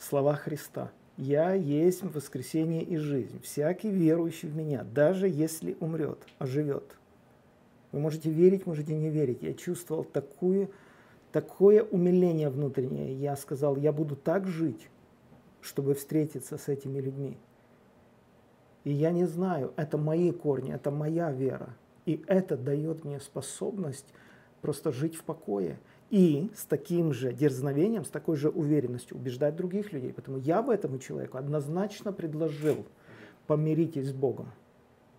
слова 0.00 0.34
Христа. 0.34 0.90
«Я 1.18 1.52
есть 1.52 2.02
воскресение 2.02 2.82
и 2.82 2.96
жизнь. 2.96 3.42
Всякий 3.42 3.90
верующий 3.90 4.48
в 4.48 4.56
меня, 4.56 4.82
даже 4.82 5.28
если 5.28 5.76
умрет, 5.80 6.18
оживет». 6.38 6.98
Вы 7.92 8.00
можете 8.00 8.30
верить, 8.30 8.66
можете 8.66 8.94
не 8.94 9.10
верить. 9.10 9.42
Я 9.42 9.54
чувствовал 9.54 10.04
такую, 10.04 10.70
такое 11.32 11.82
умиление 11.82 12.50
внутреннее. 12.50 13.14
Я 13.14 13.36
сказал, 13.36 13.76
я 13.76 13.92
буду 13.92 14.14
так 14.14 14.46
жить, 14.46 14.88
чтобы 15.60 15.94
встретиться 15.94 16.58
с 16.58 16.68
этими 16.68 17.00
людьми. 17.00 17.36
И 18.84 18.92
я 18.92 19.10
не 19.10 19.26
знаю, 19.26 19.72
это 19.76 19.98
мои 19.98 20.32
корни, 20.32 20.72
это 20.72 20.90
моя 20.90 21.32
вера. 21.32 21.74
И 22.06 22.22
это 22.26 22.56
дает 22.56 23.04
мне 23.04 23.20
способность 23.20 24.06
просто 24.60 24.92
жить 24.92 25.16
в 25.16 25.24
покое. 25.24 25.78
И 26.10 26.50
с 26.56 26.64
таким 26.64 27.12
же 27.12 27.32
дерзновением, 27.32 28.04
с 28.04 28.08
такой 28.08 28.36
же 28.36 28.48
уверенностью 28.48 29.16
убеждать 29.16 29.56
других 29.56 29.92
людей. 29.92 30.12
Поэтому 30.12 30.38
я 30.38 30.62
бы 30.62 30.72
этому 30.72 30.98
человеку 30.98 31.36
однозначно 31.36 32.12
предложил 32.12 32.86
помиритесь 33.46 34.08
с 34.08 34.12
Богом 34.12 34.50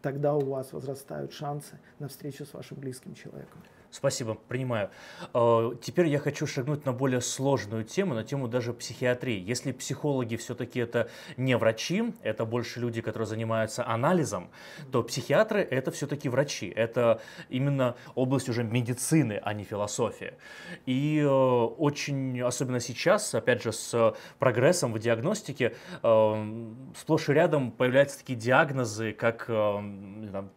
тогда 0.01 0.35
у 0.35 0.41
вас 0.41 0.73
возрастают 0.73 1.33
шансы 1.33 1.79
на 1.99 2.07
встречу 2.07 2.45
с 2.45 2.53
вашим 2.53 2.77
близким 2.77 3.13
человеком. 3.13 3.61
Спасибо, 3.91 4.35
принимаю. 4.47 4.91
Э, 5.33 5.71
теперь 5.81 6.07
я 6.07 6.19
хочу 6.19 6.45
шагнуть 6.45 6.85
на 6.85 6.93
более 6.93 7.21
сложную 7.21 7.83
тему, 7.83 8.13
на 8.13 8.23
тему 8.23 8.47
даже 8.47 8.71
психиатрии. 8.71 9.39
Если 9.39 9.71
психологи 9.71 10.35
все-таки 10.35 10.79
это 10.79 11.09
не 11.37 11.57
врачи, 11.57 12.13
это 12.21 12.45
больше 12.45 12.79
люди, 12.79 13.01
которые 13.01 13.25
занимаются 13.27 13.87
анализом, 13.87 14.51
то 14.91 15.01
психиатры 15.01 15.61
это 15.61 15.89
все-таки 15.89 16.29
врачи. 16.29 16.69
Это 16.69 17.19
именно 17.49 17.95
область 18.13 18.47
уже 18.47 18.63
медицины, 18.63 19.41
а 19.43 19.53
не 19.53 19.63
философия. 19.63 20.37
И 20.85 21.19
э, 21.19 21.27
очень, 21.27 22.39
особенно 22.41 22.79
сейчас, 22.79 23.33
опять 23.33 23.63
же, 23.63 23.73
с 23.73 24.15
прогрессом 24.37 24.93
в 24.93 24.99
диагностике, 24.99 25.75
э, 26.03 26.71
сплошь 26.95 27.29
и 27.29 27.33
рядом 27.33 27.71
появляются 27.71 28.19
такие 28.19 28.37
диагнозы, 28.37 29.13
как 29.13 29.47
там, 29.47 30.51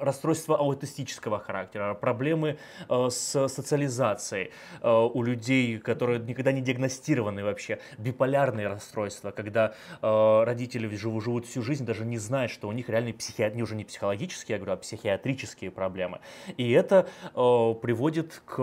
расстройства 0.00 0.56
аутистического 0.56 1.38
характера, 1.38 1.94
проблемы 1.94 2.58
э, 2.88 3.08
с 3.10 3.48
социализацией 3.48 4.50
э, 4.80 4.90
у 4.90 5.22
людей, 5.22 5.78
которые 5.78 6.18
никогда 6.20 6.52
не 6.52 6.60
диагностированы 6.60 7.44
вообще, 7.44 7.80
биполярные 7.98 8.68
расстройства, 8.68 9.30
когда 9.30 9.74
э, 10.00 10.42
родители 10.44 10.94
живут, 10.96 11.24
живут 11.24 11.46
всю 11.46 11.62
жизнь, 11.62 11.84
даже 11.84 12.04
не 12.04 12.18
знают, 12.18 12.50
что 12.50 12.68
у 12.68 12.72
них 12.72 12.88
реальные 12.88 13.14
психиатрии, 13.14 13.62
уже 13.62 13.76
не 13.76 13.84
психологические, 13.84 14.56
я 14.56 14.58
говорю, 14.58 14.74
а 14.74 14.76
психиатрические 14.76 15.70
проблемы. 15.70 16.20
И 16.56 16.70
это 16.70 17.08
приводит 17.34 18.42
к 18.44 18.56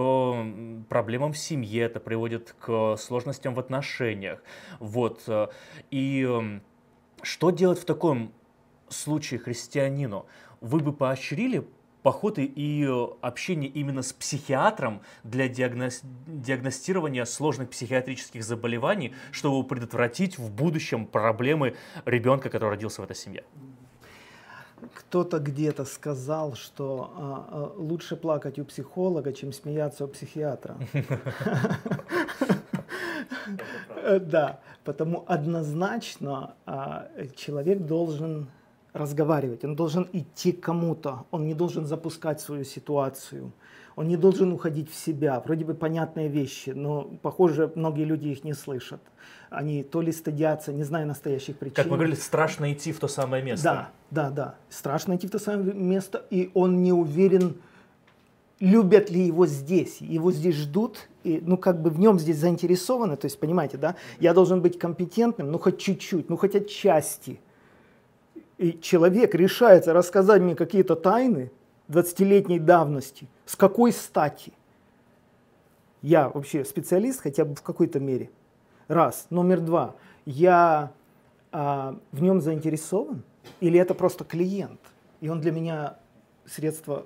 проблемам 0.89 1.33
в 1.33 1.37
семье, 1.37 1.83
это 1.83 1.99
приводит 1.99 2.55
к 2.59 2.95
сложностям 2.97 3.53
в 3.53 3.59
отношениях. 3.59 4.41
Вот. 4.79 5.27
И 5.91 6.59
что 7.21 7.51
делать 7.51 7.79
в 7.79 7.85
таком 7.85 8.31
случае 8.89 9.39
христианину? 9.39 10.25
Вы 10.61 10.79
бы 10.79 10.93
поощрили 10.93 11.67
походы 12.03 12.45
и 12.45 12.85
э, 12.85 13.07
общение 13.21 13.69
именно 13.69 14.01
с 14.01 14.13
психиатром 14.13 15.01
для 15.23 15.49
диагноз... 15.49 16.01
диагностирования 16.25 17.25
сложных 17.25 17.69
психиатрических 17.69 18.43
заболеваний, 18.43 19.13
чтобы 19.31 19.67
предотвратить 19.67 20.37
в 20.37 20.49
будущем 20.49 21.05
проблемы 21.05 21.75
ребенка, 22.05 22.49
который 22.49 22.69
родился 22.71 23.01
в 23.01 23.03
этой 23.03 23.15
семье? 23.15 23.43
Кто-то 24.93 25.39
где-то 25.39 25.83
сказал, 25.85 26.53
что 26.53 27.11
а, 27.15 27.47
а, 27.49 27.73
лучше 27.75 28.15
плакать 28.15 28.57
у 28.59 28.63
психолога, 28.63 29.33
чем 29.33 29.51
смеяться 29.51 30.05
у 30.05 30.07
психиатра. 30.07 30.77
Да, 34.21 34.59
потому 34.83 35.23
однозначно 35.27 36.55
а, 36.65 37.09
человек 37.35 37.79
должен 37.79 38.49
разговаривать, 38.97 39.63
он 39.63 39.75
должен 39.75 40.07
идти 40.13 40.51
к 40.51 40.61
кому-то, 40.61 41.25
он 41.31 41.45
не 41.45 41.53
должен 41.53 41.85
запускать 41.85 42.41
свою 42.41 42.63
ситуацию, 42.63 43.51
он 43.95 44.07
не 44.07 44.17
должен 44.17 44.51
уходить 44.51 44.91
в 44.91 44.95
себя. 44.95 45.39
Вроде 45.39 45.65
бы 45.65 45.73
понятные 45.73 46.27
вещи, 46.27 46.69
но, 46.69 47.09
похоже, 47.21 47.71
многие 47.75 48.03
люди 48.03 48.27
их 48.27 48.43
не 48.43 48.53
слышат. 48.53 49.01
Они 49.49 49.83
то 49.83 50.01
ли 50.01 50.11
стыдятся, 50.11 50.71
не 50.71 50.83
зная 50.83 51.05
настоящих 51.05 51.57
причин. 51.57 51.75
Как 51.75 51.87
вы 51.87 51.95
говорили, 51.95 52.15
страшно 52.15 52.71
идти 52.71 52.91
в 52.91 52.99
то 52.99 53.07
самое 53.07 53.43
место. 53.43 53.63
Да, 53.63 53.89
да, 54.11 54.29
да. 54.29 54.55
Страшно 54.69 55.15
идти 55.15 55.27
в 55.27 55.31
то 55.31 55.39
самое 55.39 55.73
место, 55.73 56.23
и 56.29 56.51
он 56.53 56.83
не 56.83 56.93
уверен, 56.93 57.55
любят 58.59 59.09
ли 59.09 59.25
его 59.25 59.47
здесь. 59.47 59.99
Его 59.99 60.31
здесь 60.31 60.55
ждут, 60.55 61.09
и, 61.23 61.41
ну, 61.43 61.57
как 61.57 61.81
бы 61.81 61.89
в 61.89 61.99
нем 61.99 62.19
здесь 62.19 62.37
заинтересованы. 62.37 63.15
То 63.17 63.25
есть, 63.25 63.39
понимаете, 63.39 63.77
да, 63.77 63.95
я 64.19 64.33
должен 64.33 64.61
быть 64.61 64.77
компетентным, 64.77 65.51
ну, 65.51 65.57
хоть 65.57 65.79
чуть-чуть, 65.79 66.29
ну, 66.29 66.37
хоть 66.37 66.55
отчасти 66.55 67.39
и 68.57 68.79
человек 68.81 69.35
решается 69.35 69.93
рассказать 69.93 70.41
мне 70.41 70.55
какие-то 70.55 70.95
тайны 70.95 71.51
20-летней 71.89 72.59
давности, 72.59 73.27
с 73.45 73.55
какой 73.55 73.91
стати? 73.91 74.53
Я 76.01 76.29
вообще 76.29 76.63
специалист 76.65 77.21
хотя 77.21 77.45
бы 77.45 77.55
в 77.55 77.61
какой-то 77.61 77.99
мере. 77.99 78.29
Раз. 78.87 79.27
Номер 79.29 79.61
два. 79.61 79.95
Я 80.25 80.91
а, 81.51 81.97
в 82.11 82.21
нем 82.21 82.41
заинтересован? 82.41 83.23
Или 83.59 83.79
это 83.79 83.93
просто 83.93 84.23
клиент? 84.23 84.79
И 85.21 85.29
он 85.29 85.41
для 85.41 85.51
меня 85.51 85.97
средство 86.45 87.05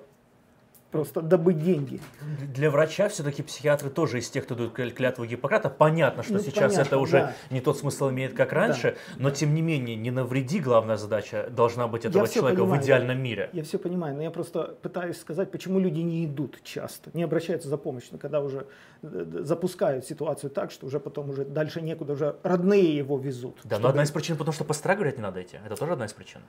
просто 0.92 1.22
добыть 1.22 1.64
деньги. 1.64 2.00
Для 2.54 2.70
врача 2.70 3.08
все-таки 3.08 3.42
психиатры 3.42 3.90
тоже 3.90 4.18
из 4.18 4.28
тех, 4.28 4.44
кто 4.44 4.54
дают 4.54 4.74
клятву 4.74 5.24
Гиппократа. 5.24 5.70
Понятно, 5.70 6.22
что 6.22 6.34
ну, 6.34 6.38
сейчас 6.38 6.72
понятно, 6.74 6.88
это 6.88 6.98
уже 6.98 7.18
да. 7.18 7.34
не 7.50 7.60
тот 7.60 7.78
смысл 7.78 8.10
имеет, 8.10 8.34
как 8.34 8.52
раньше, 8.52 8.96
да. 9.16 9.22
но 9.22 9.30
тем 9.30 9.54
не 9.54 9.62
менее, 9.62 9.96
не 9.96 10.10
навреди, 10.10 10.60
главная 10.60 10.96
задача 10.96 11.48
должна 11.50 11.88
быть 11.88 12.04
этого 12.04 12.24
я 12.24 12.28
человека 12.28 12.60
понимаю, 12.60 12.80
в 12.80 12.84
идеальном 12.84 13.18
мире. 13.20 13.50
Я 13.52 13.64
все 13.64 13.78
понимаю, 13.78 14.14
но 14.14 14.22
я 14.22 14.30
просто 14.30 14.76
пытаюсь 14.82 15.18
сказать, 15.18 15.50
почему 15.50 15.80
люди 15.80 16.00
не 16.00 16.26
идут 16.26 16.62
часто, 16.62 17.10
не 17.14 17.22
обращаются 17.22 17.68
за 17.68 17.78
помощью, 17.78 18.18
когда 18.18 18.40
уже 18.40 18.66
э, 19.02 19.24
запускают 19.40 20.04
ситуацию 20.04 20.50
так, 20.50 20.70
что 20.70 20.86
уже 20.86 21.00
потом 21.00 21.30
уже 21.30 21.46
дальше 21.46 21.80
некуда, 21.80 22.12
уже 22.12 22.36
родные 22.42 22.96
его 22.96 23.18
везут. 23.18 23.56
Да, 23.64 23.76
чтобы... 23.76 23.82
но 23.82 23.88
одна 23.88 24.02
из 24.02 24.10
причин, 24.10 24.36
потому 24.36 24.52
что 24.52 24.64
по 24.64 24.74
не 24.92 25.22
надо 25.22 25.42
идти. 25.42 25.58
Это 25.64 25.76
тоже 25.76 25.92
одна 25.92 26.04
из 26.04 26.12
причин. 26.12 26.42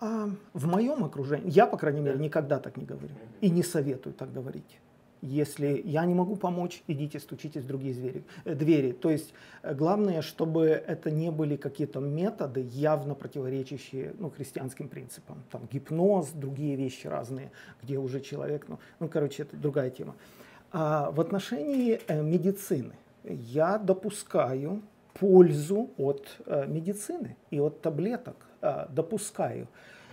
А 0.00 0.30
в 0.54 0.66
моем 0.66 1.04
окружении, 1.04 1.50
я, 1.50 1.66
по 1.66 1.76
крайней 1.76 2.00
мере, 2.00 2.18
никогда 2.18 2.58
так 2.58 2.78
не 2.78 2.86
говорю 2.86 3.14
и 3.42 3.50
не 3.50 3.62
советую 3.62 4.14
так 4.14 4.32
говорить. 4.32 4.80
Если 5.20 5.82
я 5.84 6.06
не 6.06 6.14
могу 6.14 6.36
помочь, 6.36 6.82
идите, 6.86 7.20
стучитесь 7.20 7.62
в 7.64 7.66
другие 7.66 7.92
звери, 7.92 8.24
э, 8.46 8.54
двери. 8.54 8.92
То 8.92 9.10
есть 9.10 9.34
э, 9.62 9.74
главное, 9.74 10.22
чтобы 10.22 10.68
это 10.68 11.10
не 11.10 11.30
были 11.30 11.56
какие-то 11.56 12.00
методы, 12.00 12.66
явно 12.72 13.14
противоречащие 13.14 14.14
ну, 14.18 14.30
христианским 14.30 14.88
принципам. 14.88 15.42
Там 15.50 15.68
гипноз, 15.70 16.30
другие 16.30 16.76
вещи 16.76 17.06
разные, 17.06 17.52
где 17.82 17.98
уже 17.98 18.20
человек, 18.20 18.64
ну, 18.68 18.78
ну 18.98 19.08
короче, 19.08 19.42
это 19.42 19.58
другая 19.58 19.90
тема. 19.90 20.14
А 20.72 21.10
в 21.10 21.20
отношении 21.20 22.00
э, 22.06 22.22
медицины 22.22 22.94
я 23.24 23.76
допускаю 23.76 24.80
пользу 25.12 25.90
от 25.98 26.40
медицины 26.66 27.36
и 27.50 27.60
от 27.60 27.82
таблеток 27.82 28.36
допускаю. 28.90 29.68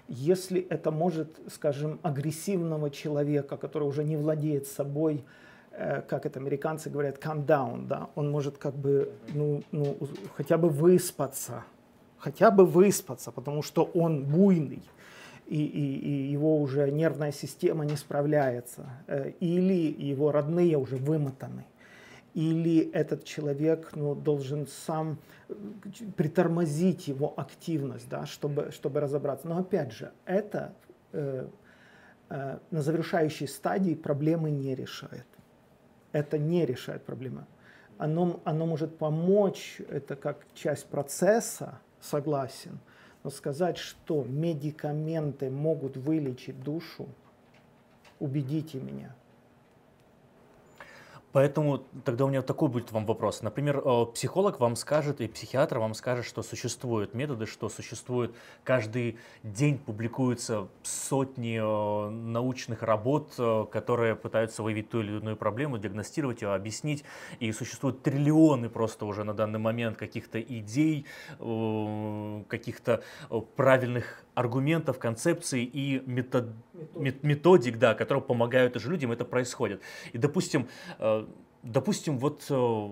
Если 0.07 0.61
это 0.61 0.91
может, 0.91 1.37
скажем, 1.51 1.99
агрессивного 2.01 2.89
человека, 2.89 3.57
который 3.57 3.87
уже 3.87 4.03
не 4.03 4.15
владеет 4.15 4.67
собой, 4.67 5.25
э, 5.71 6.01
как 6.01 6.25
это 6.25 6.39
американцы 6.39 6.89
говорят, 6.89 7.17
calm 7.17 7.45
down, 7.45 7.87
да, 7.87 8.09
он 8.15 8.31
может 8.31 8.57
как 8.57 8.73
бы, 8.75 9.11
ну, 9.33 9.63
ну, 9.71 9.97
хотя 10.35 10.57
бы 10.57 10.69
выспаться, 10.69 11.63
хотя 12.17 12.51
бы 12.51 12.65
выспаться, 12.65 13.31
потому 13.31 13.61
что 13.61 13.83
он 13.83 14.23
буйный, 14.23 14.83
и, 15.45 15.63
и, 15.63 15.97
и 15.97 16.31
его 16.31 16.61
уже 16.61 16.89
нервная 16.89 17.33
система 17.33 17.85
не 17.85 17.97
справляется, 17.97 18.85
э, 19.07 19.31
или 19.41 19.93
его 19.97 20.31
родные 20.31 20.77
уже 20.77 20.95
вымотаны 20.95 21.65
или 22.37 22.91
этот 22.91 23.23
человек 23.23 23.95
ну, 23.95 24.13
должен 24.13 24.67
сам 24.67 25.17
э, 25.49 25.55
притормозить 26.15 27.07
его 27.07 27.33
активность, 27.35 28.07
да, 28.09 28.27
чтобы, 28.27 28.69
чтобы 28.71 28.99
разобраться. 28.99 29.47
Но 29.47 29.57
опять 29.57 29.91
же, 29.91 30.11
это 30.25 30.75
э, 31.13 31.47
э, 32.29 32.59
на 32.69 32.81
завершающей 32.83 33.47
стадии 33.47 33.95
проблемы 33.95 34.51
не 34.51 34.75
решает. 34.75 35.25
Это 36.11 36.37
не 36.37 36.63
решает 36.67 37.03
проблемы. 37.03 37.47
Оно, 37.97 38.39
оно 38.43 38.67
может 38.67 38.99
помочь, 38.99 39.81
это 39.89 40.15
как 40.15 40.45
часть 40.53 40.85
процесса, 40.85 41.79
согласен, 41.99 42.77
но 43.23 43.31
сказать, 43.31 43.79
что 43.79 44.23
медикаменты 44.23 45.49
могут 45.49 45.97
вылечить 45.97 46.61
душу, 46.61 47.07
убедите 48.19 48.79
меня– 48.79 49.15
Поэтому 51.33 51.83
тогда 52.05 52.25
у 52.25 52.29
меня 52.29 52.41
такой 52.41 52.69
будет 52.69 52.91
вам 52.91 53.05
вопрос. 53.05 53.41
Например, 53.41 53.81
э, 53.83 54.05
психолог 54.13 54.59
вам 54.59 54.75
скажет 54.75 55.19
и 55.19 55.27
психиатр 55.27 55.77
вам 55.79 55.93
скажет, 55.93 56.25
что 56.25 56.41
существуют 56.41 57.13
методы, 57.13 57.45
что 57.45 57.67
существует 57.69 58.33
каждый 58.63 59.17
день 59.43 59.77
публикуются 59.77 60.67
сотни 60.83 61.59
э, 61.59 62.09
научных 62.09 62.81
работ, 62.81 63.33
э, 63.37 63.65
которые 63.71 64.15
пытаются 64.15 64.63
выявить 64.63 64.89
ту 64.89 65.01
или 65.01 65.17
иную 65.17 65.35
проблему, 65.35 65.77
диагностировать 65.77 66.41
ее, 66.41 66.53
объяснить. 66.53 67.03
И 67.39 67.51
существуют 67.51 68.03
триллионы 68.03 68.69
просто 68.69 69.05
уже 69.05 69.23
на 69.23 69.33
данный 69.33 69.59
момент 69.59 69.97
каких-то 69.97 70.41
идей, 70.41 71.05
каких-то 71.37 73.03
правильных 73.55 74.23
аргументов, 74.37 74.99
концепций 74.99 75.63
и 75.63 76.03
метод, 76.05 76.53
методик. 76.93 77.23
методик, 77.23 77.77
да, 77.79 77.95
которые 77.95 78.23
помогают 78.23 78.75
уже 78.75 78.89
людям, 78.89 79.11
это 79.11 79.25
происходит. 79.25 79.81
И, 80.13 80.19
допустим, 80.19 80.67
э, 80.99 81.25
допустим, 81.63 82.19
вот 82.19 82.45
э, 82.51 82.87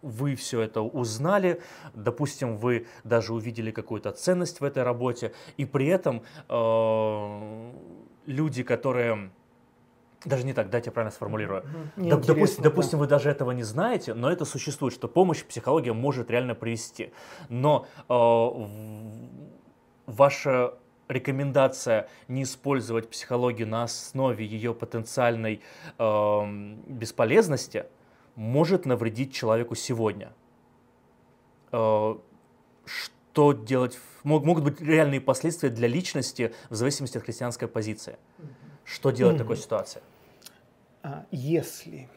вы 0.00 0.34
все 0.34 0.62
это 0.62 0.80
узнали, 0.80 1.60
допустим, 1.92 2.56
вы 2.56 2.86
даже 3.04 3.34
увидели 3.34 3.70
какую-то 3.70 4.12
ценность 4.12 4.60
в 4.60 4.64
этой 4.64 4.82
работе, 4.82 5.34
и 5.58 5.66
при 5.66 5.88
этом 5.88 6.22
э, 6.48 7.72
люди, 8.24 8.62
которые 8.62 9.30
даже 10.24 10.46
не 10.46 10.54
так, 10.54 10.70
дайте 10.70 10.88
я 10.88 10.92
правильно 10.92 11.12
сформулирую. 11.12 11.64
Доп, 11.96 12.24
допустим, 12.24 12.62
да. 12.62 12.70
допустим, 12.70 12.98
вы 12.98 13.06
даже 13.06 13.28
этого 13.28 13.50
не 13.52 13.62
знаете, 13.62 14.14
но 14.14 14.30
это 14.30 14.46
существует, 14.46 14.94
что 14.94 15.06
помощь 15.06 15.44
психология 15.44 15.92
может 15.92 16.30
реально 16.30 16.54
привести. 16.54 17.12
Но 17.50 17.86
э, 18.08 19.48
ваша 20.08 20.74
рекомендация 21.06 22.08
не 22.26 22.42
использовать 22.42 23.08
психологию 23.08 23.68
на 23.68 23.84
основе 23.84 24.44
ее 24.44 24.74
потенциальной 24.74 25.62
э, 25.98 26.72
бесполезности 26.86 27.86
может 28.34 28.86
навредить 28.86 29.32
человеку 29.32 29.74
сегодня. 29.74 30.32
Э, 31.72 32.16
что 32.84 33.52
делать? 33.52 33.98
Мог, 34.24 34.44
могут 34.44 34.64
быть 34.64 34.80
реальные 34.80 35.20
последствия 35.20 35.68
для 35.68 35.88
личности 35.88 36.54
в 36.70 36.74
зависимости 36.74 37.18
от 37.18 37.24
христианской 37.24 37.68
позиции. 37.68 38.16
Что 38.84 39.10
делать 39.10 39.36
в 39.36 39.38
такой 39.38 39.56
ситуации? 39.56 40.02
А, 41.02 41.26
если, 41.30 42.08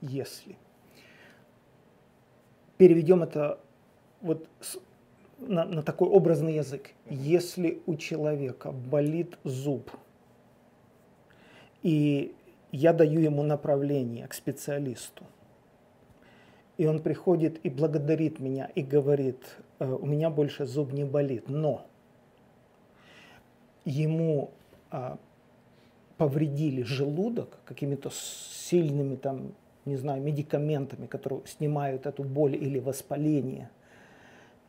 если 0.00 0.56
переведем 2.78 3.22
это 3.22 3.60
вот 4.20 4.48
на, 5.38 5.64
на 5.64 5.82
такой 5.82 6.08
образный 6.08 6.54
язык. 6.54 6.90
Если 7.08 7.80
у 7.86 7.96
человека 7.96 8.72
болит 8.72 9.38
зуб, 9.44 9.90
и 11.82 12.34
я 12.72 12.92
даю 12.92 13.20
ему 13.20 13.42
направление 13.42 14.26
к 14.26 14.34
специалисту, 14.34 15.24
и 16.76 16.86
он 16.86 17.00
приходит 17.00 17.58
и 17.64 17.70
благодарит 17.70 18.40
меня 18.40 18.66
и 18.74 18.82
говорит, 18.82 19.40
«Э, 19.78 19.90
у 19.90 20.06
меня 20.06 20.30
больше 20.30 20.66
зуб 20.66 20.92
не 20.92 21.04
болит, 21.04 21.48
но 21.48 21.86
ему 23.84 24.50
а, 24.90 25.18
повредили 26.18 26.82
желудок 26.82 27.58
какими-то 27.64 28.10
сильными 28.12 29.16
там, 29.16 29.54
не 29.86 29.96
знаю, 29.96 30.22
медикаментами, 30.22 31.06
которые 31.06 31.40
снимают 31.46 32.06
эту 32.06 32.22
боль 32.22 32.54
или 32.54 32.78
воспаление– 32.78 33.70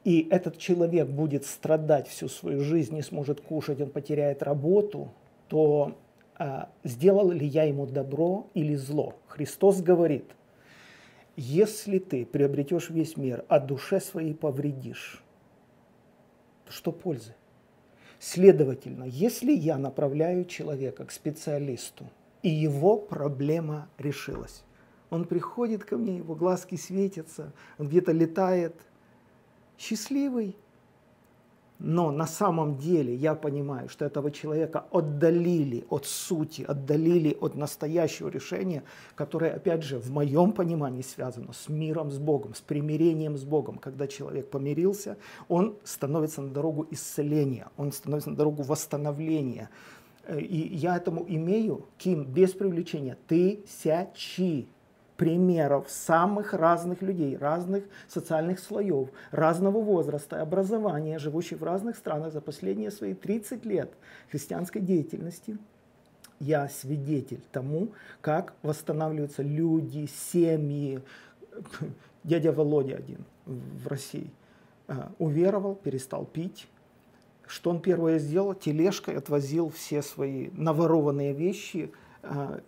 и 0.03 0.27
этот 0.29 0.57
человек 0.57 1.07
будет 1.07 1.45
страдать 1.45 2.07
всю 2.07 2.29
свою 2.29 2.61
жизнь, 2.61 2.95
не 2.95 3.01
сможет 3.01 3.41
кушать, 3.41 3.81
он 3.81 3.89
потеряет 3.89 4.41
работу, 4.43 5.11
то 5.47 5.97
а, 6.35 6.69
сделал 6.83 7.31
ли 7.31 7.45
я 7.45 7.63
ему 7.63 7.85
добро 7.85 8.47
или 8.53 8.75
зло? 8.75 9.15
Христос 9.27 9.81
говорит, 9.81 10.25
если 11.35 11.99
ты 11.99 12.25
приобретешь 12.25 12.89
весь 12.89 13.17
мир, 13.17 13.43
а 13.49 13.59
душе 13.59 13.99
своей 13.99 14.33
повредишь, 14.33 15.21
то 16.65 16.71
что 16.71 16.91
пользы? 16.91 17.35
Следовательно, 18.19 19.05
если 19.05 19.51
я 19.51 19.77
направляю 19.77 20.45
человека 20.45 21.05
к 21.05 21.11
специалисту, 21.11 22.05
и 22.41 22.49
его 22.49 22.97
проблема 22.97 23.89
решилась, 23.97 24.63
он 25.09 25.25
приходит 25.25 25.83
ко 25.83 25.97
мне, 25.97 26.17
его 26.17 26.35
глазки 26.35 26.75
светятся, 26.75 27.51
он 27.77 27.89
где-то 27.89 28.13
летает– 28.13 28.75
счастливый. 29.79 30.55
Но 31.79 32.11
на 32.11 32.27
самом 32.27 32.77
деле 32.77 33.15
я 33.15 33.35
понимаю, 33.35 33.87
что 33.87 34.03
этого 34.03 34.31
человека 34.31 34.83
отдалили 34.91 35.85
от 35.89 36.05
сути, 36.05 36.61
отдалили 36.61 37.37
от 37.39 37.55
настоящего 37.55 38.27
решения, 38.27 38.83
которое, 39.15 39.53
опять 39.53 39.83
же, 39.83 39.97
в 39.97 40.11
моем 40.11 40.51
понимании 40.51 41.01
связано 41.01 41.53
с 41.53 41.69
миром, 41.69 42.11
с 42.11 42.17
Богом, 42.17 42.53
с 42.53 42.59
примирением 42.59 43.37
с 43.37 43.45
Богом. 43.45 43.77
Когда 43.77 44.07
человек 44.07 44.49
помирился, 44.49 45.15
он 45.47 45.77
становится 45.85 46.41
на 46.41 46.49
дорогу 46.49 46.85
исцеления, 46.91 47.69
он 47.77 47.93
становится 47.93 48.31
на 48.31 48.35
дорогу 48.35 48.63
восстановления. 48.63 49.69
И 50.37 50.57
я 50.73 50.97
этому 50.97 51.25
имею, 51.29 51.85
Ким, 51.97 52.25
без 52.25 52.51
привлечения, 52.51 53.17
тысячи 53.25 54.67
примеров 55.19 55.89
самых 55.89 56.53
разных 56.53 57.01
людей, 57.01 57.35
разных 57.35 57.83
социальных 58.07 58.57
слоев, 58.57 59.09
разного 59.31 59.81
возраста 59.81 60.37
и 60.37 60.39
образования, 60.39 61.19
живущих 61.19 61.59
в 61.59 61.63
разных 61.65 61.97
странах 61.97 62.31
за 62.31 62.39
последние 62.39 62.89
свои 62.89 63.13
30 63.13 63.65
лет 63.65 63.91
христианской 64.31 64.81
деятельности. 64.81 65.57
Я 66.39 66.69
свидетель 66.69 67.41
тому, 67.51 67.89
как 68.21 68.53
восстанавливаются 68.63 69.43
люди, 69.43 70.07
семьи. 70.31 71.01
Дядя 72.23 72.53
Володя 72.53 72.95
один 72.95 73.25
в 73.45 73.87
России 73.87 74.31
а, 74.87 75.11
уверовал, 75.19 75.75
перестал 75.75 76.23
пить, 76.23 76.69
что 77.45 77.71
он 77.71 77.81
первое 77.81 78.19
сделал? 78.19 78.53
Тележкой 78.53 79.17
отвозил 79.17 79.69
все 79.69 80.01
свои 80.01 80.49
наворованные 80.53 81.33
вещи 81.33 81.91
а, 82.23 82.61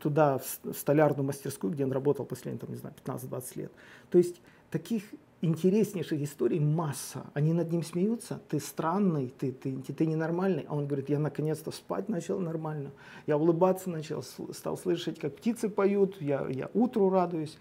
туда, 0.00 0.38
в 0.38 0.72
столярную 0.74 1.26
мастерскую, 1.26 1.72
где 1.72 1.84
он 1.84 1.92
работал 1.92 2.24
последние, 2.24 2.60
там, 2.60 2.70
не 2.70 2.76
знаю, 2.76 2.94
15-20 3.04 3.42
лет. 3.56 3.72
То 4.10 4.18
есть 4.18 4.40
таких 4.70 5.02
интереснейших 5.42 6.20
историй 6.20 6.60
масса. 6.60 7.24
Они 7.32 7.52
над 7.52 7.72
ним 7.72 7.82
смеются. 7.82 8.40
Ты 8.48 8.60
странный, 8.60 9.32
ты, 9.38 9.52
ты, 9.52 9.76
ты, 9.76 9.92
ты 9.92 10.06
ненормальный. 10.06 10.66
А 10.68 10.74
он 10.74 10.86
говорит, 10.86 11.08
я 11.08 11.18
наконец-то 11.18 11.70
спать 11.70 12.08
начал 12.08 12.38
нормально. 12.40 12.90
Я 13.26 13.38
улыбаться 13.38 13.88
начал, 13.88 14.22
стал 14.22 14.76
слышать, 14.76 15.18
как 15.18 15.36
птицы 15.36 15.68
поют, 15.68 16.20
я, 16.20 16.46
я 16.48 16.68
утру 16.74 17.08
радуюсь. 17.08 17.58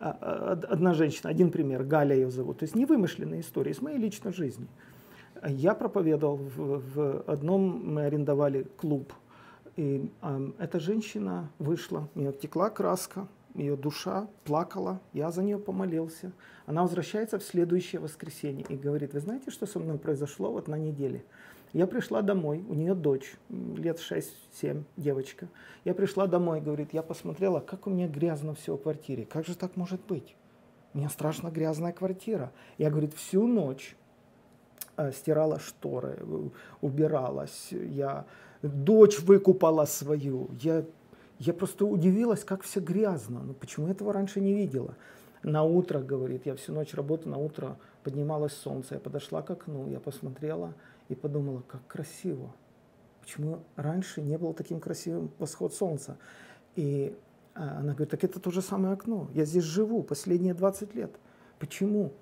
А, 0.00 0.16
а, 0.20 0.52
одна 0.68 0.94
женщина, 0.94 1.30
один 1.30 1.50
пример, 1.50 1.82
Галя 1.82 2.14
ее 2.14 2.30
зовут. 2.30 2.58
То 2.58 2.64
есть 2.64 2.76
невымышленные 2.76 3.40
истории 3.40 3.72
из 3.72 3.82
моей 3.82 3.98
личной 3.98 4.32
жизни. 4.32 4.66
Я 5.46 5.74
проповедовал 5.74 6.36
в, 6.36 6.82
в 6.94 7.20
одном, 7.26 7.92
мы 7.92 8.04
арендовали 8.04 8.66
клуб– 8.76 9.12
и 9.76 10.10
э, 10.22 10.50
эта 10.58 10.80
женщина 10.80 11.50
вышла, 11.58 12.08
у 12.14 12.18
нее 12.18 12.32
текла 12.32 12.70
краска, 12.70 13.28
ее 13.54 13.76
душа 13.76 14.26
плакала, 14.44 15.00
я 15.12 15.30
за 15.30 15.42
нее 15.42 15.58
помолился. 15.58 16.32
Она 16.66 16.82
возвращается 16.82 17.38
в 17.38 17.42
следующее 17.42 18.00
воскресенье 18.00 18.66
и 18.68 18.76
говорит, 18.76 19.14
вы 19.14 19.20
знаете, 19.20 19.50
что 19.50 19.66
со 19.66 19.78
мной 19.78 19.98
произошло 19.98 20.52
вот 20.52 20.68
на 20.68 20.76
неделе? 20.76 21.24
Я 21.72 21.86
пришла 21.86 22.22
домой, 22.22 22.64
у 22.68 22.74
нее 22.74 22.94
дочь, 22.94 23.34
лет 23.48 23.98
6-7, 23.98 24.84
девочка. 24.96 25.48
Я 25.84 25.94
пришла 25.94 26.26
домой, 26.26 26.60
говорит, 26.60 26.92
я 26.92 27.02
посмотрела, 27.02 27.60
как 27.60 27.86
у 27.86 27.90
меня 27.90 28.08
грязно 28.08 28.54
все 28.54 28.76
в 28.76 28.82
квартире. 28.82 29.26
Как 29.26 29.46
же 29.46 29.54
так 29.54 29.76
может 29.76 30.00
быть? 30.06 30.36
У 30.94 30.98
меня 30.98 31.08
страшно 31.10 31.50
грязная 31.50 31.92
квартира. 31.92 32.52
Я, 32.78 32.90
говорит, 32.90 33.14
всю 33.14 33.46
ночь 33.46 33.96
э, 34.96 35.12
стирала 35.12 35.58
шторы, 35.58 36.18
убиралась, 36.80 37.68
я 37.70 38.24
дочь 38.68 39.20
выкупала 39.20 39.84
свою. 39.84 40.50
Я, 40.60 40.84
я 41.38 41.52
просто 41.52 41.86
удивилась, 41.86 42.44
как 42.44 42.62
все 42.62 42.80
грязно. 42.80 43.42
Ну 43.42 43.54
почему 43.54 43.86
я 43.86 43.92
этого 43.92 44.12
раньше 44.12 44.40
не 44.40 44.54
видела? 44.54 44.94
На 45.42 45.62
утро, 45.62 46.00
говорит, 46.00 46.46
я 46.46 46.56
всю 46.56 46.72
ночь 46.72 46.94
работаю, 46.94 47.30
на 47.30 47.38
утро 47.38 47.76
поднималось 48.02 48.52
солнце, 48.52 48.94
я 48.94 49.00
подошла 49.00 49.42
к 49.42 49.50
окну, 49.50 49.88
я 49.88 50.00
посмотрела 50.00 50.74
и 51.08 51.14
подумала, 51.14 51.62
как 51.68 51.86
красиво. 51.86 52.52
Почему 53.20 53.60
раньше 53.76 54.22
не 54.22 54.38
было 54.38 54.54
таким 54.54 54.80
красивым 54.80 55.30
восход 55.38 55.74
солнца? 55.74 56.16
И 56.74 57.16
а, 57.54 57.78
она 57.78 57.92
говорит, 57.92 58.10
так 58.10 58.22
это 58.24 58.38
то 58.38 58.50
же 58.50 58.62
самое 58.62 58.94
окно. 58.94 59.28
Я 59.34 59.44
здесь 59.44 59.64
живу 59.64 60.02
последние 60.02 60.54
20 60.54 60.94
лет. 60.94 61.10
Почему? 61.58 62.12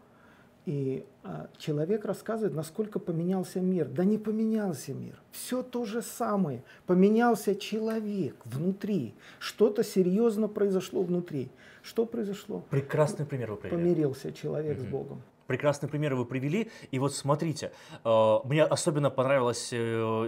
И 0.67 1.05
а, 1.23 1.49
человек 1.59 2.07
рассказывает, 2.07 2.55
насколько 2.55 2.99
поменялся 2.99 3.61
мир. 3.61 3.87
Да 3.87 4.05
не 4.05 4.17
поменялся 4.17 4.95
мир. 4.95 5.21
Все 5.31 5.63
то 5.63 5.85
же 5.85 6.01
самое. 6.01 6.63
Поменялся 6.87 7.55
человек 7.55 8.37
внутри. 8.45 9.15
Что-то 9.39 9.85
серьезно 9.85 10.49
произошло 10.49 11.03
внутри. 11.03 11.51
Что 11.83 12.07
произошло? 12.07 12.65
Прекрасный 12.71 13.27
пример 13.27 13.51
вы 13.51 13.57
привели. 13.59 13.77
Помирился 13.77 14.33
человек 14.33 14.79
угу. 14.79 14.87
с 14.87 14.89
Богом. 14.89 15.23
Прекрасный 15.47 15.91
пример 15.91 16.15
вы 16.15 16.25
привели. 16.25 16.71
И 16.91 16.99
вот 16.99 17.15
смотрите, 17.15 17.71
э, 18.03 18.39
мне 18.45 18.65
особенно 18.65 19.11
понравилась 19.11 19.69
э, 19.73 19.77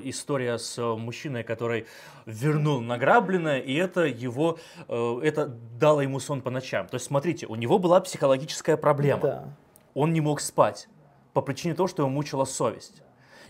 история 0.04 0.58
с 0.58 0.78
мужчиной, 0.78 1.42
который 1.42 1.86
вернул 2.26 2.82
награбленное, 2.82 3.60
и 3.60 3.74
это 3.74 4.02
его, 4.02 4.58
э, 4.88 5.20
это 5.22 5.46
дало 5.80 6.02
ему 6.02 6.20
сон 6.20 6.42
по 6.42 6.50
ночам. 6.50 6.86
То 6.88 6.96
есть 6.96 7.06
смотрите, 7.06 7.46
у 7.46 7.54
него 7.54 7.78
была 7.78 8.00
психологическая 8.00 8.76
проблема. 8.76 9.22
Да. 9.22 9.56
Он 9.96 10.12
не 10.12 10.20
мог 10.20 10.42
спать 10.42 10.88
по 11.32 11.40
причине 11.40 11.74
того, 11.74 11.88
что 11.88 12.02
его 12.02 12.10
мучила 12.10 12.44
совесть. 12.44 13.02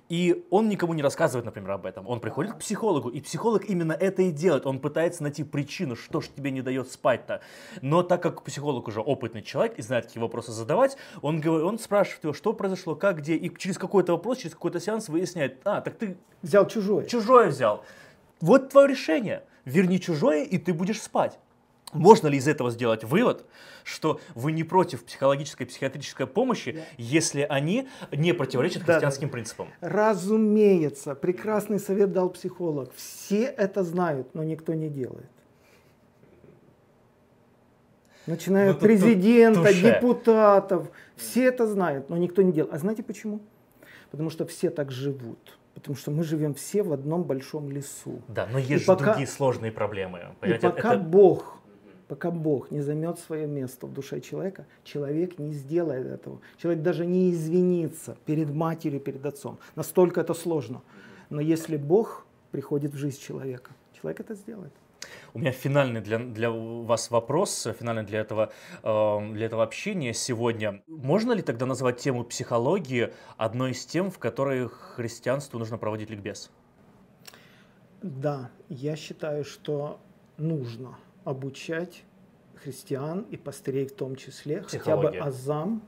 И 0.08 0.46
он 0.50 0.68
никому 0.68 0.94
не 0.94 1.02
рассказывает, 1.02 1.44
например, 1.44 1.72
об 1.72 1.86
этом. 1.86 2.06
Он 2.06 2.20
приходит 2.20 2.52
к 2.52 2.58
психологу, 2.58 3.08
и 3.08 3.20
психолог 3.20 3.64
именно 3.68 3.92
это 3.92 4.22
и 4.22 4.30
делает. 4.30 4.64
Он 4.64 4.78
пытается 4.78 5.24
найти 5.24 5.42
причину, 5.42 5.96
что 5.96 6.20
же 6.20 6.28
тебе 6.28 6.52
не 6.52 6.62
дает 6.62 6.88
спать-то. 6.88 7.40
Но 7.82 8.04
так 8.04 8.22
как 8.22 8.44
психолог 8.44 8.86
уже 8.86 9.00
опытный 9.00 9.42
человек 9.42 9.76
и 9.76 9.82
знает, 9.82 10.06
какие 10.06 10.22
вопросы 10.22 10.52
задавать, 10.52 10.96
он, 11.20 11.40
говорит, 11.40 11.66
он 11.66 11.80
спрашивает 11.80 12.22
его, 12.22 12.32
что 12.32 12.52
произошло, 12.52 12.94
как, 12.94 13.18
где, 13.18 13.34
и 13.34 13.52
через 13.58 13.76
какой-то 13.76 14.12
вопрос, 14.12 14.38
через 14.38 14.54
какой-то 14.54 14.78
сеанс 14.78 15.08
выясняет, 15.08 15.60
а, 15.64 15.80
так 15.80 15.96
ты... 15.96 16.16
Взял 16.42 16.68
чужое. 16.68 17.06
Чужое 17.06 17.48
взял. 17.48 17.82
Вот 18.40 18.68
твое 18.68 18.86
решение. 18.86 19.42
Верни 19.64 20.00
чужое, 20.00 20.44
и 20.44 20.58
ты 20.58 20.72
будешь 20.72 21.02
спать. 21.02 21.40
Можно 21.98 22.28
ли 22.28 22.38
из 22.38 22.48
этого 22.48 22.70
сделать 22.70 23.04
вывод, 23.04 23.44
что 23.84 24.20
вы 24.34 24.52
не 24.52 24.64
против 24.64 25.04
психологической, 25.04 25.66
психиатрической 25.66 26.26
помощи, 26.26 26.72
да. 26.72 26.80
если 26.98 27.46
они 27.48 27.88
не 28.12 28.32
противоречат 28.34 28.82
христианским 28.82 29.28
да, 29.28 29.32
принципам? 29.32 29.68
Разумеется, 29.80 31.14
прекрасный 31.14 31.78
совет 31.78 32.12
дал 32.12 32.30
психолог. 32.30 32.92
Все 32.94 33.44
это 33.44 33.82
знают, 33.84 34.34
но 34.34 34.42
никто 34.42 34.74
не 34.74 34.88
делает. 34.88 35.30
Начиная 38.26 38.70
от 38.70 38.80
ну, 38.80 38.88
президента, 38.88 39.68
туше. 39.68 39.82
депутатов, 39.82 40.90
все 41.14 41.44
это 41.44 41.66
знают, 41.66 42.10
но 42.10 42.16
никто 42.16 42.42
не 42.42 42.52
делает. 42.52 42.74
А 42.74 42.78
знаете 42.78 43.04
почему? 43.04 43.40
Потому 44.10 44.30
что 44.30 44.46
все 44.46 44.70
так 44.70 44.90
живут. 44.90 45.58
Потому 45.74 45.94
что 45.94 46.10
мы 46.10 46.24
живем 46.24 46.54
все 46.54 46.82
в 46.82 46.92
одном 46.92 47.22
большом 47.22 47.70
лесу. 47.70 48.22
Да, 48.28 48.48
но 48.50 48.58
есть 48.58 48.70
и 48.70 48.76
же 48.78 48.86
пока, 48.86 49.04
другие 49.04 49.28
сложные 49.28 49.70
проблемы. 49.70 50.20
И 50.42 50.54
пока 50.54 50.94
это... 50.94 50.98
Бог 50.98 51.58
Пока 52.08 52.30
Бог 52.30 52.70
не 52.70 52.80
займет 52.80 53.18
свое 53.18 53.46
место 53.46 53.86
в 53.86 53.92
душе 53.92 54.20
человека, 54.20 54.66
человек 54.84 55.38
не 55.38 55.52
сделает 55.52 56.06
этого. 56.06 56.40
Человек 56.56 56.82
даже 56.82 57.04
не 57.04 57.32
извинится 57.32 58.16
перед 58.26 58.50
матерью, 58.50 59.00
перед 59.00 59.26
отцом. 59.26 59.58
Настолько 59.74 60.20
это 60.20 60.34
сложно. 60.34 60.82
Но 61.30 61.40
если 61.40 61.76
Бог 61.76 62.26
приходит 62.52 62.92
в 62.94 62.96
жизнь 62.96 63.20
человека, 63.20 63.72
человек 64.00 64.20
это 64.20 64.34
сделает. 64.34 64.72
У 65.34 65.38
меня 65.38 65.50
финальный 65.52 66.00
для, 66.00 66.18
для 66.18 66.50
вас 66.50 67.10
вопрос, 67.10 67.68
финальный 67.78 68.04
для 68.04 68.20
этого, 68.20 68.52
э, 68.82 69.32
для 69.32 69.46
этого 69.46 69.64
общения 69.64 70.14
сегодня. 70.14 70.82
Можно 70.86 71.32
ли 71.32 71.42
тогда 71.42 71.66
назвать 71.66 71.98
тему 71.98 72.24
психологии 72.24 73.12
одной 73.36 73.72
из 73.72 73.84
тем, 73.84 74.10
в 74.10 74.18
которой 74.18 74.68
христианству 74.68 75.58
нужно 75.58 75.76
проводить 75.76 76.10
ликбез? 76.10 76.50
Да, 78.02 78.50
я 78.68 78.94
считаю, 78.96 79.44
что 79.44 79.98
нужно 80.36 80.96
обучать 81.26 82.04
христиан 82.54 83.26
и 83.30 83.36
пастырей 83.36 83.86
в 83.86 83.92
том 83.92 84.16
числе, 84.16 84.62
хотя 84.62 84.96
бы 84.96 85.08
азам, 85.18 85.82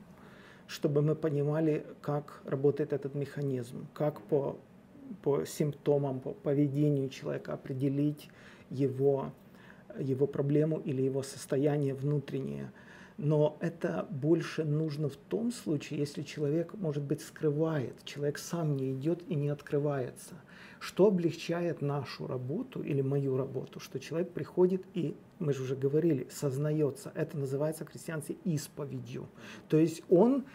чтобы 0.67 1.01
мы 1.01 1.15
понимали, 1.15 1.85
как 2.01 2.41
работает 2.45 2.93
этот 2.93 3.15
механизм, 3.15 3.87
как 3.93 4.21
по, 4.21 4.59
по 5.23 5.45
симптомам, 5.45 6.19
по 6.19 6.33
поведению 6.33 7.09
человека 7.09 7.53
определить 7.53 8.29
его, 8.69 9.31
его 9.97 10.27
проблему 10.27 10.77
или 10.77 11.01
его 11.01 11.23
состояние 11.23 11.93
внутреннее. 11.93 12.71
Но 13.21 13.57
это 13.59 14.07
больше 14.09 14.63
нужно 14.63 15.09
в 15.09 15.17
том 15.17 15.51
случае, 15.51 15.99
если 15.99 16.23
человек, 16.23 16.73
может 16.75 17.03
быть, 17.03 17.19
скрывает, 17.19 17.93
человек 18.05 18.37
сам 18.37 18.77
не 18.77 18.93
идет 18.93 19.21
и 19.27 19.35
не 19.35 19.49
открывается. 19.49 20.35
Что 20.79 21.07
облегчает 21.07 21.81
нашу 21.81 22.27
работу 22.27 22.81
или 22.81 23.01
мою 23.01 23.35
работу, 23.35 23.81
что 23.81 23.99
человек 23.99 24.31
приходит 24.31 24.85
и 24.93 25.17
мы 25.37 25.51
же 25.51 25.63
уже 25.63 25.75
говорили, 25.75 26.29
сознается. 26.31 27.11
Это 27.13 27.37
называется 27.37 27.85
в 27.85 28.29
исповедью. 28.45 29.27
То 29.67 29.75
есть 29.75 30.01
он 30.09 30.45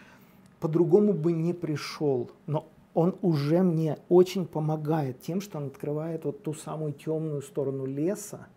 по-другому 0.59 1.13
бы 1.13 1.33
не 1.33 1.53
пришел, 1.53 2.31
но 2.47 2.67
он 2.95 3.15
уже 3.21 3.61
мне 3.61 3.99
очень 4.09 4.47
помогает 4.47 5.21
тем, 5.21 5.39
что 5.39 5.59
он 5.59 5.67
открывает 5.67 6.25
вот 6.25 6.41
ту 6.41 6.55
самую 6.55 6.93
темную 6.93 7.43
сторону 7.43 7.85
леса 7.85 8.47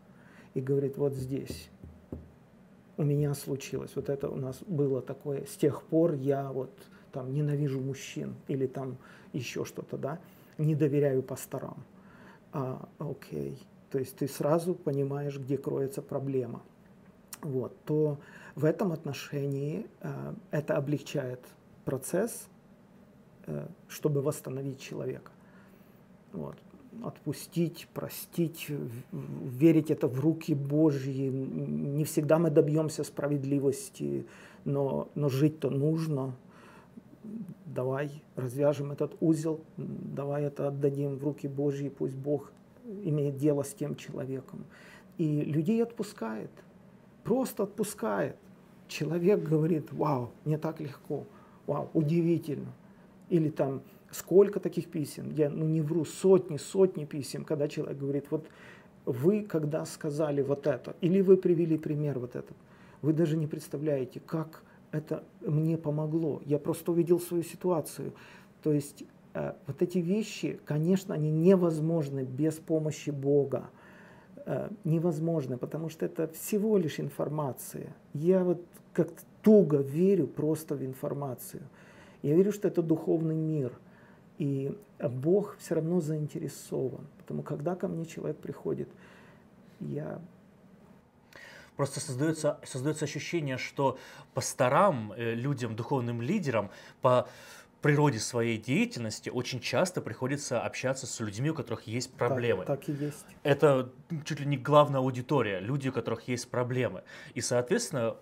и 0.55 0.63
говорит, 0.63 0.97
вот 0.97 1.13
здесь 1.13 1.69
у 2.99 3.05
меня 3.05 3.33
случилось, 3.35 3.93
вот 3.95 4.11
это 4.11 4.29
у 4.29 4.37
нас 4.37 4.59
было 4.67 5.01
такое, 5.01 5.47
с 5.47 5.57
тех 5.57 5.83
пор 5.85 6.15
я 6.15 6.53
вот 6.53 6.71
там 7.13 7.33
ненавижу 7.33 7.81
мужчин 7.81 8.35
или 8.49 8.67
там 8.67 8.99
еще 9.33 9.65
что-то, 9.65 9.97
да, 9.97 10.19
не 10.59 10.75
доверяю 10.75 11.23
пасторам. 11.23 11.85
А, 12.53 12.89
окей, 12.99 13.59
то 13.91 13.99
есть 13.99 14.17
ты 14.17 14.27
сразу 14.27 14.75
понимаешь, 14.75 15.39
где 15.39 15.57
кроется 15.57 16.03
проблема. 16.03 16.63
Вот, 17.41 17.77
то 17.85 18.19
в 18.57 18.65
этом 18.65 18.91
отношении 18.91 19.87
э, 20.01 20.35
это 20.51 20.77
облегчает 20.77 21.41
процесс, 21.85 22.49
э, 23.47 23.69
чтобы 23.87 24.23
восстановить 24.23 24.81
человека. 24.81 25.31
Вот. 26.33 26.57
Отпустить, 27.03 27.89
простить, 27.95 28.69
верить 29.13 29.91
это 29.91 30.09
в 30.09 30.19
руки 30.21 30.55
Божьи. 30.55 31.29
Не 31.29 32.05
всегда 32.05 32.39
мы 32.39 32.51
добьемся 32.51 33.05
справедливости, 33.05 34.27
но, 34.65 35.09
но 35.15 35.29
жить-то 35.29 35.71
нужно. 35.71 36.35
Давай 37.67 38.11
развяжем 38.35 38.91
этот 38.91 39.17
узел, 39.21 39.61
давай 39.77 40.45
это 40.45 40.69
отдадим 40.69 41.17
в 41.17 41.25
руки 41.25 41.47
Божьи, 41.47 41.89
пусть 41.89 42.17
Бог 42.17 42.51
имеет 42.85 43.37
дело 43.37 43.63
с 43.63 43.75
тем 43.75 43.95
человеком. 43.95 44.65
И 45.19 45.43
людей 45.43 45.83
отпускает, 45.83 46.51
просто 47.23 47.65
отпускает. 47.65 48.37
Человек 48.89 49.43
говорит, 49.43 49.93
вау, 49.93 50.31
мне 50.45 50.57
так 50.59 50.81
легко, 50.81 51.25
вау, 51.67 51.91
удивительно. 51.93 52.73
Или 53.29 53.51
там, 53.51 53.83
сколько 54.11 54.61
таких 54.61 54.91
писем, 54.91 55.31
я 55.31 55.51
ну, 55.51 55.67
не 55.67 55.81
вру, 55.81 56.05
сотни, 56.05 56.57
сотни 56.57 57.05
писем, 57.05 57.45
когда 57.45 57.69
человек 57.69 57.99
говорит, 57.99 58.27
вот 58.31 58.47
вы 59.05 59.43
когда 59.43 59.85
сказали 59.85 60.43
вот 60.43 60.67
это, 60.67 60.97
или 61.01 61.21
вы 61.21 61.37
привели 61.37 61.79
пример 61.79 62.19
вот 62.19 62.37
этот, 62.37 62.57
вы 63.03 63.13
даже 63.13 63.37
не 63.37 63.47
представляете, 63.47 64.21
как 64.21 64.63
это 64.91 65.23
мне 65.41 65.77
помогло. 65.77 66.43
Я 66.47 66.59
просто 66.59 66.93
увидел 66.93 67.21
свою 67.21 67.43
ситуацию. 67.43 68.13
То 68.63 68.73
есть 68.73 69.05
Э, 69.39 69.53
вот 69.67 69.83
эти 69.83 69.99
вещи, 69.99 70.59
конечно, 70.65 71.15
они 71.15 71.31
невозможны 71.31 72.25
без 72.25 72.55
помощи 72.55 73.11
Бога. 73.11 73.71
Э, 74.47 74.69
невозможны, 74.85 75.59
потому 75.59 75.89
что 75.89 76.07
это 76.07 76.29
всего 76.29 76.77
лишь 76.79 76.99
информация. 77.01 77.95
Я 78.15 78.43
вот 78.43 78.65
как 78.93 79.11
туго 79.43 79.79
верю 79.79 80.27
просто 80.27 80.75
в 80.75 80.85
информацию. 80.85 81.63
Я 82.23 82.35
верю, 82.35 82.53
что 82.53 82.67
это 82.67 82.83
духовный 82.83 83.37
мир. 83.37 83.73
И 84.39 84.77
Бог 85.01 85.57
все 85.59 85.75
равно 85.75 86.01
заинтересован. 86.01 87.07
Потому 87.19 87.43
когда 87.43 87.75
ко 87.75 87.89
мне 87.89 88.07
человек 88.07 88.39
приходит, 88.39 88.89
я 89.81 90.21
Просто 91.77 92.01
создается, 92.01 92.59
создается 92.65 93.05
ощущение, 93.05 93.57
что 93.57 93.99
пасторам, 94.35 95.13
э, 95.13 95.35
людям, 95.35 95.77
духовным 95.77 96.21
лидерам, 96.21 96.73
по 97.03 97.29
природе 97.83 98.19
своей 98.19 98.59
деятельности 98.59 99.31
очень 99.31 99.61
часто 99.61 100.01
приходится 100.01 100.61
общаться 100.61 101.07
с 101.07 101.21
людьми, 101.21 101.51
у 101.51 101.55
которых 101.55 101.87
есть 101.87 102.13
проблемы. 102.13 102.65
Так, 102.65 102.81
так 102.81 102.89
и 102.89 102.93
есть. 103.05 103.25
Это 103.45 103.93
чуть 104.25 104.41
ли 104.41 104.47
не 104.47 104.57
главная 104.57 104.99
аудитория, 104.99 105.61
люди, 105.61 105.89
у 105.89 105.93
которых 105.93 106.27
есть 106.27 106.51
проблемы. 106.51 107.05
И, 107.35 107.41
соответственно, 107.41 108.17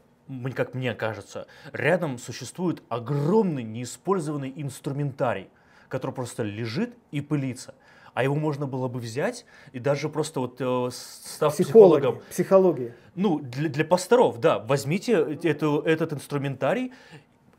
как 0.54 0.74
мне 0.74 0.94
кажется, 0.94 1.46
рядом 1.72 2.18
существует 2.18 2.82
огромный 2.90 3.62
неиспользованный 3.62 4.52
инструментарий. 4.54 5.48
Который 5.88 6.12
просто 6.12 6.42
лежит 6.42 6.94
и 7.10 7.20
пылится. 7.20 7.74
А 8.14 8.22
его 8.22 8.34
можно 8.34 8.66
было 8.66 8.88
бы 8.88 8.98
взять 8.98 9.44
и 9.72 9.78
даже 9.78 10.08
просто 10.08 10.40
вот 10.40 10.56
э, 10.60 10.88
став 10.92 11.52
Психологи, 11.52 12.00
психологом. 12.00 12.22
Психология. 12.30 12.96
Ну, 13.14 13.40
для, 13.40 13.68
для 13.68 13.84
пасторов, 13.84 14.40
да. 14.40 14.58
Возьмите 14.58 15.12
эту, 15.42 15.80
этот 15.80 16.14
инструментарий, 16.14 16.92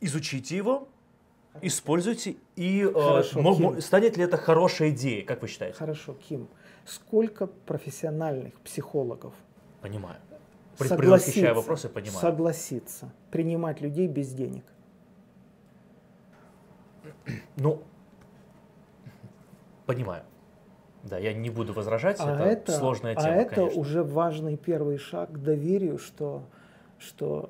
изучите 0.01 0.57
его, 0.57 0.87
используйте, 1.61 2.37
и 2.55 2.81
э, 2.83 2.91
Хорошо, 2.91 3.41
мо- 3.41 3.55
Ким. 3.55 3.81
станет 3.81 4.17
ли 4.17 4.23
это 4.23 4.37
хорошей 4.37 4.89
идеей, 4.89 5.21
как 5.21 5.43
вы 5.43 5.47
считаете? 5.47 5.77
Хорошо, 5.77 6.15
Ким. 6.27 6.47
Сколько 6.85 7.45
профессиональных 7.47 8.53
психологов 8.61 9.33
Понимаю. 9.81 10.17
Предвосхищая 10.77 11.53
вопросы, 11.53 11.89
понимаю. 11.89 12.19
согласится 12.19 13.11
принимать 13.31 13.81
людей 13.81 14.07
без 14.07 14.31
денег? 14.33 14.63
Ну, 17.55 17.81
понимаю. 19.87 20.23
Да, 21.03 21.17
я 21.17 21.33
не 21.33 21.49
буду 21.49 21.73
возражать, 21.73 22.17
А 22.19 22.33
это, 22.33 22.43
это, 22.43 22.71
сложная 22.73 23.13
а 23.15 23.21
тема, 23.21 23.33
это 23.33 23.55
конечно. 23.55 23.79
уже 23.79 24.03
важный 24.03 24.57
первый 24.57 24.97
шаг 24.97 25.31
к 25.31 25.37
доверию, 25.37 25.97
что, 25.97 26.43
что 26.99 27.49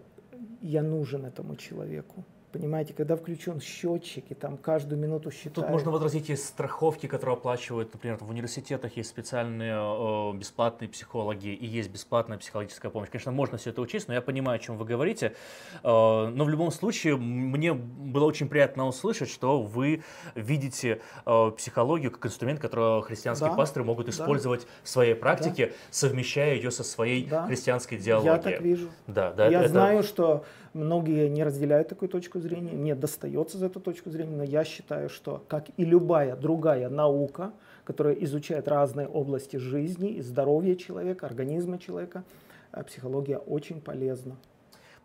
я 0.62 0.84
нужен 0.84 1.26
этому 1.26 1.56
человеку. 1.56 2.24
Понимаете, 2.58 2.96
когда 2.96 3.16
включен 3.16 3.62
счетчик, 3.62 4.26
и 4.30 4.34
там 4.34 4.58
каждую 4.58 5.00
минуту 5.00 5.30
считают. 5.30 5.54
Тут 5.54 5.70
можно 5.70 5.92
возразить, 5.92 6.28
есть 6.28 6.44
страховки, 6.48 7.06
которые 7.06 7.36
оплачивают, 7.36 7.94
например, 7.94 8.18
в 8.20 8.28
университетах 8.32 8.98
есть 8.98 9.10
специальные 9.10 9.76
э, 9.76 10.34
бесплатные 10.36 10.90
психологи 10.90 11.50
и 11.50 11.68
есть 11.68 11.92
бесплатная 11.92 12.40
психологическая 12.40 12.90
помощь. 12.90 13.10
Конечно, 13.12 13.32
можно 13.32 13.60
все 13.60 13.70
это 13.70 13.82
учесть, 13.82 14.08
но 14.08 14.16
я 14.16 14.22
понимаю, 14.22 14.56
о 14.56 14.60
чем 14.60 14.78
вы 14.78 14.86
говорите. 14.86 15.36
Э, 15.84 16.28
но 16.34 16.46
в 16.46 16.50
любом 16.50 16.72
случае, 16.72 17.16
мне 17.16 17.74
было 17.76 18.26
очень 18.26 18.50
приятно 18.50 18.88
услышать, 18.88 19.30
что 19.30 19.62
вы 19.62 20.02
видите 20.34 21.00
э, 21.28 21.52
психологию 21.56 22.10
как 22.10 22.26
инструмент, 22.26 22.60
который 22.60 23.04
христианские 23.04 23.52
Да, 23.52 23.56
пасторы 23.56 23.86
могут 23.86 24.08
да. 24.08 24.12
использовать 24.14 24.66
в 24.82 24.90
своей 24.90 25.14
практике, 25.14 25.74
совмещая 25.92 26.56
ее 26.56 26.72
со 26.72 26.84
своей 26.84 27.28
Да. 27.28 27.46
христианской 27.46 28.00
идеологией. 28.00 28.34
Я 28.34 28.40
так 28.40 28.62
вижу. 28.62 28.90
Да, 29.06 29.32
да, 29.32 29.48
я 29.48 29.60
это- 29.60 29.70
знаю, 29.70 30.02
что 30.02 30.44
многие 30.78 31.28
не 31.30 31.44
разделяют 31.44 31.90
такую 31.90 32.10
точку 32.10 32.40
зрения, 32.40 32.72
мне 32.72 32.96
достается 32.96 33.58
за 33.58 33.66
эту 33.66 33.80
точку 33.80 34.10
зрения, 34.10 34.36
но 34.38 34.44
я 34.44 34.64
считаю, 34.64 35.10
что, 35.10 35.44
как 35.48 35.66
и 35.76 35.84
любая 35.84 36.36
другая 36.36 36.90
наука, 36.90 37.52
которая 37.84 38.14
изучает 38.16 38.68
разные 38.68 39.08
области 39.08 39.58
жизни 39.58 40.12
и 40.12 40.22
здоровья 40.22 40.76
человека, 40.76 41.26
организма 41.26 41.80
человека, 41.80 42.24
э, 42.72 42.84
психология 42.84 43.38
очень 43.38 43.82
полезна. 43.82 44.36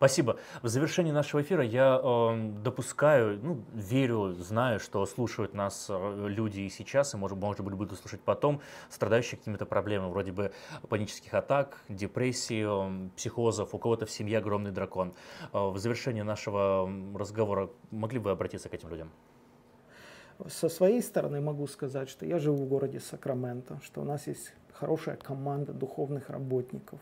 Спасибо. 0.03 0.37
В 0.61 0.67
завершении 0.67 1.13
нашего 1.13 1.41
эфира 1.43 1.63
я 1.63 1.97
э, 2.03 2.51
допускаю, 2.61 3.39
ну, 3.41 3.63
верю, 3.73 4.33
знаю, 4.33 4.81
что 4.81 5.05
слушают 5.05 5.53
нас 5.53 5.87
э, 5.89 6.25
люди 6.27 6.59
и 6.59 6.69
сейчас, 6.69 7.13
и, 7.13 7.17
может, 7.17 7.37
может 7.37 7.63
быть, 7.63 7.73
будут 7.73 7.97
слушать 7.97 8.19
потом, 8.19 8.59
страдающие 8.89 9.37
какими-то 9.37 9.65
проблемами, 9.65 10.09
вроде 10.09 10.33
бы 10.33 10.51
панических 10.89 11.33
атак, 11.33 11.77
депрессии, 11.87 12.65
э, 12.67 13.09
психозов, 13.15 13.73
у 13.73 13.77
кого-то 13.77 14.05
в 14.05 14.11
семье 14.11 14.39
огромный 14.39 14.71
дракон. 14.71 15.13
Э, 15.53 15.69
в 15.69 15.77
завершении 15.77 16.21
нашего 16.21 16.83
м, 16.85 17.15
разговора 17.15 17.69
могли 17.89 18.19
бы 18.19 18.25
вы 18.25 18.31
обратиться 18.31 18.67
к 18.67 18.73
этим 18.73 18.89
людям? 18.89 19.09
Со 20.49 20.67
своей 20.67 21.01
стороны 21.01 21.39
могу 21.39 21.65
сказать, 21.65 22.09
что 22.09 22.25
я 22.25 22.39
живу 22.39 22.65
в 22.65 22.67
городе 22.67 22.99
Сакраменто, 22.99 23.79
что 23.81 24.01
у 24.01 24.03
нас 24.03 24.27
есть 24.27 24.51
хорошая 24.73 25.15
команда 25.15 25.71
духовных 25.71 26.29
работников 26.29 26.99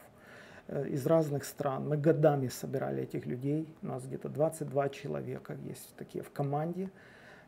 из 0.72 1.05
разных 1.05 1.43
стран. 1.43 1.89
Мы 1.89 1.97
годами 1.97 2.47
собирали 2.47 3.03
этих 3.03 3.26
людей. 3.26 3.67
У 3.82 3.88
нас 3.88 4.05
где-то 4.05 4.30
22 4.30 4.89
человека 4.89 5.57
есть 5.63 5.93
такие 5.97 6.24
в 6.24 6.32
команде, 6.32 6.89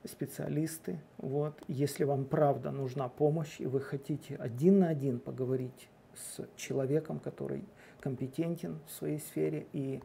специалисты. 0.06 1.00
Вот. 1.18 1.62
Если 1.68 2.04
вам 2.04 2.26
правда 2.26 2.72
нужна 2.72 3.08
помощь, 3.08 3.60
и 3.60 3.66
вы 3.66 3.80
хотите 3.80 4.36
один 4.36 4.80
на 4.80 4.90
один 4.90 5.20
поговорить 5.20 5.90
с 6.16 6.46
человеком, 6.56 7.20
который 7.20 7.64
компетентен 8.00 8.80
в 8.88 8.92
своей 8.92 9.20
сфере, 9.20 9.68
и 9.72 10.04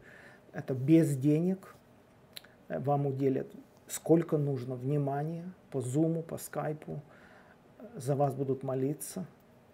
это 0.53 0.73
без 0.73 1.17
денег, 1.17 1.75
э, 2.69 2.79
вам 2.79 3.05
уделят 3.05 3.47
сколько 3.89 4.37
нужно 4.37 4.75
внимания 4.75 5.51
по 5.71 5.81
зуму, 5.81 6.21
по 6.21 6.37
скайпу, 6.37 7.01
за 7.95 8.15
вас 8.15 8.33
будут 8.35 8.63
молиться 8.63 9.25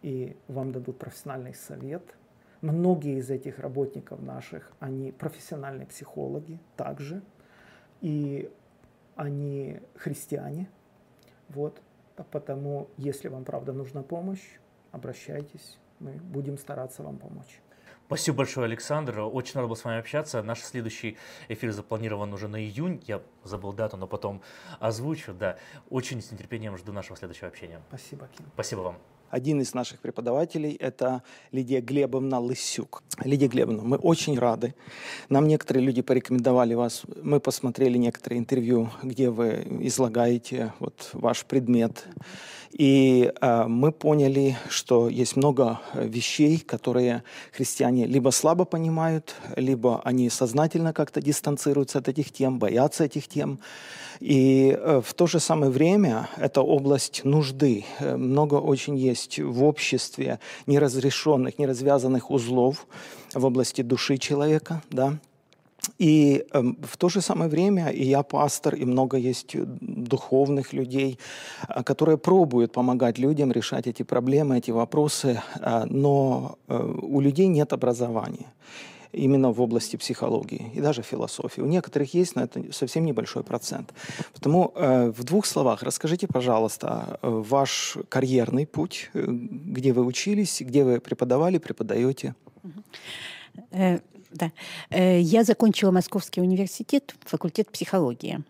и 0.02 0.38
вам 0.48 0.72
дадут 0.72 0.98
профессиональный 0.98 1.54
совет. 1.54 2.04
Многие 2.66 3.20
из 3.20 3.30
этих 3.30 3.60
работников 3.60 4.22
наших, 4.22 4.72
они 4.80 5.12
профессиональные 5.12 5.86
психологи 5.86 6.60
также, 6.76 7.22
и 8.02 8.52
они 9.16 9.82
христиане. 9.96 10.68
Вот. 11.50 11.80
Потому, 12.32 12.88
если 12.98 13.28
вам 13.28 13.44
правда 13.44 13.72
нужна 13.72 14.02
помощь, 14.02 14.42
обращайтесь, 14.92 15.78
мы 16.00 16.14
будем 16.14 16.58
стараться 16.58 17.04
вам 17.04 17.18
помочь. 17.18 17.62
Спасибо 18.08 18.38
большое, 18.38 18.66
Александр. 18.66 19.20
Очень 19.20 19.60
рад 19.60 19.70
был 19.70 19.76
с 19.76 19.84
вами 19.84 20.00
общаться. 20.00 20.42
Наш 20.42 20.62
следующий 20.62 21.18
эфир 21.50 21.72
запланирован 21.72 22.34
уже 22.34 22.48
на 22.48 22.60
июнь. 22.60 23.04
Я 23.06 23.22
забыл 23.44 23.74
дату, 23.74 23.98
но 23.98 24.08
потом 24.08 24.42
озвучу. 24.80 25.34
Да, 25.34 25.58
очень 25.92 26.20
с 26.20 26.32
нетерпением 26.32 26.78
жду 26.78 26.94
нашего 26.94 27.16
следующего 27.16 27.48
общения. 27.48 27.80
Спасибо, 27.90 28.28
Ким. 28.36 28.48
Спасибо 28.54 28.80
вам. 28.82 28.98
Один 29.30 29.62
из 29.62 29.74
наших 29.74 30.00
преподавателей– 30.00 30.74
это 30.80 31.24
Лидия 31.52 31.82
Глебовна 31.82 32.40
Лысюк. 32.40 33.04
Лидия 33.24 33.48
Глебовна, 33.48 33.84
мы 33.84 33.98
очень 33.98 34.38
рады. 34.38 34.76
Нам 35.30 35.48
некоторые 35.48 35.84
люди 35.84 36.02
порекомендовали 36.02 36.74
вас. 36.74 37.04
Мы 37.22 37.40
посмотрели 37.40 37.98
некоторые 37.98 38.40
интервью, 38.40 38.90
где 39.04 39.30
вы 39.30 39.66
излагаете 39.82 40.74
вот 40.80 41.10
ваш 41.14 41.46
предмет. 41.46 42.06
И 42.78 43.32
э, 43.40 43.68
мы 43.68 43.94
поняли, 43.94 44.58
что 44.68 45.08
есть 45.08 45.38
много 45.38 45.80
э, 45.94 46.06
вещей, 46.06 46.58
которые 46.58 47.24
христиане 47.54 48.06
либо 48.06 48.32
слабо 48.32 48.66
понимают, 48.66 49.36
либо 49.56 50.02
они 50.04 50.30
сознательно 50.30 50.92
как-то 50.92 51.22
дистанцируются 51.22 52.00
от 52.00 52.10
этих 52.10 52.34
тем, 52.34 52.60
боятся 52.60 53.06
этих 53.06 53.30
тем. 53.30 53.60
И 54.20 54.78
э, 54.78 55.02
в 55.06 55.14
то 55.14 55.26
же 55.26 55.40
самое 55.40 55.72
время 55.72 56.28
это 56.36 56.62
область 56.62 57.24
нужды. 57.24 57.86
Э, 58.00 58.18
Много 58.18 58.56
очень 58.56 58.98
есть 58.98 59.40
в 59.40 59.64
обществе 59.64 60.40
неразрешенных, 60.68 61.58
неразвязанных 61.58 62.30
узлов 62.30 62.88
в 63.34 63.46
области 63.46 63.84
души 63.84 64.18
человека, 64.18 64.84
да, 64.90 65.18
и 65.98 66.46
э, 66.52 66.62
в 66.62 66.98
то 66.98 67.10
же 67.10 67.22
самое 67.22 67.50
время 67.50 67.90
и 67.90 68.04
я 68.04 68.24
пастор, 68.24 68.76
и 68.76 68.86
много 68.86 69.18
есть 69.18 69.56
э, 69.56 69.66
духовных 69.82 70.74
людей, 70.74 71.20
э, 71.68 71.84
которые 71.84 72.18
пробуют 72.18 72.72
помогать 72.72 73.20
людям 73.20 73.52
решать 73.52 73.88
эти 73.88 74.04
проблемы, 74.04 74.58
эти 74.58 74.72
вопросы, 74.72 75.42
э, 75.62 75.86
но 75.86 76.58
э, 76.68 77.00
у 77.02 77.22
людей 77.22 77.48
нет 77.48 77.74
образования 77.74 78.48
именно 79.16 79.52
в 79.52 79.62
области 79.62 79.96
психологии 79.96 80.72
и 80.76 80.82
даже 80.82 81.02
философии. 81.02 81.62
У 81.62 81.66
некоторых 81.66 82.14
есть, 82.14 82.36
но 82.36 82.44
это 82.44 82.62
совсем 82.72 83.06
небольшой 83.06 83.44
процент. 83.44 83.94
Потому 84.34 84.72
э, 84.76 85.12
в 85.12 85.24
двух 85.24 85.46
словах 85.46 85.84
расскажите, 85.84 86.28
пожалуйста, 86.28 87.20
э, 87.22 87.30
ваш 87.30 87.98
карьерный 88.10 88.66
путь, 88.66 89.10
где 89.14 89.94
вы 89.94 90.06
учились, 90.06 90.62
где 90.62 90.84
вы 90.84 91.00
преподавали, 91.00 91.58
преподаете. 91.58 92.36
Да. 94.36 94.52
Э, 94.90 95.20
Я 95.22 95.44
закончила 95.44 95.92
Московский 95.92 96.42
университет, 96.42 97.16
факультет 97.26 97.72
психологии. 97.72 98.44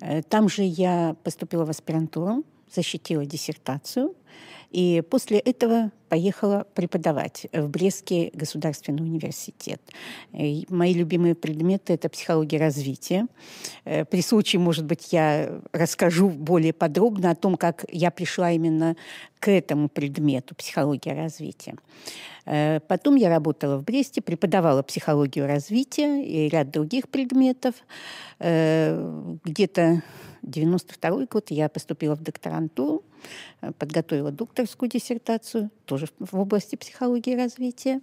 Э, 0.00 0.22
Там 0.22 0.48
же 0.48 0.62
я 0.64 1.14
поступила 1.22 1.64
в 1.64 1.70
аспирантуру, 1.70 2.42
защитила 2.74 3.24
диссертацию. 3.24 4.14
И 4.70 5.02
после 5.10 5.38
этого 5.38 5.90
поехала 6.08 6.66
преподавать 6.74 7.46
в 7.52 7.68
Брестский 7.68 8.30
государственный 8.34 9.02
университет. 9.02 9.80
И 10.32 10.64
Мои 10.68 10.94
любимые 10.94 11.34
предметы– 11.34 11.92
это 11.94 12.08
психология 12.08 12.58
развития. 12.58 13.26
Э, 13.84 14.04
При 14.04 14.22
случае, 14.22 14.60
может 14.60 14.84
быть, 14.84 15.12
я 15.12 15.60
расскажу 15.72 16.28
более 16.28 16.72
подробно 16.72 17.30
о 17.30 17.34
том, 17.34 17.56
как 17.56 17.84
я 17.90 18.10
пришла 18.10 18.52
именно 18.52 18.96
к 19.40 19.48
этому 19.50 19.88
предмету– 19.88 20.54
психология 20.56 21.14
развития. 21.14 21.74
Э, 22.46 22.78
Потом 22.80 23.16
я 23.16 23.28
работала 23.28 23.76
в 23.76 23.84
Бресте, 23.84 24.20
преподавала 24.20 24.82
психологию 24.82 25.46
развития 25.46 26.24
и 26.24 26.48
ряд 26.48 26.70
других 26.70 27.08
предметов. 27.08 27.74
Э, 28.38 29.36
Где-то 29.44 30.02
92 30.42 31.26
год 31.26 31.50
я 31.50 31.68
поступила 31.68 32.14
в 32.14 32.22
докторантуру 32.22 33.02
подготовила 33.78 34.30
докторскую 34.30 34.88
диссертацию, 34.88 35.70
тоже 35.84 36.06
в 36.18 36.38
области 36.38 36.76
психологии 36.76 37.34
развития. 37.34 38.00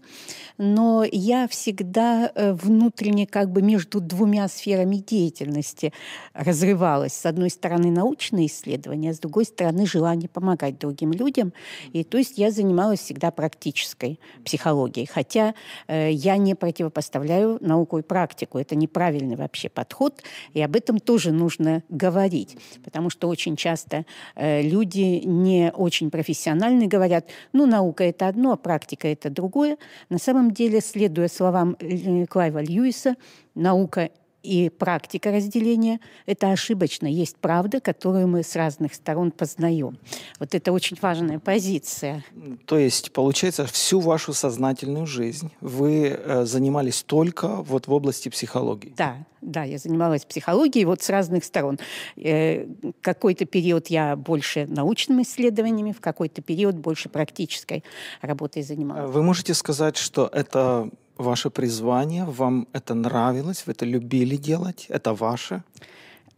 Но 0.57 1.05
я 1.09 1.47
всегда 1.47 2.31
э, 2.33 2.53
внутренне 2.53 3.25
как 3.25 3.49
бы 3.49 3.61
между 3.61 4.01
двумя 4.01 4.47
сферами 4.49 4.97
деятельности 4.97 5.93
разрывалась. 6.33 7.13
С 7.13 7.25
одной 7.25 7.49
стороны, 7.49 7.89
научные 7.91 8.47
исследования, 8.47 9.11
а 9.11 9.13
с 9.13 9.19
другой 9.19 9.45
стороны, 9.45 9.85
желание 9.85 10.27
помогать 10.27 10.77
другим 10.77 11.13
людям. 11.13 11.53
И 11.93 12.03
то 12.03 12.17
есть 12.17 12.37
я 12.37 12.51
занималась 12.51 12.99
всегда 12.99 13.31
практической 13.31 14.19
психологией. 14.43 15.07
Хотя 15.07 15.55
э, 15.87 16.11
я 16.11 16.37
не 16.37 16.55
противопоставляю 16.55 17.57
науку 17.61 17.99
и 17.99 18.01
практику. 18.01 18.57
Это 18.57 18.75
неправильный 18.75 19.37
вообще 19.37 19.69
подход. 19.69 20.21
И 20.53 20.61
об 20.61 20.75
этом 20.75 20.99
тоже 20.99 21.31
нужно 21.31 21.83
говорить. 21.87 22.57
Потому 22.83 23.09
что 23.09 23.29
очень 23.29 23.55
часто 23.55 24.05
э, 24.35 24.61
люди 24.61 25.21
не 25.23 25.46
очень 25.75 26.11
профессиональные 26.11 26.87
говорят, 26.87 27.29
ну, 27.53 27.65
наука– 27.65 28.03
это 28.05 28.27
одно, 28.27 28.51
а 28.51 28.57
практика– 28.57 29.07
это 29.09 29.29
другое. 29.29 29.77
На 30.09 30.17
самом 30.17 30.51
деле, 30.51 30.81
следуя 30.81 31.27
словам 31.27 31.75
э, 31.79 32.25
Клайва 32.25 32.61
Льюиса, 32.61 33.15
наука 33.55 34.09
и 34.43 34.69
практика 34.69 35.31
разделения– 35.31 35.99
это 36.25 36.51
ошибочно. 36.51 37.07
Есть 37.07 37.37
правда, 37.37 37.79
которую 37.79 38.27
мы 38.27 38.43
с 38.43 38.55
разных 38.55 38.93
сторон 38.93 39.31
познаем. 39.31 39.97
Вот 40.39 40.55
это 40.55 40.71
очень 40.71 40.97
важная 41.01 41.39
позиция. 41.39 42.23
То 42.65 42.77
есть, 42.77 43.11
получается, 43.11 43.65
всю 43.65 43.99
вашу 43.99 44.33
сознательную 44.33 45.05
жизнь 45.05 45.51
вы 45.61 46.07
э, 46.07 46.45
занимались 46.45 47.03
только 47.03 47.47
вот 47.47 47.87
в 47.87 47.93
области 47.93 48.29
психологии? 48.29 48.93
Да, 48.95 49.17
да, 49.41 49.63
я 49.63 49.77
занималась 49.77 50.25
психологией 50.25 50.85
вот 50.85 51.01
с 51.01 51.09
разных 51.09 51.43
сторон. 51.43 51.79
Э, 52.15 52.65
какой-то 53.01 53.45
период 53.45 53.87
я 53.87 54.15
больше 54.15 54.65
научными 54.67 55.23
исследованиями, 55.23 55.91
в 55.91 56.01
какой-то 56.01 56.41
период 56.41 56.75
больше 56.75 57.09
практической 57.09 57.83
работой 58.21 58.63
занималась. 58.63 59.11
Вы 59.11 59.23
можете 59.23 59.53
сказать, 59.53 59.97
что 59.97 60.29
это 60.31 60.89
ваше 61.17 61.49
призвание, 61.49 62.25
вам 62.25 62.67
это 62.73 62.93
нравилось, 62.93 63.63
вы 63.65 63.73
это 63.73 63.85
любили 63.85 64.35
делать, 64.35 64.85
это 64.89 65.13
ваше? 65.13 65.63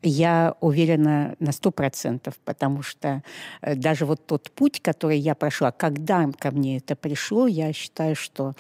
Я 0.02 0.56
уверена 0.62 1.36
на 1.40 1.52
сто 1.52 1.72
процентов, 1.72 2.36
потому 2.46 2.84
что 2.84 3.22
э, 3.62 3.76
даже 3.76 4.06
вот 4.06 4.26
тот 4.26 4.50
путь, 4.52 4.80
который 4.82 5.20
я 5.20 5.36
прошла, 5.36 5.72
когда 5.72 6.30
ко 6.40 6.52
мне 6.52 6.78
это 6.78 6.96
пришло, 6.96 7.48
я 7.48 7.74
считаю, 7.74 8.16
что 8.16 8.54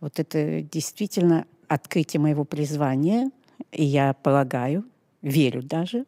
вот 0.00 0.18
это 0.18 0.62
действительно 0.62 1.44
открытие 1.68 2.20
моего 2.20 2.44
призвания, 2.44 3.30
и 3.72 3.84
я 3.84 4.14
полагаю, 4.14 4.84
верю 5.22 5.62
даже, 5.62 6.04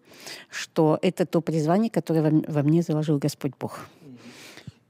что 0.48 0.98
это 1.02 1.26
то 1.26 1.40
призвание, 1.40 1.90
которое 1.90 2.42
во 2.46 2.62
мне 2.62 2.82
заложил 2.82 3.18
Господь 3.18 3.52
Бог. 3.58 3.88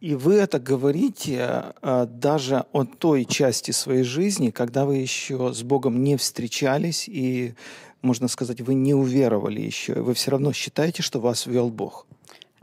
И 0.01 0.15
вы 0.15 0.35
это 0.35 0.61
говорите 0.61 1.75
а, 1.83 2.07
даже 2.07 2.67
о 2.73 2.85
той 2.85 3.25
части 3.25 3.73
своей 3.73 4.05
жизни, 4.05 4.51
когда 4.51 4.85
вы 4.85 4.99
еще 4.99 5.53
с 5.53 5.63
Богом 5.63 6.05
не 6.05 6.17
встречались 6.17 7.09
и, 7.09 7.55
можно 8.01 8.29
сказать, 8.29 8.61
вы 8.61 8.75
не 8.75 8.95
уверовали 8.95 9.61
еще. 9.61 9.95
Вы 9.95 10.15
все 10.15 10.31
равно 10.31 10.53
считаете, 10.53 11.03
что 11.03 11.19
вас 11.21 11.47
вел 11.47 11.69
Бог. 11.69 12.07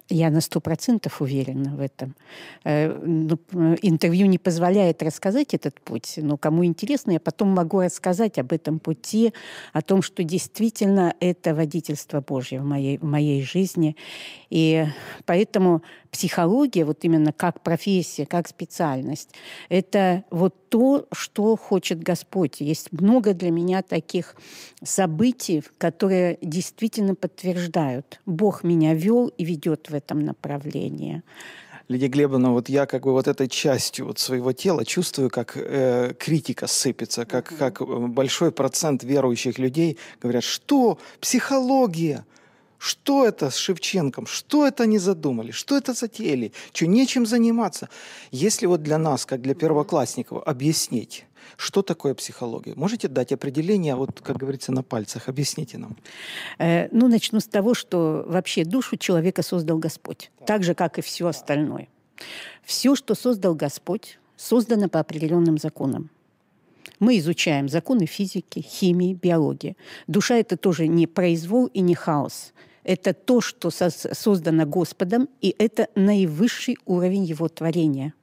Я 0.10 0.30
на 0.30 0.41
сто 0.41 0.60
процентов 0.60 1.20
уверена 1.20 1.76
в 1.76 1.80
этом. 1.80 2.16
Э, 2.64 2.95
ну, 3.03 3.39
интервью 3.82 4.28
не 4.28 4.38
позволяет 4.38 5.01
рассказать 5.01 5.56
этот 5.56 5.82
путь, 5.82 6.14
но 6.18 6.38
кому 6.38 6.64
интересно, 6.64 7.12
я 7.12 7.20
потом 7.20 7.49
могу 7.49 7.82
рассказать 7.82 8.38
об 8.38 8.53
этом 8.53 8.80
пути, 8.80 9.34
о 9.74 9.82
том, 9.82 10.03
что 10.03 10.24
действительно 10.24 11.16
это 11.20 11.56
водительство 11.56 12.22
Божье 12.22 12.62
в 12.62 12.66
моей, 12.66 12.99
в 12.99 13.03
моей 13.03 13.41
жизни. 13.41 13.95
И 14.51 14.86
поэтому 15.26 15.82
психология, 16.12 16.86
вот 16.86 17.03
именно 17.03 17.34
как 17.34 17.62
профессия, 17.62 18.28
как 18.28 18.47
специальность, 18.47 19.32
это 19.70 20.24
вот 20.30 20.56
то, 20.76 21.07
что 21.13 21.55
хочет 21.55 22.03
Господь. 22.03 22.59
Есть 22.59 22.91
много 22.91 23.34
для 23.34 23.49
меня 23.49 23.82
таких 23.82 24.36
событий, 24.84 25.63
которые 25.78 26.38
действительно 26.41 27.15
подтверждают. 27.15 28.19
Бог 28.26 28.65
меня 28.65 28.93
вел 28.93 29.28
и 29.38 29.45
ведет 29.45 29.89
в 29.89 29.93
этом 29.93 30.26
направлении. 30.26 31.23
Лидия 31.88 32.09
Глебовна, 32.09 32.51
вот 32.51 32.67
я 32.67 32.88
как 32.88 33.03
бы 33.03 33.13
вот 33.13 33.30
этой 33.30 33.47
частью 33.47 34.07
вот 34.07 34.19
своего 34.19 34.51
тела 34.51 34.84
чувствую, 34.84 35.30
как 35.30 35.55
э, 35.55 36.13
критика 36.19 36.67
сыпется, 36.67 37.23
как, 37.26 37.53
как 37.57 37.80
э, 37.80 37.86
большой 37.86 38.51
процент 38.51 39.01
верующих 39.05 39.57
людей 39.57 39.97
говорят, 40.21 40.43
что 40.43 40.97
психология, 41.21 42.26
что 42.78 43.26
это 43.26 43.49
с 43.49 43.55
Шевченком? 43.55 44.26
Что 44.26 44.67
это 44.67 44.84
они 44.84 44.97
задумали? 44.97 45.51
Что 45.51 45.78
это 45.78 45.93
затеяли? 45.93 46.51
Что, 46.73 46.88
нечем 46.88 47.26
заниматься? 47.26 47.89
Если 48.32 48.65
вот 48.65 48.84
для 48.84 48.97
нас, 48.97 49.26
как 49.26 49.41
для 49.41 49.55
первоклассников, 49.55 50.43
объяснить, 50.45 51.26
что 51.57 51.82
такое 51.82 52.13
психология? 52.13 52.73
Можете 52.76 53.07
дать 53.07 53.32
определение, 53.32 53.95
вот, 53.95 54.21
как 54.21 54.38
говорится, 54.38 54.71
на 54.71 54.84
пальцах? 54.84 55.30
Объясните 55.30 55.78
нам. 55.78 55.95
Э, 56.59 56.88
ну, 56.91 57.07
начну 57.07 57.39
с 57.39 57.45
того, 57.45 57.73
что 57.73 58.26
вообще 58.28 58.65
душу 58.65 58.97
человека 58.97 59.43
создал 59.43 59.78
Господь, 59.78 60.32
так 60.45 60.63
же, 60.63 60.73
как 60.73 60.97
и 60.99 61.01
все 61.01 61.28
остальное. 61.28 61.88
Все, 62.63 62.95
что 62.95 63.15
создал 63.15 63.55
Господь, 63.55 64.19
создано 64.36 64.89
по 64.89 64.99
определенным 64.99 65.57
законам. 65.57 66.09
Мы 67.00 67.20
изучаем 67.20 67.70
законы 67.70 68.06
физики, 68.06 68.60
химии, 68.60 69.14
биологии. 69.14 69.76
Душа– 70.08 70.36
это 70.38 70.58
тоже 70.58 70.88
не 70.88 71.08
произвол 71.08 71.68
и 71.68 71.82
не 71.82 71.96
хаос– 71.96 72.54
это 72.86 73.14
то, 73.14 73.41
что 73.41 73.72
создано 73.72 74.66
Господом, 74.66 75.28
и 75.41 75.54
это 75.58 75.89
наивысший 75.96 76.78
уровень 76.86 77.26
Его 77.26 77.50
творения. 77.50 78.14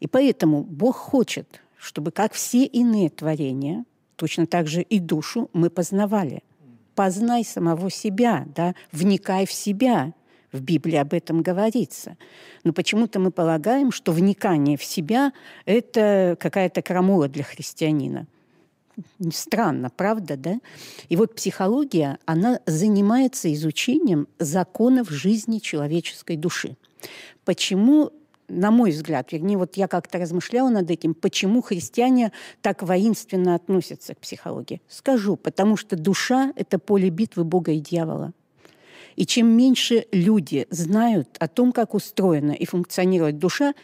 И 0.00 0.06
поэтому 0.06 0.64
Бог 0.64 0.96
хочет, 0.96 1.62
чтобы, 1.78 2.10
как 2.10 2.32
все 2.32 2.64
иные 2.64 3.08
творения, 3.08 3.84
точно 4.16 4.46
так 4.46 4.66
же 4.66 4.82
и 4.82 4.98
душу 4.98 5.48
мы 5.52 5.70
познавали. 5.70 6.42
Познай 6.96 7.44
самого 7.44 7.88
себя, 7.90 8.46
да, 8.54 8.74
вникай 8.90 9.46
в 9.46 9.52
себя. 9.52 10.12
В 10.52 10.60
Библии 10.60 10.96
об 10.96 11.14
этом 11.14 11.42
говорится. 11.42 12.16
Но 12.64 12.72
почему-то 12.72 13.20
мы 13.20 13.30
полагаем, 13.30 13.92
что 13.92 14.12
вникание 14.12 14.76
в 14.76 14.84
себя– 14.84 15.32
это 15.64 16.36
какая-то 16.40 16.82
крамола 16.82 17.28
для 17.28 17.44
христианина– 17.44 18.26
Странно, 19.32 19.90
правда, 19.90 20.36
да? 20.36 20.60
И 21.08 21.16
вот 21.16 21.34
психология, 21.34 22.18
она 22.26 22.60
занимается 22.66 23.52
изучением 23.52 24.28
законов 24.38 25.10
жизни 25.10 25.58
человеческой 25.58 26.36
души. 26.36 26.76
Почему 27.44 28.12
на 28.48 28.72
мой 28.72 28.90
взгляд, 28.90 29.30
вернее, 29.30 29.56
вот 29.56 29.76
я 29.76 29.86
как-то 29.86 30.18
размышляла 30.18 30.70
над 30.70 30.90
этим, 30.90 31.14
почему 31.14 31.62
христиане 31.62 32.32
так 32.62 32.82
воинственно 32.82 33.54
относятся 33.54 34.16
к 34.16 34.18
психологии. 34.18 34.82
Скажу, 34.88 35.36
потому 35.36 35.76
что 35.76 35.94
душа– 35.94 36.52
это 36.56 36.80
поле 36.80 37.10
битвы 37.10 37.44
Бога 37.44 37.70
и 37.70 37.78
дьявола. 37.78 38.32
И 39.16 39.26
чем 39.26 39.48
меньше 39.48 40.06
люди 40.12 40.66
знают 40.70 41.36
о 41.38 41.48
том, 41.48 41.72
как 41.72 41.94
устроена 41.94 42.52
и 42.52 42.64
функционирует 42.64 43.38
душа, 43.38 43.74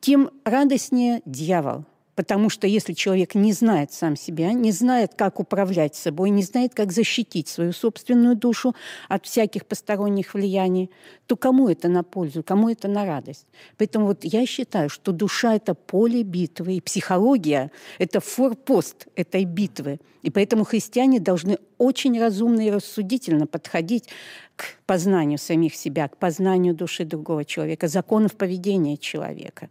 тем 0.00 0.30
радостнее 0.44 1.22
дьявол– 1.24 1.84
Потому 2.14 2.48
что 2.48 2.66
если 2.66 2.92
человек 2.92 3.34
не 3.34 3.52
знает 3.52 3.92
сам 3.92 4.16
себя, 4.16 4.52
не 4.52 4.70
знает, 4.70 5.14
как 5.14 5.40
управлять 5.40 5.96
собой, 5.96 6.30
не 6.30 6.42
знает, 6.42 6.72
как 6.74 6.92
защитить 6.92 7.48
свою 7.48 7.72
собственную 7.72 8.36
душу 8.36 8.74
от 9.08 9.26
всяких 9.26 9.66
посторонних 9.66 10.34
влияний, 10.34 10.90
то 11.26 11.36
кому 11.36 11.68
это 11.68 11.88
на 11.88 12.04
пользу, 12.04 12.42
кому 12.42 12.68
это 12.68 12.86
на 12.86 13.04
радость? 13.04 13.46
Поэтому 13.78 14.06
вот 14.06 14.24
я 14.24 14.46
считаю, 14.46 14.88
что 14.88 15.12
душа– 15.12 15.54
это 15.56 15.74
поле 15.74 16.22
битвы, 16.22 16.74
и 16.74 16.80
психология– 16.80 17.70
это 17.98 18.20
форпост 18.20 19.08
этой 19.16 19.44
битвы. 19.44 19.98
И 20.22 20.30
поэтому 20.30 20.64
христиане 20.64 21.20
должны 21.20 21.58
очень 21.78 22.18
разумно 22.18 22.66
и 22.66 22.70
рассудительно 22.70 23.46
подходить 23.46 24.08
к 24.56 24.78
познанию 24.86 25.38
самих 25.38 25.74
себя, 25.74 26.08
к 26.08 26.16
познанию 26.16 26.74
души 26.74 27.04
другого 27.04 27.44
человека, 27.44 27.88
законов 27.88 28.34
поведения 28.34 28.96
человека. 28.96 29.68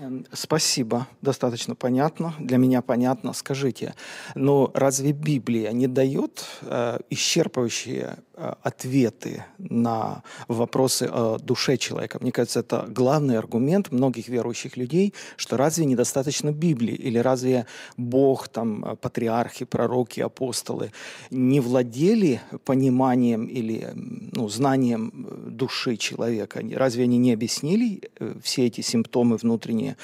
Эм, 0.00 0.26
спасибо, 0.32 1.06
достаточно 1.22 1.74
понятно, 1.74 2.34
для 2.38 2.58
меня 2.58 2.82
понятно. 2.82 3.32
Скажите, 3.32 3.94
но 4.34 4.70
разве 4.74 5.12
Библия 5.12 5.70
не 5.72 5.86
дает 5.86 6.44
э, 6.62 6.98
исчерпывающие 7.10 8.18
ответы 8.36 9.44
на 9.58 10.22
вопросы 10.48 11.04
о 11.04 11.38
душе 11.38 11.76
человека? 11.76 12.18
Мне 12.20 12.32
кажется, 12.32 12.60
это 12.60 12.86
главный 12.88 13.38
аргумент 13.38 13.92
многих 13.92 14.28
верующих 14.28 14.76
людей, 14.76 15.14
что 15.36 15.56
разве 15.56 15.84
недостаточно 15.84 16.52
Библии? 16.52 16.94
Или 16.94 17.18
разве 17.18 17.66
Бог, 17.96 18.48
там, 18.48 18.96
патриархи, 19.00 19.64
пророки, 19.64 20.20
апостолы 20.20 20.92
не 21.30 21.60
владели 21.60 22.40
пониманием 22.64 23.46
или 23.46 23.90
ну, 23.94 24.48
знанием 24.48 25.12
души 25.48 25.96
человека? 25.96 26.60
Разве 26.74 27.04
они 27.04 27.18
не 27.18 27.32
объяснили 27.32 28.10
э, 28.18 28.34
все 28.42 28.66
эти 28.66 28.80
симптомы 28.80 29.36
внутренние 29.36 29.96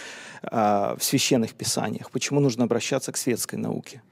э, 0.42 0.96
в 0.98 1.02
священных 1.02 1.54
писаниях? 1.54 2.10
Почему 2.10 2.40
нужно 2.40 2.64
обращаться 2.64 3.12
к 3.12 3.16
светской 3.16 3.56
науке? 3.56 4.02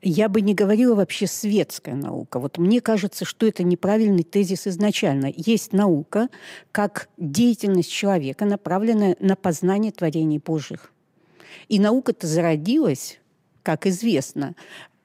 Я 0.00 0.28
бы 0.28 0.40
не 0.40 0.54
говорила 0.54 0.94
вообще 0.94 1.26
светская 1.26 1.94
наука. 1.94 2.38
Вот 2.38 2.58
мне 2.58 2.80
кажется, 2.80 3.24
что 3.24 3.46
это 3.46 3.64
неправильный 3.64 4.22
тезис 4.22 4.66
изначально. 4.66 5.32
Есть 5.34 5.72
наука 5.72 6.28
как 6.70 7.08
деятельность 7.16 7.90
человека, 7.90 8.44
направленная 8.44 9.16
на 9.18 9.34
познание 9.34 9.90
творений 9.90 10.38
Божьих. 10.38 10.92
И 11.68 11.80
наука-то 11.80 12.26
зародилась, 12.26 13.18
как 13.62 13.86
известно, 13.86 14.54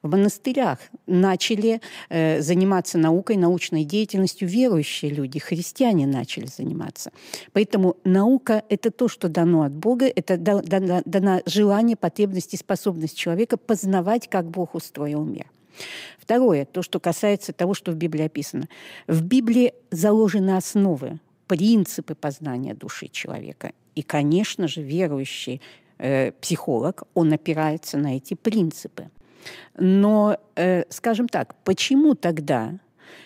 в 0.04 0.10
монастырях 0.10 0.80
начали 1.08 1.82
э, 2.10 2.42
заниматься 2.42 2.98
наукой, 2.98 3.38
научной 3.38 3.86
деятельностью 3.86 4.48
верующие 4.48 5.10
люди, 5.10 5.40
христиане 5.40 6.06
начали 6.06 6.46
заниматься. 6.46 7.12
Поэтому 7.54 7.96
наука– 8.04 8.64
это 8.70 8.92
то, 8.92 9.08
что 9.08 9.30
дано 9.30 9.64
от 9.64 9.74
Бога, 9.74 10.06
это 10.06 10.38
дано, 10.38 11.02
дано 11.06 11.42
желание, 11.46 11.96
потребность 11.96 12.54
и 12.54 12.58
способность 12.58 13.18
человека 13.18 13.58
познавать, 13.58 14.30
как 14.30 14.50
Бог 14.50 14.76
устроил 14.76 15.24
мир. 15.24 15.48
Второе, 16.20 16.66
то, 16.66 16.82
что 16.82 17.00
касается 17.00 17.54
того, 17.54 17.74
что 17.74 17.92
в 17.92 17.96
Библии 17.96 18.26
описано. 18.26 18.68
В 19.08 19.24
Библии 19.24 19.74
заложены 19.90 20.58
основы, 20.58 21.20
принципы 21.48 22.14
познания 22.14 22.74
души 22.74 23.08
человека. 23.08 23.72
И, 23.96 24.02
конечно 24.02 24.68
же, 24.68 24.82
верующий 24.82 25.62
э, 25.98 26.32
психолог, 26.34 27.04
он 27.14 27.32
опирается 27.34 27.98
на 27.98 28.18
эти 28.18 28.34
принципы. 28.34 29.10
Но, 29.78 30.38
э, 30.56 30.84
скажем 30.90 31.28
так, 31.28 31.56
почему 31.64 32.16
тогда, 32.16 32.74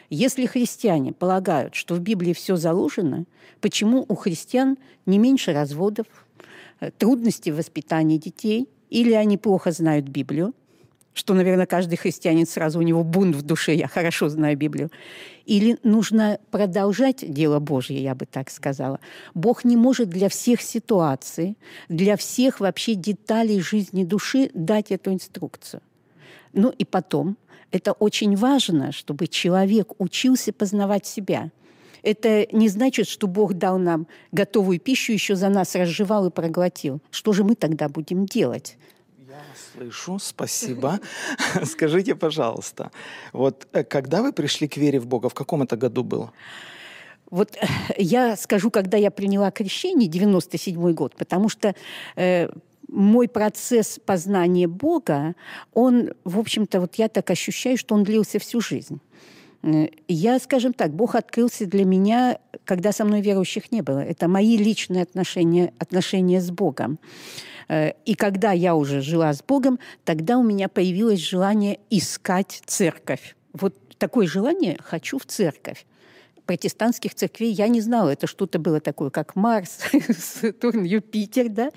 если 0.09 0.45
христиане 0.45 1.13
полагают, 1.13 1.75
что 1.75 1.95
в 1.95 1.99
Библии 1.99 2.33
все 2.33 2.55
заложено, 2.55 3.25
почему 3.61 4.05
у 4.07 4.15
христиан 4.15 4.77
не 5.05 5.17
меньше 5.17 5.53
разводов, 5.53 6.07
э, 6.79 6.91
трудностей 6.97 7.51
в 7.51 7.57
воспитании 7.57 8.17
детей, 8.17 8.67
или 8.89 9.13
они 9.13 9.37
плохо 9.37 9.71
знают 9.71 10.07
Библию, 10.07 10.53
что, 11.17 11.33
наверное, 11.33 11.65
каждый 11.65 11.97
христианин 11.97 12.45
сразу 12.45 12.79
у 12.79 12.83
него 12.83 13.03
бунт 13.03 13.35
в 13.35 13.41
душе, 13.41 13.73
я 13.73 13.87
хорошо 13.87 14.29
знаю 14.29 14.55
Библию. 14.55 14.91
Или 15.45 15.77
нужно 15.83 16.39
продолжать 16.51 17.23
дело 17.27 17.59
Божье, 17.59 18.01
я 18.01 18.13
бы 18.13 18.25
так 18.25 18.49
сказала. 18.49 18.99
Бог 19.33 19.65
не 19.65 19.75
может 19.75 20.09
для 20.09 20.29
всех 20.29 20.61
ситуаций, 20.61 21.57
для 21.89 22.17
всех 22.17 22.59
вообще 22.59 22.93
деталей 22.93 23.59
жизни 23.59 24.03
души 24.03 24.51
дать 24.53 24.91
эту 24.91 25.11
инструкцию. 25.11 25.81
Ну 26.57 26.69
и 26.71 26.85
потом, 26.85 27.37
это 27.71 27.91
очень 27.91 28.35
важно, 28.35 28.91
чтобы 28.91 29.27
человек 29.27 29.93
учился 29.99 30.51
познавать 30.51 31.05
себя. 31.05 31.51
Это 32.01 32.47
не 32.51 32.67
значит, 32.67 33.07
что 33.07 33.27
Бог 33.27 33.53
дал 33.53 33.77
нам 33.77 34.07
готовую 34.31 34.79
пищу, 34.79 35.13
еще 35.13 35.35
за 35.35 35.49
нас 35.49 35.75
разжевал 35.75 36.27
и 36.27 36.31
проглотил. 36.31 36.99
Что 37.11 37.33
же 37.33 37.43
мы 37.43 37.55
тогда 37.55 37.89
будем 37.89 38.25
делать? 38.25 38.77
Я 39.27 39.43
слышу, 39.73 40.17
спасибо. 40.19 40.99
Скажите, 41.63 42.15
пожалуйста, 42.15 42.91
вот 43.33 43.67
э, 43.73 43.83
когда 43.83 44.23
вы 44.23 44.33
пришли 44.33 44.67
к 44.67 44.77
вере 44.77 44.99
в 44.99 45.05
Бога, 45.05 45.29
в 45.29 45.35
каком 45.35 45.61
это 45.61 45.77
году 45.77 46.03
было? 46.03 46.31
Вот 47.29 47.55
э, 47.55 47.67
я 47.97 48.35
скажу, 48.35 48.71
когда 48.71 48.97
я 48.97 49.11
приняла 49.11 49.51
крещение, 49.51 50.09
97 50.09 50.93
год, 50.93 51.15
потому 51.15 51.49
что 51.49 51.75
э, 52.15 52.49
мой 52.87 53.27
процесс 53.27 53.99
познания 54.03 54.67
Бога, 54.67 55.35
он, 55.73 56.13
в 56.23 56.39
общем-то, 56.39 56.79
вот 56.79 56.95
я 56.95 57.09
так 57.09 57.29
ощущаю, 57.29 57.77
что 57.77 57.95
он 57.95 58.03
длился 58.03 58.39
всю 58.39 58.61
жизнь. 58.61 58.99
Э, 59.63 59.87
я, 60.07 60.39
скажем 60.39 60.73
так, 60.73 60.93
Бог 60.93 61.15
открылся 61.15 61.65
для 61.65 61.85
меня, 61.85 62.39
когда 62.65 62.91
со 62.91 63.05
мной 63.05 63.21
верующих 63.21 63.71
не 63.71 63.81
было. 63.81 63.99
Это 63.99 64.27
мои 64.27 64.57
личные 64.57 65.03
отношения, 65.03 65.73
отношения 65.79 66.41
с 66.41 66.49
Богом. 66.49 66.99
Э, 67.67 67.91
и 68.05 68.15
когда 68.15 68.51
я 68.51 68.75
уже 68.75 69.01
жила 69.01 69.33
с 69.33 69.43
Богом, 69.43 69.79
тогда 70.05 70.37
у 70.37 70.43
меня 70.43 70.69
появилось 70.69 71.19
желание 71.19 71.79
искать 71.89 72.61
церковь. 72.65 73.35
Вот 73.53 73.75
такое 73.97 74.27
желание 74.27 74.77
«хочу 74.81 75.17
в 75.19 75.25
церковь» 75.25 75.85
протестантских 76.47 77.13
церквей 77.13 77.51
я 77.51 77.67
не 77.67 77.81
знала. 77.81 78.09
Это 78.09 78.25
что-то 78.25 78.57
было 78.57 78.79
такое, 78.79 79.11
как 79.11 79.35
Марс, 79.35 79.79
Сатурн, 80.17 80.83
Юпитер, 80.83 81.49
да. 81.49 81.69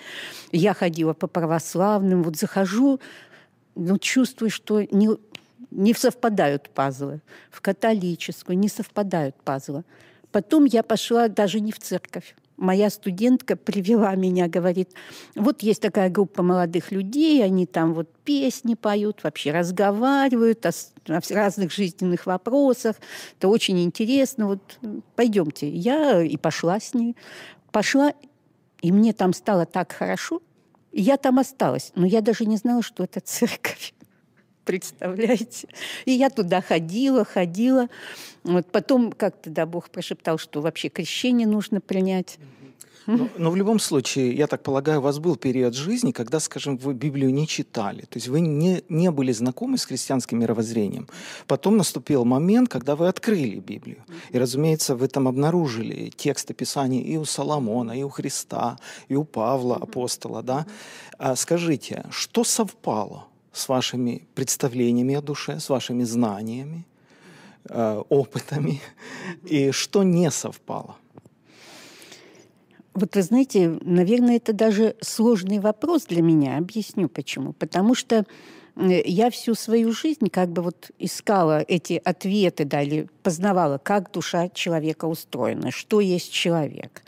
Я 0.53 0.73
ходила 0.73 1.13
по 1.13 1.27
православным, 1.27 2.23
вот 2.23 2.37
захожу, 2.37 3.01
ну, 3.75 3.99
чувствую, 3.99 4.51
что 4.51 4.81
не, 4.81 5.11
не 5.71 5.93
совпадают 5.93 6.71
пазлы. 6.71 7.21
В 7.51 7.61
католическую 7.61 8.57
не 8.57 8.69
совпадают 8.69 9.37
пазлы. 9.43 9.85
Потом 10.33 10.65
я 10.65 10.83
пошла 10.83 11.29
даже 11.29 11.61
не 11.61 11.73
в 11.73 11.79
церковь 11.79 12.35
моя 12.61 12.91
студентка 12.91 13.57
привела 13.57 14.15
меня, 14.15 14.47
говорит, 14.47 14.91
вот 15.35 15.63
есть 15.63 15.83
такая 15.83 16.11
группа 16.11 16.43
молодых 16.43 16.93
людей, 16.93 17.43
они 17.45 17.67
там 17.67 17.95
вот 17.95 18.09
песни 18.25 18.75
поют, 18.75 19.25
вообще 19.25 19.51
разговаривают 19.51 20.65
о, 20.67 20.71
о 21.09 21.21
разных 21.31 21.73
жизненных 21.73 22.27
вопросах. 22.27 22.97
Это 23.39 23.49
очень 23.49 23.83
интересно. 23.83 24.47
Вот 24.47 24.79
пойдемте. 25.17 25.69
Я 25.69 26.23
и 26.23 26.37
пошла 26.37 26.79
с 26.79 26.95
ней. 26.95 27.17
Пошла, 27.73 28.13
и 28.83 28.93
мне 28.93 29.13
там 29.13 29.33
стало 29.33 29.67
так 29.67 29.93
хорошо. 29.93 30.43
Я 30.93 31.17
там 31.17 31.39
осталась, 31.39 31.93
но 31.95 32.07
я 32.07 32.21
даже 32.21 32.45
не 32.47 32.57
знала, 32.57 32.83
что 32.83 33.05
это 33.05 33.21
церковь 33.21 33.95
представляете? 34.65 35.69
И 36.05 36.13
я 36.13 36.31
туда 36.31 36.61
ходила, 36.61 37.25
ходила. 37.25 37.89
Вот 38.45 38.67
потом 38.71 39.13
как-то, 39.13 39.51
да, 39.51 39.67
Бог 39.67 39.91
прошептал, 39.91 40.39
что 40.39 40.61
вообще 40.61 40.89
крещение 40.89 41.47
нужно 41.47 41.81
принять. 41.81 42.39
Но, 43.07 43.29
но 43.39 43.51
в 43.51 43.57
любом 43.57 43.79
случае, 43.79 44.33
я 44.35 44.47
так 44.47 44.63
полагаю, 44.63 45.01
у 45.01 45.03
вас 45.03 45.19
был 45.19 45.37
период 45.37 45.75
жизни, 45.75 46.13
когда, 46.13 46.39
скажем, 46.41 46.77
вы 46.77 46.95
Библию 46.95 47.33
не 47.33 47.47
читали, 47.47 48.03
то 48.03 48.17
есть 48.17 48.29
вы 48.29 48.41
не, 48.41 48.85
не 48.89 49.11
были 49.11 49.33
знакомы 49.33 49.79
с 49.79 49.85
христианским 49.85 50.39
мировоззрением. 50.39 51.09
Потом 51.47 51.77
наступил 51.77 52.25
момент, 52.25 52.69
когда 52.69 52.95
вы 52.95 53.09
открыли 53.09 53.59
Библию. 53.59 54.05
И, 54.31 54.39
разумеется, 54.39 54.95
вы 54.95 55.09
там 55.09 55.29
обнаружили 55.29 56.11
тексты 56.11 56.55
Писания 56.55 57.03
и 57.03 57.17
у 57.17 57.25
Соломона, 57.25 57.99
и 57.99 58.03
у 58.03 58.09
Христа, 58.09 58.79
и 59.09 59.17
у 59.17 59.25
Павла, 59.25 59.77
апостола. 59.77 60.43
Да? 60.43 60.67
А 61.19 61.37
скажите, 61.37 62.05
что 62.11 62.45
совпало? 62.45 63.27
С 63.53 63.69
вашими 63.69 64.27
представлениями 64.35 65.15
о 65.15 65.23
душе, 65.23 65.59
с 65.61 65.69
вашими 65.69 66.05
знаниями, 66.05 66.87
э, 67.69 68.03
опытами, 68.09 68.81
и 69.45 69.71
что 69.73 70.03
не 70.03 70.31
совпало? 70.31 70.97
Вот 72.95 73.15
вы 73.15 73.23
знаете, 73.23 73.79
наверное, 73.83 74.37
это 74.37 74.53
даже 74.53 74.97
сложный 75.01 75.59
вопрос 75.59 76.07
для 76.07 76.23
меня. 76.23 76.59
Объясню 76.59 77.09
почему. 77.09 77.53
Потому 77.53 77.95
что 77.95 78.25
э, 78.77 79.03
я 79.05 79.31
всю 79.31 79.55
свою 79.55 79.93
жизнь 79.93 80.29
как 80.29 80.51
бы 80.51 80.63
вот 80.63 80.91
искала 80.99 81.61
эти 81.61 82.01
ответы, 82.05 82.65
да, 82.65 82.83
или 82.83 83.09
познавала, 83.23 83.79
как 83.79 84.11
душа 84.11 84.49
человека 84.49 85.05
устроена, 85.07 85.71
что 85.71 86.01
есть 86.01 86.33
человек. 86.33 87.03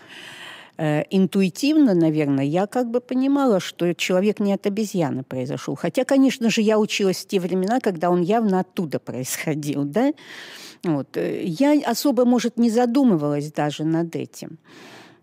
Э, 0.78 1.04
интуитивно, 1.10 1.94
наверное, 1.94 2.44
я 2.44 2.66
как 2.66 2.90
бы 2.90 3.00
понимала, 3.00 3.60
что 3.60 3.94
человек 3.94 4.40
не 4.40 4.54
от 4.54 4.66
обезьяны 4.66 5.22
произошел. 5.22 5.74
Хотя, 5.74 6.04
конечно 6.04 6.50
же, 6.50 6.62
я 6.62 6.78
училась 6.78 7.18
в 7.18 7.26
те 7.26 7.40
времена, 7.40 7.78
когда 7.80 8.10
он 8.10 8.22
явно 8.22 8.60
оттуда 8.60 8.98
происходил, 8.98 9.84
да. 9.84 10.12
Вот. 10.82 11.16
Э, 11.16 11.42
я 11.44 11.78
особо, 11.86 12.24
может, 12.24 12.56
не 12.56 12.70
задумывалась 12.70 13.52
даже 13.52 13.84
над 13.84 14.16
этим. 14.16 14.58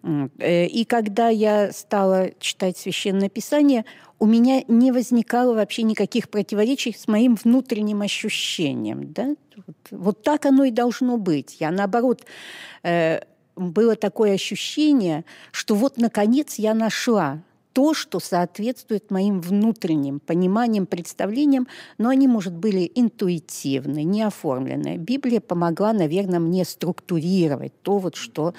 Э, 0.03 0.67
и 0.67 0.85
когда 0.85 1.29
я 1.29 1.71
стала 1.71 2.29
читать 2.39 2.77
Священное 2.77 3.29
Писание, 3.29 3.85
у 4.19 4.27
меня 4.27 4.63
не 4.67 4.91
возникало 4.91 5.55
вообще 5.55 5.81
никаких 5.81 6.29
противоречий 6.29 6.93
с 6.93 7.07
моим 7.07 7.35
внутренним 7.35 8.01
ощущением. 8.01 9.13
Да? 9.13 9.35
Вот, 9.89 10.21
так 10.21 10.45
оно 10.45 10.65
и 10.65 10.71
должно 10.71 11.17
быть. 11.17 11.57
Я, 11.59 11.71
наоборот, 11.71 12.23
было 13.59 13.95
такое 13.95 14.33
ощущение, 14.33 15.25
что 15.51 15.75
вот, 15.75 15.97
наконец, 15.97 16.55
я 16.55 16.73
нашла 16.73 17.41
то, 17.73 17.93
что 17.93 18.19
соответствует 18.19 19.11
моим 19.11 19.41
внутренним 19.41 20.19
пониманиям, 20.19 20.85
представлениям, 20.85 21.67
но 21.97 22.09
они, 22.09 22.27
может, 22.27 22.53
были 22.53 22.91
интуитивны, 22.95 24.03
не 24.03 24.23
оформлены. 24.23 24.97
Библия 24.97 25.39
помогла, 25.39 25.93
наверное, 25.93 26.39
мне 26.39 26.65
структурировать 26.65 27.73
то, 27.81 27.99
вот, 27.99 28.15
что, 28.15 28.53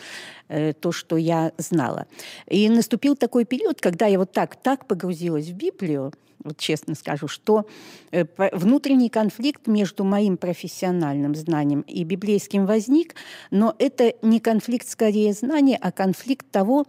э, 0.49 0.73
то, 0.73 0.93
что 0.93 1.17
я 1.17 1.53
знала. 1.59 2.07
И 2.47 2.69
наступил 2.69 3.17
такой 3.17 3.45
период, 3.45 3.81
когда 3.81 4.07
я 4.07 4.19
вот 4.19 4.33
так, 4.33 4.57
так 4.57 4.87
погрузилась 4.87 5.49
в 5.49 5.55
Библию, 5.55 6.13
вот 6.45 6.57
честно 6.59 6.95
скажу, 6.95 7.29
что 7.29 7.67
э, 8.11 8.25
внутренний 8.53 9.11
конфликт 9.11 9.67
между 9.67 10.05
моим 10.05 10.37
профессиональным 10.37 11.35
знанием 11.35 11.83
и 11.83 12.05
библейским 12.05 12.67
возник, 12.67 13.15
но 13.51 13.75
это 13.79 14.15
не 14.23 14.41
конфликт 14.41 14.89
скорее 14.89 15.33
знания, 15.33 15.79
а 15.81 15.93
конфликт 15.93 16.47
того, 16.51 16.87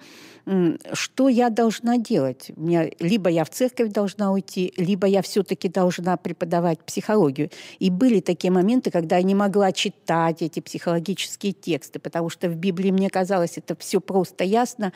что 0.94 1.30
я 1.30 1.50
должна 1.50 1.98
делать 1.98 2.22
делать? 2.22 2.52
Мне, 2.56 2.94
либо 3.00 3.30
я 3.30 3.44
в 3.44 3.50
церковь 3.50 3.92
должна 3.92 4.32
уйти, 4.32 4.74
либо 4.78 5.08
я 5.08 5.22
все-таки 5.22 5.70
должна 5.70 6.18
преподавать 6.18 6.80
психологию. 6.80 7.50
И 7.80 7.90
были 7.90 8.20
такие 8.20 8.52
моменты, 8.52 8.92
когда 8.92 9.18
я 9.18 9.24
не 9.24 9.36
могла 9.36 9.72
читать 9.72 10.42
эти 10.42 10.60
психологические 10.60 11.54
тексты, 11.54 12.00
потому 12.00 12.30
что 12.30 12.50
в 12.50 12.56
Библии 12.56 12.92
мне 12.92 13.10
казалось 13.10 13.58
это 13.58 13.76
все 13.76 14.00
просто 14.00 14.44
ясно, 14.44 14.94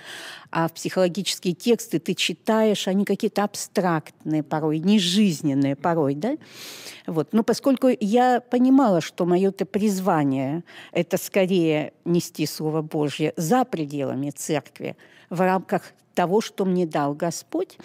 а 0.52 0.68
в 0.68 0.74
психологические 0.74 1.54
тексты 1.54 2.00
ты 2.00 2.14
читаешь, 2.14 2.88
они 2.88 3.06
какие-то 3.06 3.44
абстрактные 3.44 4.44
порой, 4.46 4.80
нежизненные 4.80 5.76
порой, 5.76 6.16
да? 6.16 6.38
Вот. 7.08 7.34
Но 7.34 7.44
поскольку 7.44 7.90
я 8.00 8.40
понимала, 8.40 9.02
что 9.02 9.26
мое 9.26 9.50
это 9.50 9.66
призвание– 9.66 10.64
это 10.92 11.18
скорее 11.18 11.94
нести 12.06 12.46
Слово 12.46 12.82
Божье 12.82 13.34
за 13.36 13.66
пределами 13.66 14.30
церкви, 14.30 14.96
в 15.30 15.42
рамках 15.42 15.94
того, 16.14 16.42
что 16.42 16.66
мне 16.66 16.86
дал 16.86 17.14
Господь, 17.14 17.78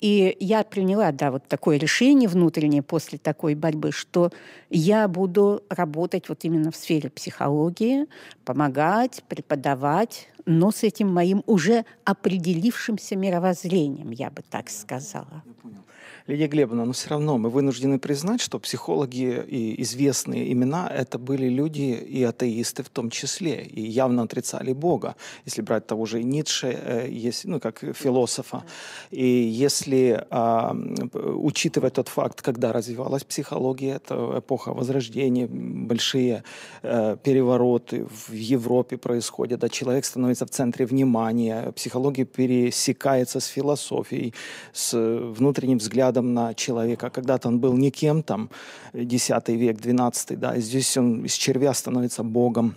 и 0.00 0.36
я 0.40 0.62
приняла, 0.62 1.10
да, 1.12 1.30
вот 1.30 1.48
такое 1.48 1.78
решение 1.78 2.28
внутреннее 2.28 2.82
после 2.82 3.18
такой 3.18 3.54
борьбы, 3.54 3.92
что 3.92 4.30
я 4.68 5.08
буду 5.08 5.62
работать 5.70 6.28
вот 6.28 6.44
именно 6.44 6.70
в 6.70 6.76
сфере 6.76 7.08
психологии, 7.08 8.06
помогать, 8.44 9.22
преподавать, 9.28 10.28
но 10.44 10.70
с 10.70 10.82
этим 10.82 11.12
моим 11.12 11.42
уже 11.46 11.84
определившимся 12.04 13.16
мировоззрением, 13.16 14.10
я 14.10 14.30
бы 14.30 14.42
так 14.42 14.68
сказала. 14.70 15.42
Я 15.44 15.52
понял. 15.54 15.84
Лидия 16.26 16.48
Глебовна, 16.48 16.84
но 16.84 16.92
все 16.92 17.10
равно 17.10 17.38
мы 17.38 17.50
вынуждены 17.50 18.00
признать, 18.00 18.40
что 18.40 18.58
психологи 18.58 19.44
и 19.46 19.80
известные 19.82 20.52
имена– 20.52 20.88
это 20.94 21.18
были 21.18 21.48
люди 21.48 21.80
и 21.80 22.24
атеисты 22.24 22.82
в 22.82 22.88
том 22.88 23.10
числе, 23.10 23.62
и 23.62 23.80
явно 23.80 24.22
отрицали 24.22 24.72
Бога. 24.72 25.14
Если 25.44 25.62
брать 25.62 25.86
того 25.86 26.04
же 26.04 26.24
Ницше, 26.24 26.66
э, 26.66 27.08
есть, 27.08 27.44
ну, 27.44 27.60
как 27.60 27.78
философа. 27.94 28.64
И 29.12 29.24
если 29.24 30.26
а, 30.30 30.76
учитывать 31.14 31.94
тот 31.94 32.08
факт, 32.08 32.42
когда 32.42 32.72
развивалась 32.72 33.22
психология, 33.22 33.94
это 33.94 34.38
эпоха 34.38 34.72
Возрождения, 34.72 35.46
большие 35.46 36.42
э, 36.82 37.16
перевороты 37.22 38.04
в 38.04 38.32
Европе 38.32 38.96
происходят, 38.96 39.60
да, 39.60 39.68
человек 39.68 40.04
становится 40.04 40.44
в 40.44 40.50
центре 40.50 40.86
внимания, 40.86 41.70
психология 41.76 42.24
пересекается 42.24 43.38
с 43.38 43.46
философией, 43.46 44.34
с 44.72 44.96
внутренним 45.36 45.78
взглядом 45.78 46.15
взглядом 46.16 46.34
на 46.34 46.54
человека. 46.54 47.10
Когда-то 47.10 47.48
он 47.48 47.58
был 47.58 47.76
никем, 47.76 48.22
там, 48.22 48.48
X 48.94 49.30
век, 49.48 49.78
XII, 49.80 50.36
да, 50.36 50.56
и 50.56 50.60
здесь 50.60 50.96
он 50.96 51.24
из 51.24 51.34
червя 51.34 51.74
становится 51.74 52.22
богом 52.22 52.74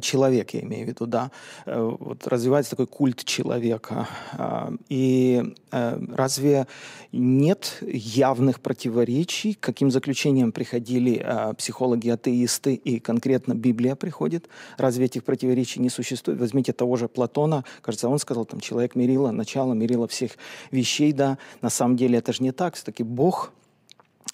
человек, 0.00 0.50
я 0.54 0.60
имею 0.60 0.86
в 0.86 0.88
виду, 0.88 1.06
да, 1.06 1.30
э, 1.66 1.96
вот 1.98 2.26
развивается 2.26 2.70
такой 2.70 2.86
культ 2.86 3.24
человека. 3.24 4.08
А, 4.32 4.72
и 4.88 5.54
э, 5.70 6.00
разве 6.14 6.66
нет 7.12 7.78
явных 7.82 8.60
противоречий, 8.60 9.54
к 9.54 9.60
каким 9.60 9.90
заключениям 9.90 10.52
приходили 10.52 11.26
психологи-атеисты, 11.56 12.74
и 12.74 13.00
конкретно 13.00 13.54
Библия 13.54 13.96
приходит? 13.96 14.48
Разве 14.76 15.06
этих 15.06 15.24
противоречий 15.24 15.80
не 15.80 15.90
существует? 15.90 16.38
Возьмите 16.38 16.72
того 16.72 16.96
же 16.96 17.08
Платона, 17.08 17.64
кажется, 17.82 18.08
он 18.08 18.18
сказал, 18.18 18.44
там, 18.44 18.60
человек 18.60 18.94
мерила, 18.94 19.30
начало 19.30 19.74
мерила 19.74 20.06
всех 20.06 20.32
вещей, 20.70 21.12
да, 21.12 21.38
на 21.62 21.70
самом 21.70 21.96
деле 21.96 22.18
это 22.18 22.32
же 22.32 22.42
не 22.42 22.52
так, 22.52 22.74
все-таки 22.74 23.02
Бог 23.02 23.52
Э, 23.59 23.59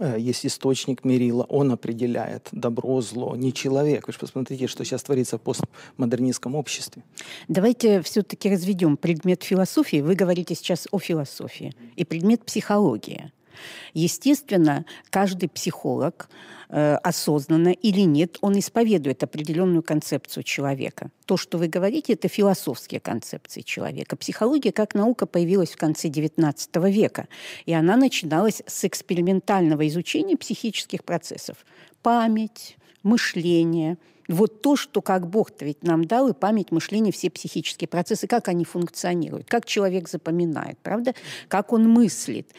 есть 0.01 0.45
источник 0.45 1.05
мерила, 1.05 1.45
он 1.45 1.73
определяет 1.73 2.49
добро, 2.53 3.01
зло, 3.01 3.35
не 3.37 3.53
человек. 3.53 4.07
Вы 4.07 4.13
же 4.13 4.19
посмотрите, 4.19 4.67
что 4.67 4.85
сейчас 4.85 5.03
творится 5.03 5.39
в 5.39 5.41
постмодернистском 5.41 6.55
обществе. 6.55 7.03
Давайте 7.49 8.03
все-таки 8.03 8.51
разведем 8.51 8.97
предмет 8.97 9.43
философии. 9.43 10.03
Вы 10.03 10.15
говорите 10.15 10.55
сейчас 10.55 10.87
о 10.91 10.99
философии. 10.99 11.75
И 11.97 12.05
предмет 12.05 12.45
психологии. 12.45 13.33
Естественно, 13.95 14.85
каждый 15.11 15.49
психолог 15.49 16.29
э, 16.69 16.97
осознанно 16.97 17.69
или 17.69 18.01
нет, 18.01 18.39
он 18.41 18.59
исповедует 18.59 19.23
определенную 19.23 19.83
концепцию 19.83 20.43
человека. 20.43 21.11
То, 21.25 21.37
что 21.37 21.59
вы 21.59 21.69
говорите, 21.69 22.15
это 22.15 22.29
философские 22.29 23.01
концепции 23.01 23.61
человека. 23.61 24.17
Психология 24.17 24.73
как 24.73 24.95
наука 24.95 25.27
появилась 25.27 25.71
в 25.71 25.77
конце 25.77 26.09
XIX 26.09 26.91
века, 26.91 27.29
и 27.65 27.73
она 27.73 27.97
начиналась 27.97 28.63
с 28.67 28.85
экспериментального 28.85 29.87
изучения 29.89 30.37
психических 30.37 31.05
процессов. 31.05 31.65
Память, 32.03 32.77
мышление– 33.03 33.99
вот 34.29 34.63
то, 34.63 34.77
что 34.77 35.03
как 35.03 35.29
Бог-то 35.29 35.65
ведь 35.65 35.83
нам 35.83 36.05
дал, 36.05 36.29
и 36.29 36.33
память, 36.33 36.73
мышление, 36.73 37.13
все 37.13 37.31
психические 37.31 37.89
процессы, 37.89 38.27
как 38.27 38.49
они 38.49 38.65
функционируют, 38.65 39.49
как 39.49 39.67
человек 39.67 40.09
запоминает, 40.09 40.79
правда, 40.79 41.15
как 41.49 41.73
он 41.73 41.89
мыслит. 41.89 42.53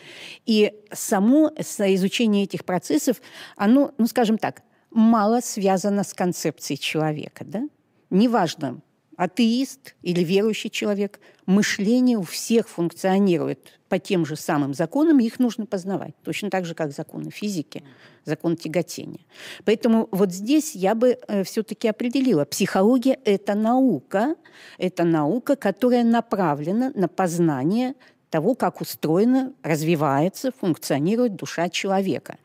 И 0.46 0.74
само 0.92 1.52
изучение 1.58 2.44
этих 2.44 2.66
процессов, 2.66 3.22
оно, 3.56 3.94
ну, 3.98 4.08
скажем 4.08 4.38
так, 4.38 4.64
мало 4.92 5.42
связано 5.42 6.04
с 6.04 6.14
концепцией 6.14 6.80
человека, 6.80 7.44
да? 7.46 7.68
Неважно, 8.10 8.82
атеист 9.18 9.96
или 10.04 10.24
верующий 10.24 10.70
человек, 10.70 11.20
мышление 11.46 12.18
у 12.18 12.24
всех 12.24 12.70
функционирует 12.70 13.80
по 13.90 14.00
тем 14.00 14.26
же 14.26 14.36
самым 14.36 14.74
законам, 14.74 15.20
их 15.20 15.40
нужно 15.40 15.66
познавать. 15.66 16.14
Точно 16.24 16.50
так 16.50 16.66
же, 16.66 16.76
как 16.76 16.92
законы 16.92 17.32
физики, 17.32 17.84
закон 18.26 18.56
тяготения. 18.56 19.22
Поэтому 19.66 20.08
вот 20.12 20.32
здесь 20.32 20.76
я 20.76 20.94
бы 20.94 21.18
э, 21.28 21.44
все-таки 21.44 21.88
определила, 21.88 22.46
психология– 22.46 23.18
это 23.26 23.56
наука, 23.56 24.36
это 24.78 25.04
наука, 25.04 25.56
которая 25.56 26.04
направлена 26.04 26.92
на 26.96 27.08
познание 27.08 27.96
того, 28.30 28.56
как 28.56 28.82
устроена, 28.82 29.54
развивается, 29.64 30.52
функционирует 30.52 31.36
душа 31.36 31.70
человека. 31.70 32.38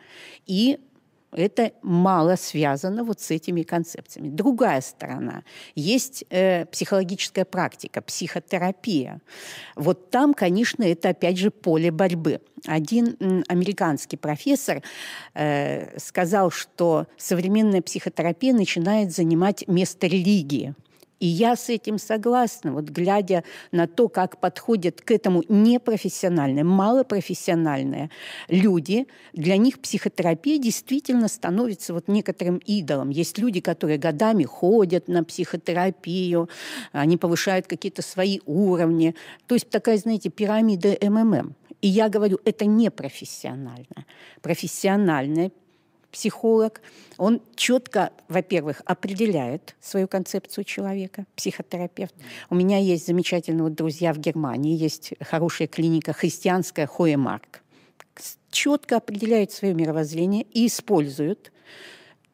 И 0.47 0.79
это 1.33 1.73
мало 1.83 2.37
связано 2.37 3.05
вот 3.05 3.21
с 3.21 3.31
этими 3.31 3.63
концепциями. 3.63 4.29
Другая 4.29 4.81
сторона. 4.81 5.45
Есть 5.75 6.25
э, 6.31 6.67
психологическая 6.67 7.45
практика, 7.45 8.03
психотерапия. 8.03 9.21
Вот 9.75 10.11
там, 10.11 10.35
конечно, 10.35 10.83
это 10.83 11.11
опять 11.11 11.39
же 11.39 11.51
поле 11.51 11.91
борьбы. 11.91 12.41
Один 12.67 13.45
американский 13.49 14.17
профессор 14.17 14.83
э, 15.35 15.99
сказал, 15.99 16.51
что 16.51 17.07
современная 17.17 17.83
психотерапия 17.83 18.53
начинает 18.53 19.13
занимать 19.13 19.67
место 19.67 20.07
религии– 20.07 20.75
и 21.23 21.27
я 21.27 21.55
с 21.55 21.69
этим 21.69 21.99
согласна, 21.99 22.73
вот 22.73 22.87
глядя 22.87 23.45
на 23.71 23.87
то, 23.87 24.09
как 24.09 24.41
подходят 24.41 25.01
к 25.01 25.13
этому 25.13 25.45
непрофессиональные, 25.49 26.65
малопрофессиональные 26.65 28.11
люди, 28.49 29.07
для 29.33 29.57
них 29.57 29.79
психотерапия 29.79 30.59
действительно 30.59 31.29
становится 31.29 31.95
вот 31.95 32.09
некоторым 32.09 32.57
идолом. 32.67 33.11
Есть 33.11 33.39
люди, 33.39 33.61
которые 33.61 33.99
годами 33.99 34.43
ходят 34.43 35.07
на 35.07 35.23
психотерапию, 35.23 36.49
они 36.91 37.17
повышают 37.17 37.69
какие-то 37.69 38.03
свои 38.03 38.41
уровни. 38.45 39.15
То 39.47 39.55
есть 39.55 39.71
такая, 39.71 39.99
знаете, 39.99 40.29
пирамида 40.29 40.97
МММ. 41.01 41.55
И 41.83 41.87
я 41.87 42.09
говорю, 42.09 42.41
это 42.45 42.65
не 42.65 42.91
профессионально. 42.91 44.07
Профессиональная 44.41 45.53
психолог, 46.13 46.81
он 47.17 47.41
четко, 47.57 48.13
во-первых, 48.29 48.83
определяет 48.85 49.75
свою 49.81 50.07
концепцию 50.07 50.65
человека, 50.65 51.25
психотерапевт. 51.35 52.15
У 52.51 52.55
меня 52.55 52.79
есть 52.79 53.07
замечательные 53.07 53.65
вот 53.65 53.75
друзья 53.75 54.13
в 54.13 54.19
Германии, 54.19 54.77
есть 54.77 55.15
хорошая 55.21 55.67
клиника 55.67 56.13
христианская 56.13 56.87
Хоемарк. 56.87 57.63
Четко 58.51 58.99
определяют 58.99 59.51
свое 59.51 59.73
мировоззрение 59.75 60.43
и 60.53 60.67
используют 60.67 61.51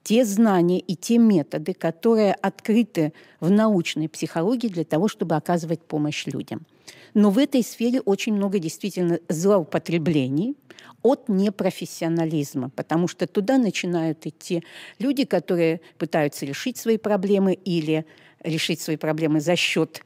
те 0.02 0.24
знания 0.24 0.80
и 0.80 0.96
те 0.96 1.18
методы, 1.18 1.74
которые 1.74 2.32
открыты 2.34 3.12
в 3.40 3.50
научной 3.50 4.08
психологии 4.08 4.68
для 4.68 4.84
того, 4.84 5.06
чтобы 5.06 5.36
оказывать 5.36 5.82
помощь 5.82 6.26
людям. 6.26 6.66
Но 7.14 7.30
в 7.30 7.38
этой 7.38 7.62
сфере 7.62 8.00
очень 8.00 8.34
много 8.34 8.58
действительно 8.58 9.18
злоупотреблений– 9.28 10.56
от 11.02 11.28
непрофессионализма, 11.28 12.70
потому 12.70 13.08
что 13.08 13.26
туда 13.26 13.58
начинают 13.58 14.26
идти 14.26 14.64
люди, 14.98 15.24
которые 15.24 15.80
пытаются 15.96 16.44
решить 16.44 16.76
свои 16.76 16.96
проблемы 16.98 17.54
или 17.54 18.04
решить 18.42 18.80
свои 18.80 18.96
проблемы 18.96 19.40
за 19.40 19.56
счет 19.56 20.02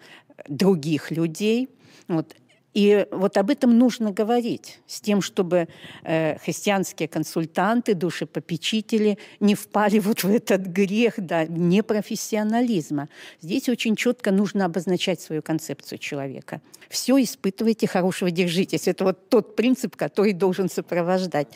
других 0.49 1.11
людей. 1.11 1.69
Вот. 2.09 2.35
И 2.75 3.07
вот 3.11 3.37
об 3.37 3.51
этом 3.51 3.79
нужно 3.79 4.13
говорить, 4.13 4.81
с 4.87 5.01
тем, 5.01 5.21
чтобы 5.21 5.69
э, 6.05 6.39
христианские 6.39 7.09
консультанты, 7.09 7.95
душепопечители 7.95 9.19
не 9.41 9.55
впали 9.55 9.99
вот 9.99 10.25
в 10.25 10.31
этот 10.31 10.63
грех 10.63 11.15
да, 11.19 11.45
непрофессионализма. 11.45 13.09
Здесь 13.41 13.69
очень 13.69 13.95
четко 13.97 14.33
нужно 14.33 14.65
обозначать 14.65 15.21
свою 15.21 15.43
концепцию 15.43 15.99
человека. 15.99 16.61
Все 16.89 17.23
испытывайте, 17.23 17.87
хорошего 17.87 18.31
держитесь. 18.31 18.89
Это 18.89 19.05
вот 19.05 19.29
тот 19.29 19.57
принцип, 19.57 19.97
который 19.97 20.33
должен 20.33 20.71
сопровождать. 20.71 21.49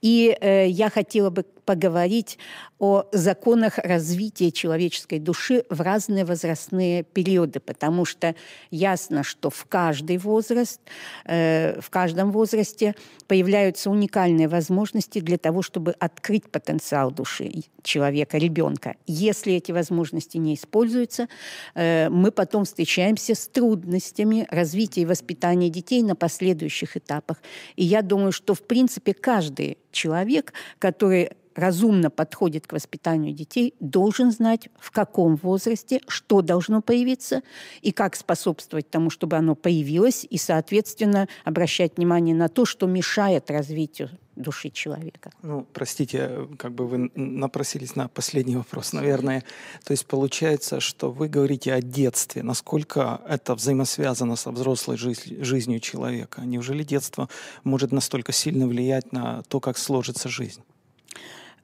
И 0.00 0.36
э, 0.40 0.68
я 0.68 0.90
хотела 0.90 1.30
бы 1.30 1.44
поговорить 1.66 2.38
о 2.78 3.04
законах 3.12 3.78
развития 3.78 4.50
человеческой 4.52 5.18
души 5.18 5.64
в 5.68 5.80
разные 5.80 6.24
возрастные 6.24 7.02
периоды, 7.02 7.58
потому 7.60 8.04
что 8.04 8.34
ясно, 8.70 9.22
что 9.22 9.50
в 9.50 9.66
каждый 9.66 10.18
возраст, 10.18 10.80
э, 11.24 11.78
в 11.80 11.90
каждом 11.90 12.32
возрасте 12.32 12.94
появляются 13.26 13.90
уникальные 13.90 14.48
возможности 14.48 15.20
для 15.20 15.38
того, 15.38 15.62
чтобы 15.62 15.92
открыть 15.98 16.50
потенциал 16.50 17.10
души 17.10 17.64
человека, 17.82 18.38
ребенка. 18.38 18.96
Если 19.06 19.54
эти 19.54 19.72
возможности 19.72 20.36
не 20.38 20.54
используются, 20.54 21.28
э, 21.74 22.08
мы 22.10 22.30
потом 22.30 22.64
встречаемся 22.64 23.34
с 23.34 23.48
трудностями 23.48 24.46
развития 24.50 25.02
и 25.02 25.06
воспитания 25.06 25.70
детей 25.70 26.02
на 26.02 26.14
последующих 26.14 26.96
этапах. 26.96 27.38
И 27.76 27.84
я 27.84 28.02
думаю, 28.02 28.32
что 28.32 28.54
в 28.54 28.62
принципе 28.62 29.14
каждый 29.14 29.78
человек, 29.92 30.52
который 30.78 31.30
разумно 31.56 32.10
подходит 32.10 32.66
к 32.66 32.72
воспитанию 32.72 33.32
детей, 33.32 33.74
должен 33.80 34.30
знать, 34.30 34.68
в 34.78 34.90
каком 34.90 35.36
возрасте 35.36 36.00
что 36.06 36.42
должно 36.42 36.82
появиться 36.82 37.42
и 37.82 37.92
как 37.92 38.16
способствовать 38.16 38.90
тому, 38.90 39.10
чтобы 39.10 39.36
оно 39.36 39.54
появилось, 39.54 40.26
и, 40.28 40.38
соответственно, 40.38 41.28
обращать 41.44 41.96
внимание 41.96 42.34
на 42.34 42.48
то, 42.48 42.64
что 42.64 42.86
мешает 42.86 43.50
развитию 43.50 44.10
души 44.36 44.70
человека. 44.70 45.32
Ну, 45.42 45.66
простите, 45.72 46.46
как 46.58 46.72
бы 46.72 46.86
вы 46.86 47.10
напросились 47.14 47.96
на 47.96 48.08
последний 48.08 48.56
вопрос, 48.56 48.92
наверное. 48.92 49.42
То 49.84 49.92
есть 49.92 50.06
получается, 50.06 50.78
что 50.80 51.10
вы 51.10 51.28
говорите 51.28 51.72
о 51.72 51.80
детстве. 51.80 52.42
Насколько 52.42 53.20
это 53.26 53.54
взаимосвязано 53.54 54.36
со 54.36 54.50
взрослой 54.50 54.98
жизнь, 54.98 55.42
жизнью 55.42 55.80
человека? 55.80 56.42
Неужели 56.42 56.84
детство 56.84 57.28
может 57.64 57.92
настолько 57.92 58.32
сильно 58.32 58.68
влиять 58.68 59.10
на 59.12 59.42
то, 59.44 59.58
как 59.58 59.78
сложится 59.78 60.28
жизнь? 60.28 60.62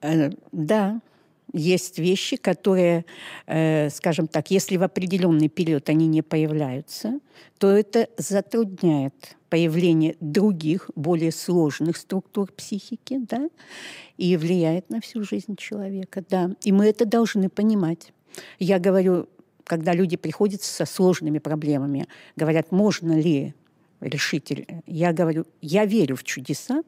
Э, 0.03 0.31
да, 0.53 1.01
есть 1.53 1.99
вещи, 1.99 2.37
которые, 2.37 3.05
э, 3.47 3.91
скажем 3.91 4.27
так, 4.27 4.51
если 4.51 4.77
в 4.77 4.83
определенный 4.83 5.49
период 5.49 5.89
они 5.89 6.07
не 6.07 6.23
появляются, 6.23 7.21
то 7.59 7.71
это 7.71 8.09
затрудняет 8.17 9.37
появление 9.51 10.17
других, 10.21 10.91
более 10.97 11.31
сложных 11.31 11.99
структур 11.99 12.51
психики, 12.53 13.19
да, 13.29 13.51
и 14.17 14.37
влияет 14.37 14.89
на 14.91 15.01
всю 15.01 15.25
жизнь 15.25 15.57
человека, 15.57 16.25
да. 16.29 16.51
И 16.63 16.73
мы 16.73 16.87
это 16.87 17.05
должны 17.05 17.49
понимать. 17.51 18.13
Я 18.59 18.79
говорю, 18.79 19.29
когда 19.65 19.93
люди 19.93 20.17
приходят 20.17 20.63
со 20.63 20.87
сложными 20.87 21.39
проблемами, 21.39 22.09
говорят, 22.35 22.73
можно 22.73 23.13
ли 23.13 23.55
решить, 24.01 24.53
я 24.87 25.13
говорю, 25.13 25.45
я 25.61 25.85
верю 25.85 26.17
в 26.17 26.25
чудеса, 26.25 26.83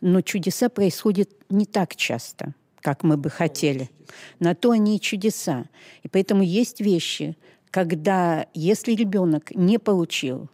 но 0.00 0.20
чудеса 0.20 0.68
происходят 0.68 1.30
не 1.48 1.66
так 1.66 1.96
часто, 1.96 2.54
как 2.80 3.02
мы 3.02 3.16
бы 3.16 3.30
хотели. 3.30 3.90
На 4.38 4.54
то 4.54 4.70
они 4.70 4.96
и 4.96 5.00
чудеса. 5.00 5.66
И 6.02 6.08
поэтому 6.08 6.42
есть 6.42 6.80
вещи, 6.80 7.36
когда, 7.70 8.46
если 8.54 8.92
ребенок 8.92 9.54
не 9.54 9.78
получил 9.78 10.48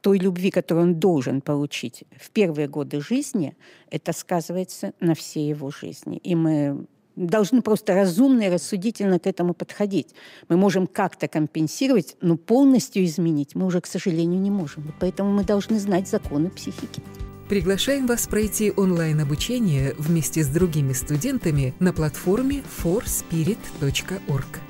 той 0.00 0.18
любви, 0.18 0.50
которую 0.50 0.86
он 0.86 0.94
должен 1.00 1.40
получить 1.40 2.04
в 2.16 2.30
первые 2.30 2.68
годы 2.68 3.00
жизни, 3.00 3.56
это 3.90 4.12
сказывается 4.12 4.94
на 5.00 5.14
всей 5.14 5.48
его 5.48 5.70
жизни. 5.70 6.16
И 6.18 6.34
мы 6.34 6.86
должны 7.16 7.62
просто 7.62 7.94
разумно 7.94 8.42
и 8.42 8.48
рассудительно 8.48 9.18
к 9.18 9.26
этому 9.26 9.54
подходить. 9.54 10.14
Мы 10.48 10.56
можем 10.56 10.86
как-то 10.86 11.28
компенсировать, 11.28 12.16
но 12.20 12.36
полностью 12.36 13.04
изменить 13.04 13.54
мы 13.54 13.66
уже, 13.66 13.80
к 13.80 13.86
сожалению, 13.86 14.40
не 14.40 14.50
можем. 14.50 14.88
И 14.88 14.92
поэтому 14.98 15.30
мы 15.32 15.44
должны 15.44 15.78
знать 15.78 16.08
законы 16.08 16.50
психики. 16.50 17.02
Приглашаем 17.48 18.06
вас 18.06 18.28
пройти 18.28 18.72
онлайн-обучение 18.76 19.94
вместе 19.98 20.44
с 20.44 20.46
другими 20.46 20.92
студентами 20.92 21.74
на 21.80 21.92
платформе 21.92 22.62
forspirit.org. 22.82 24.69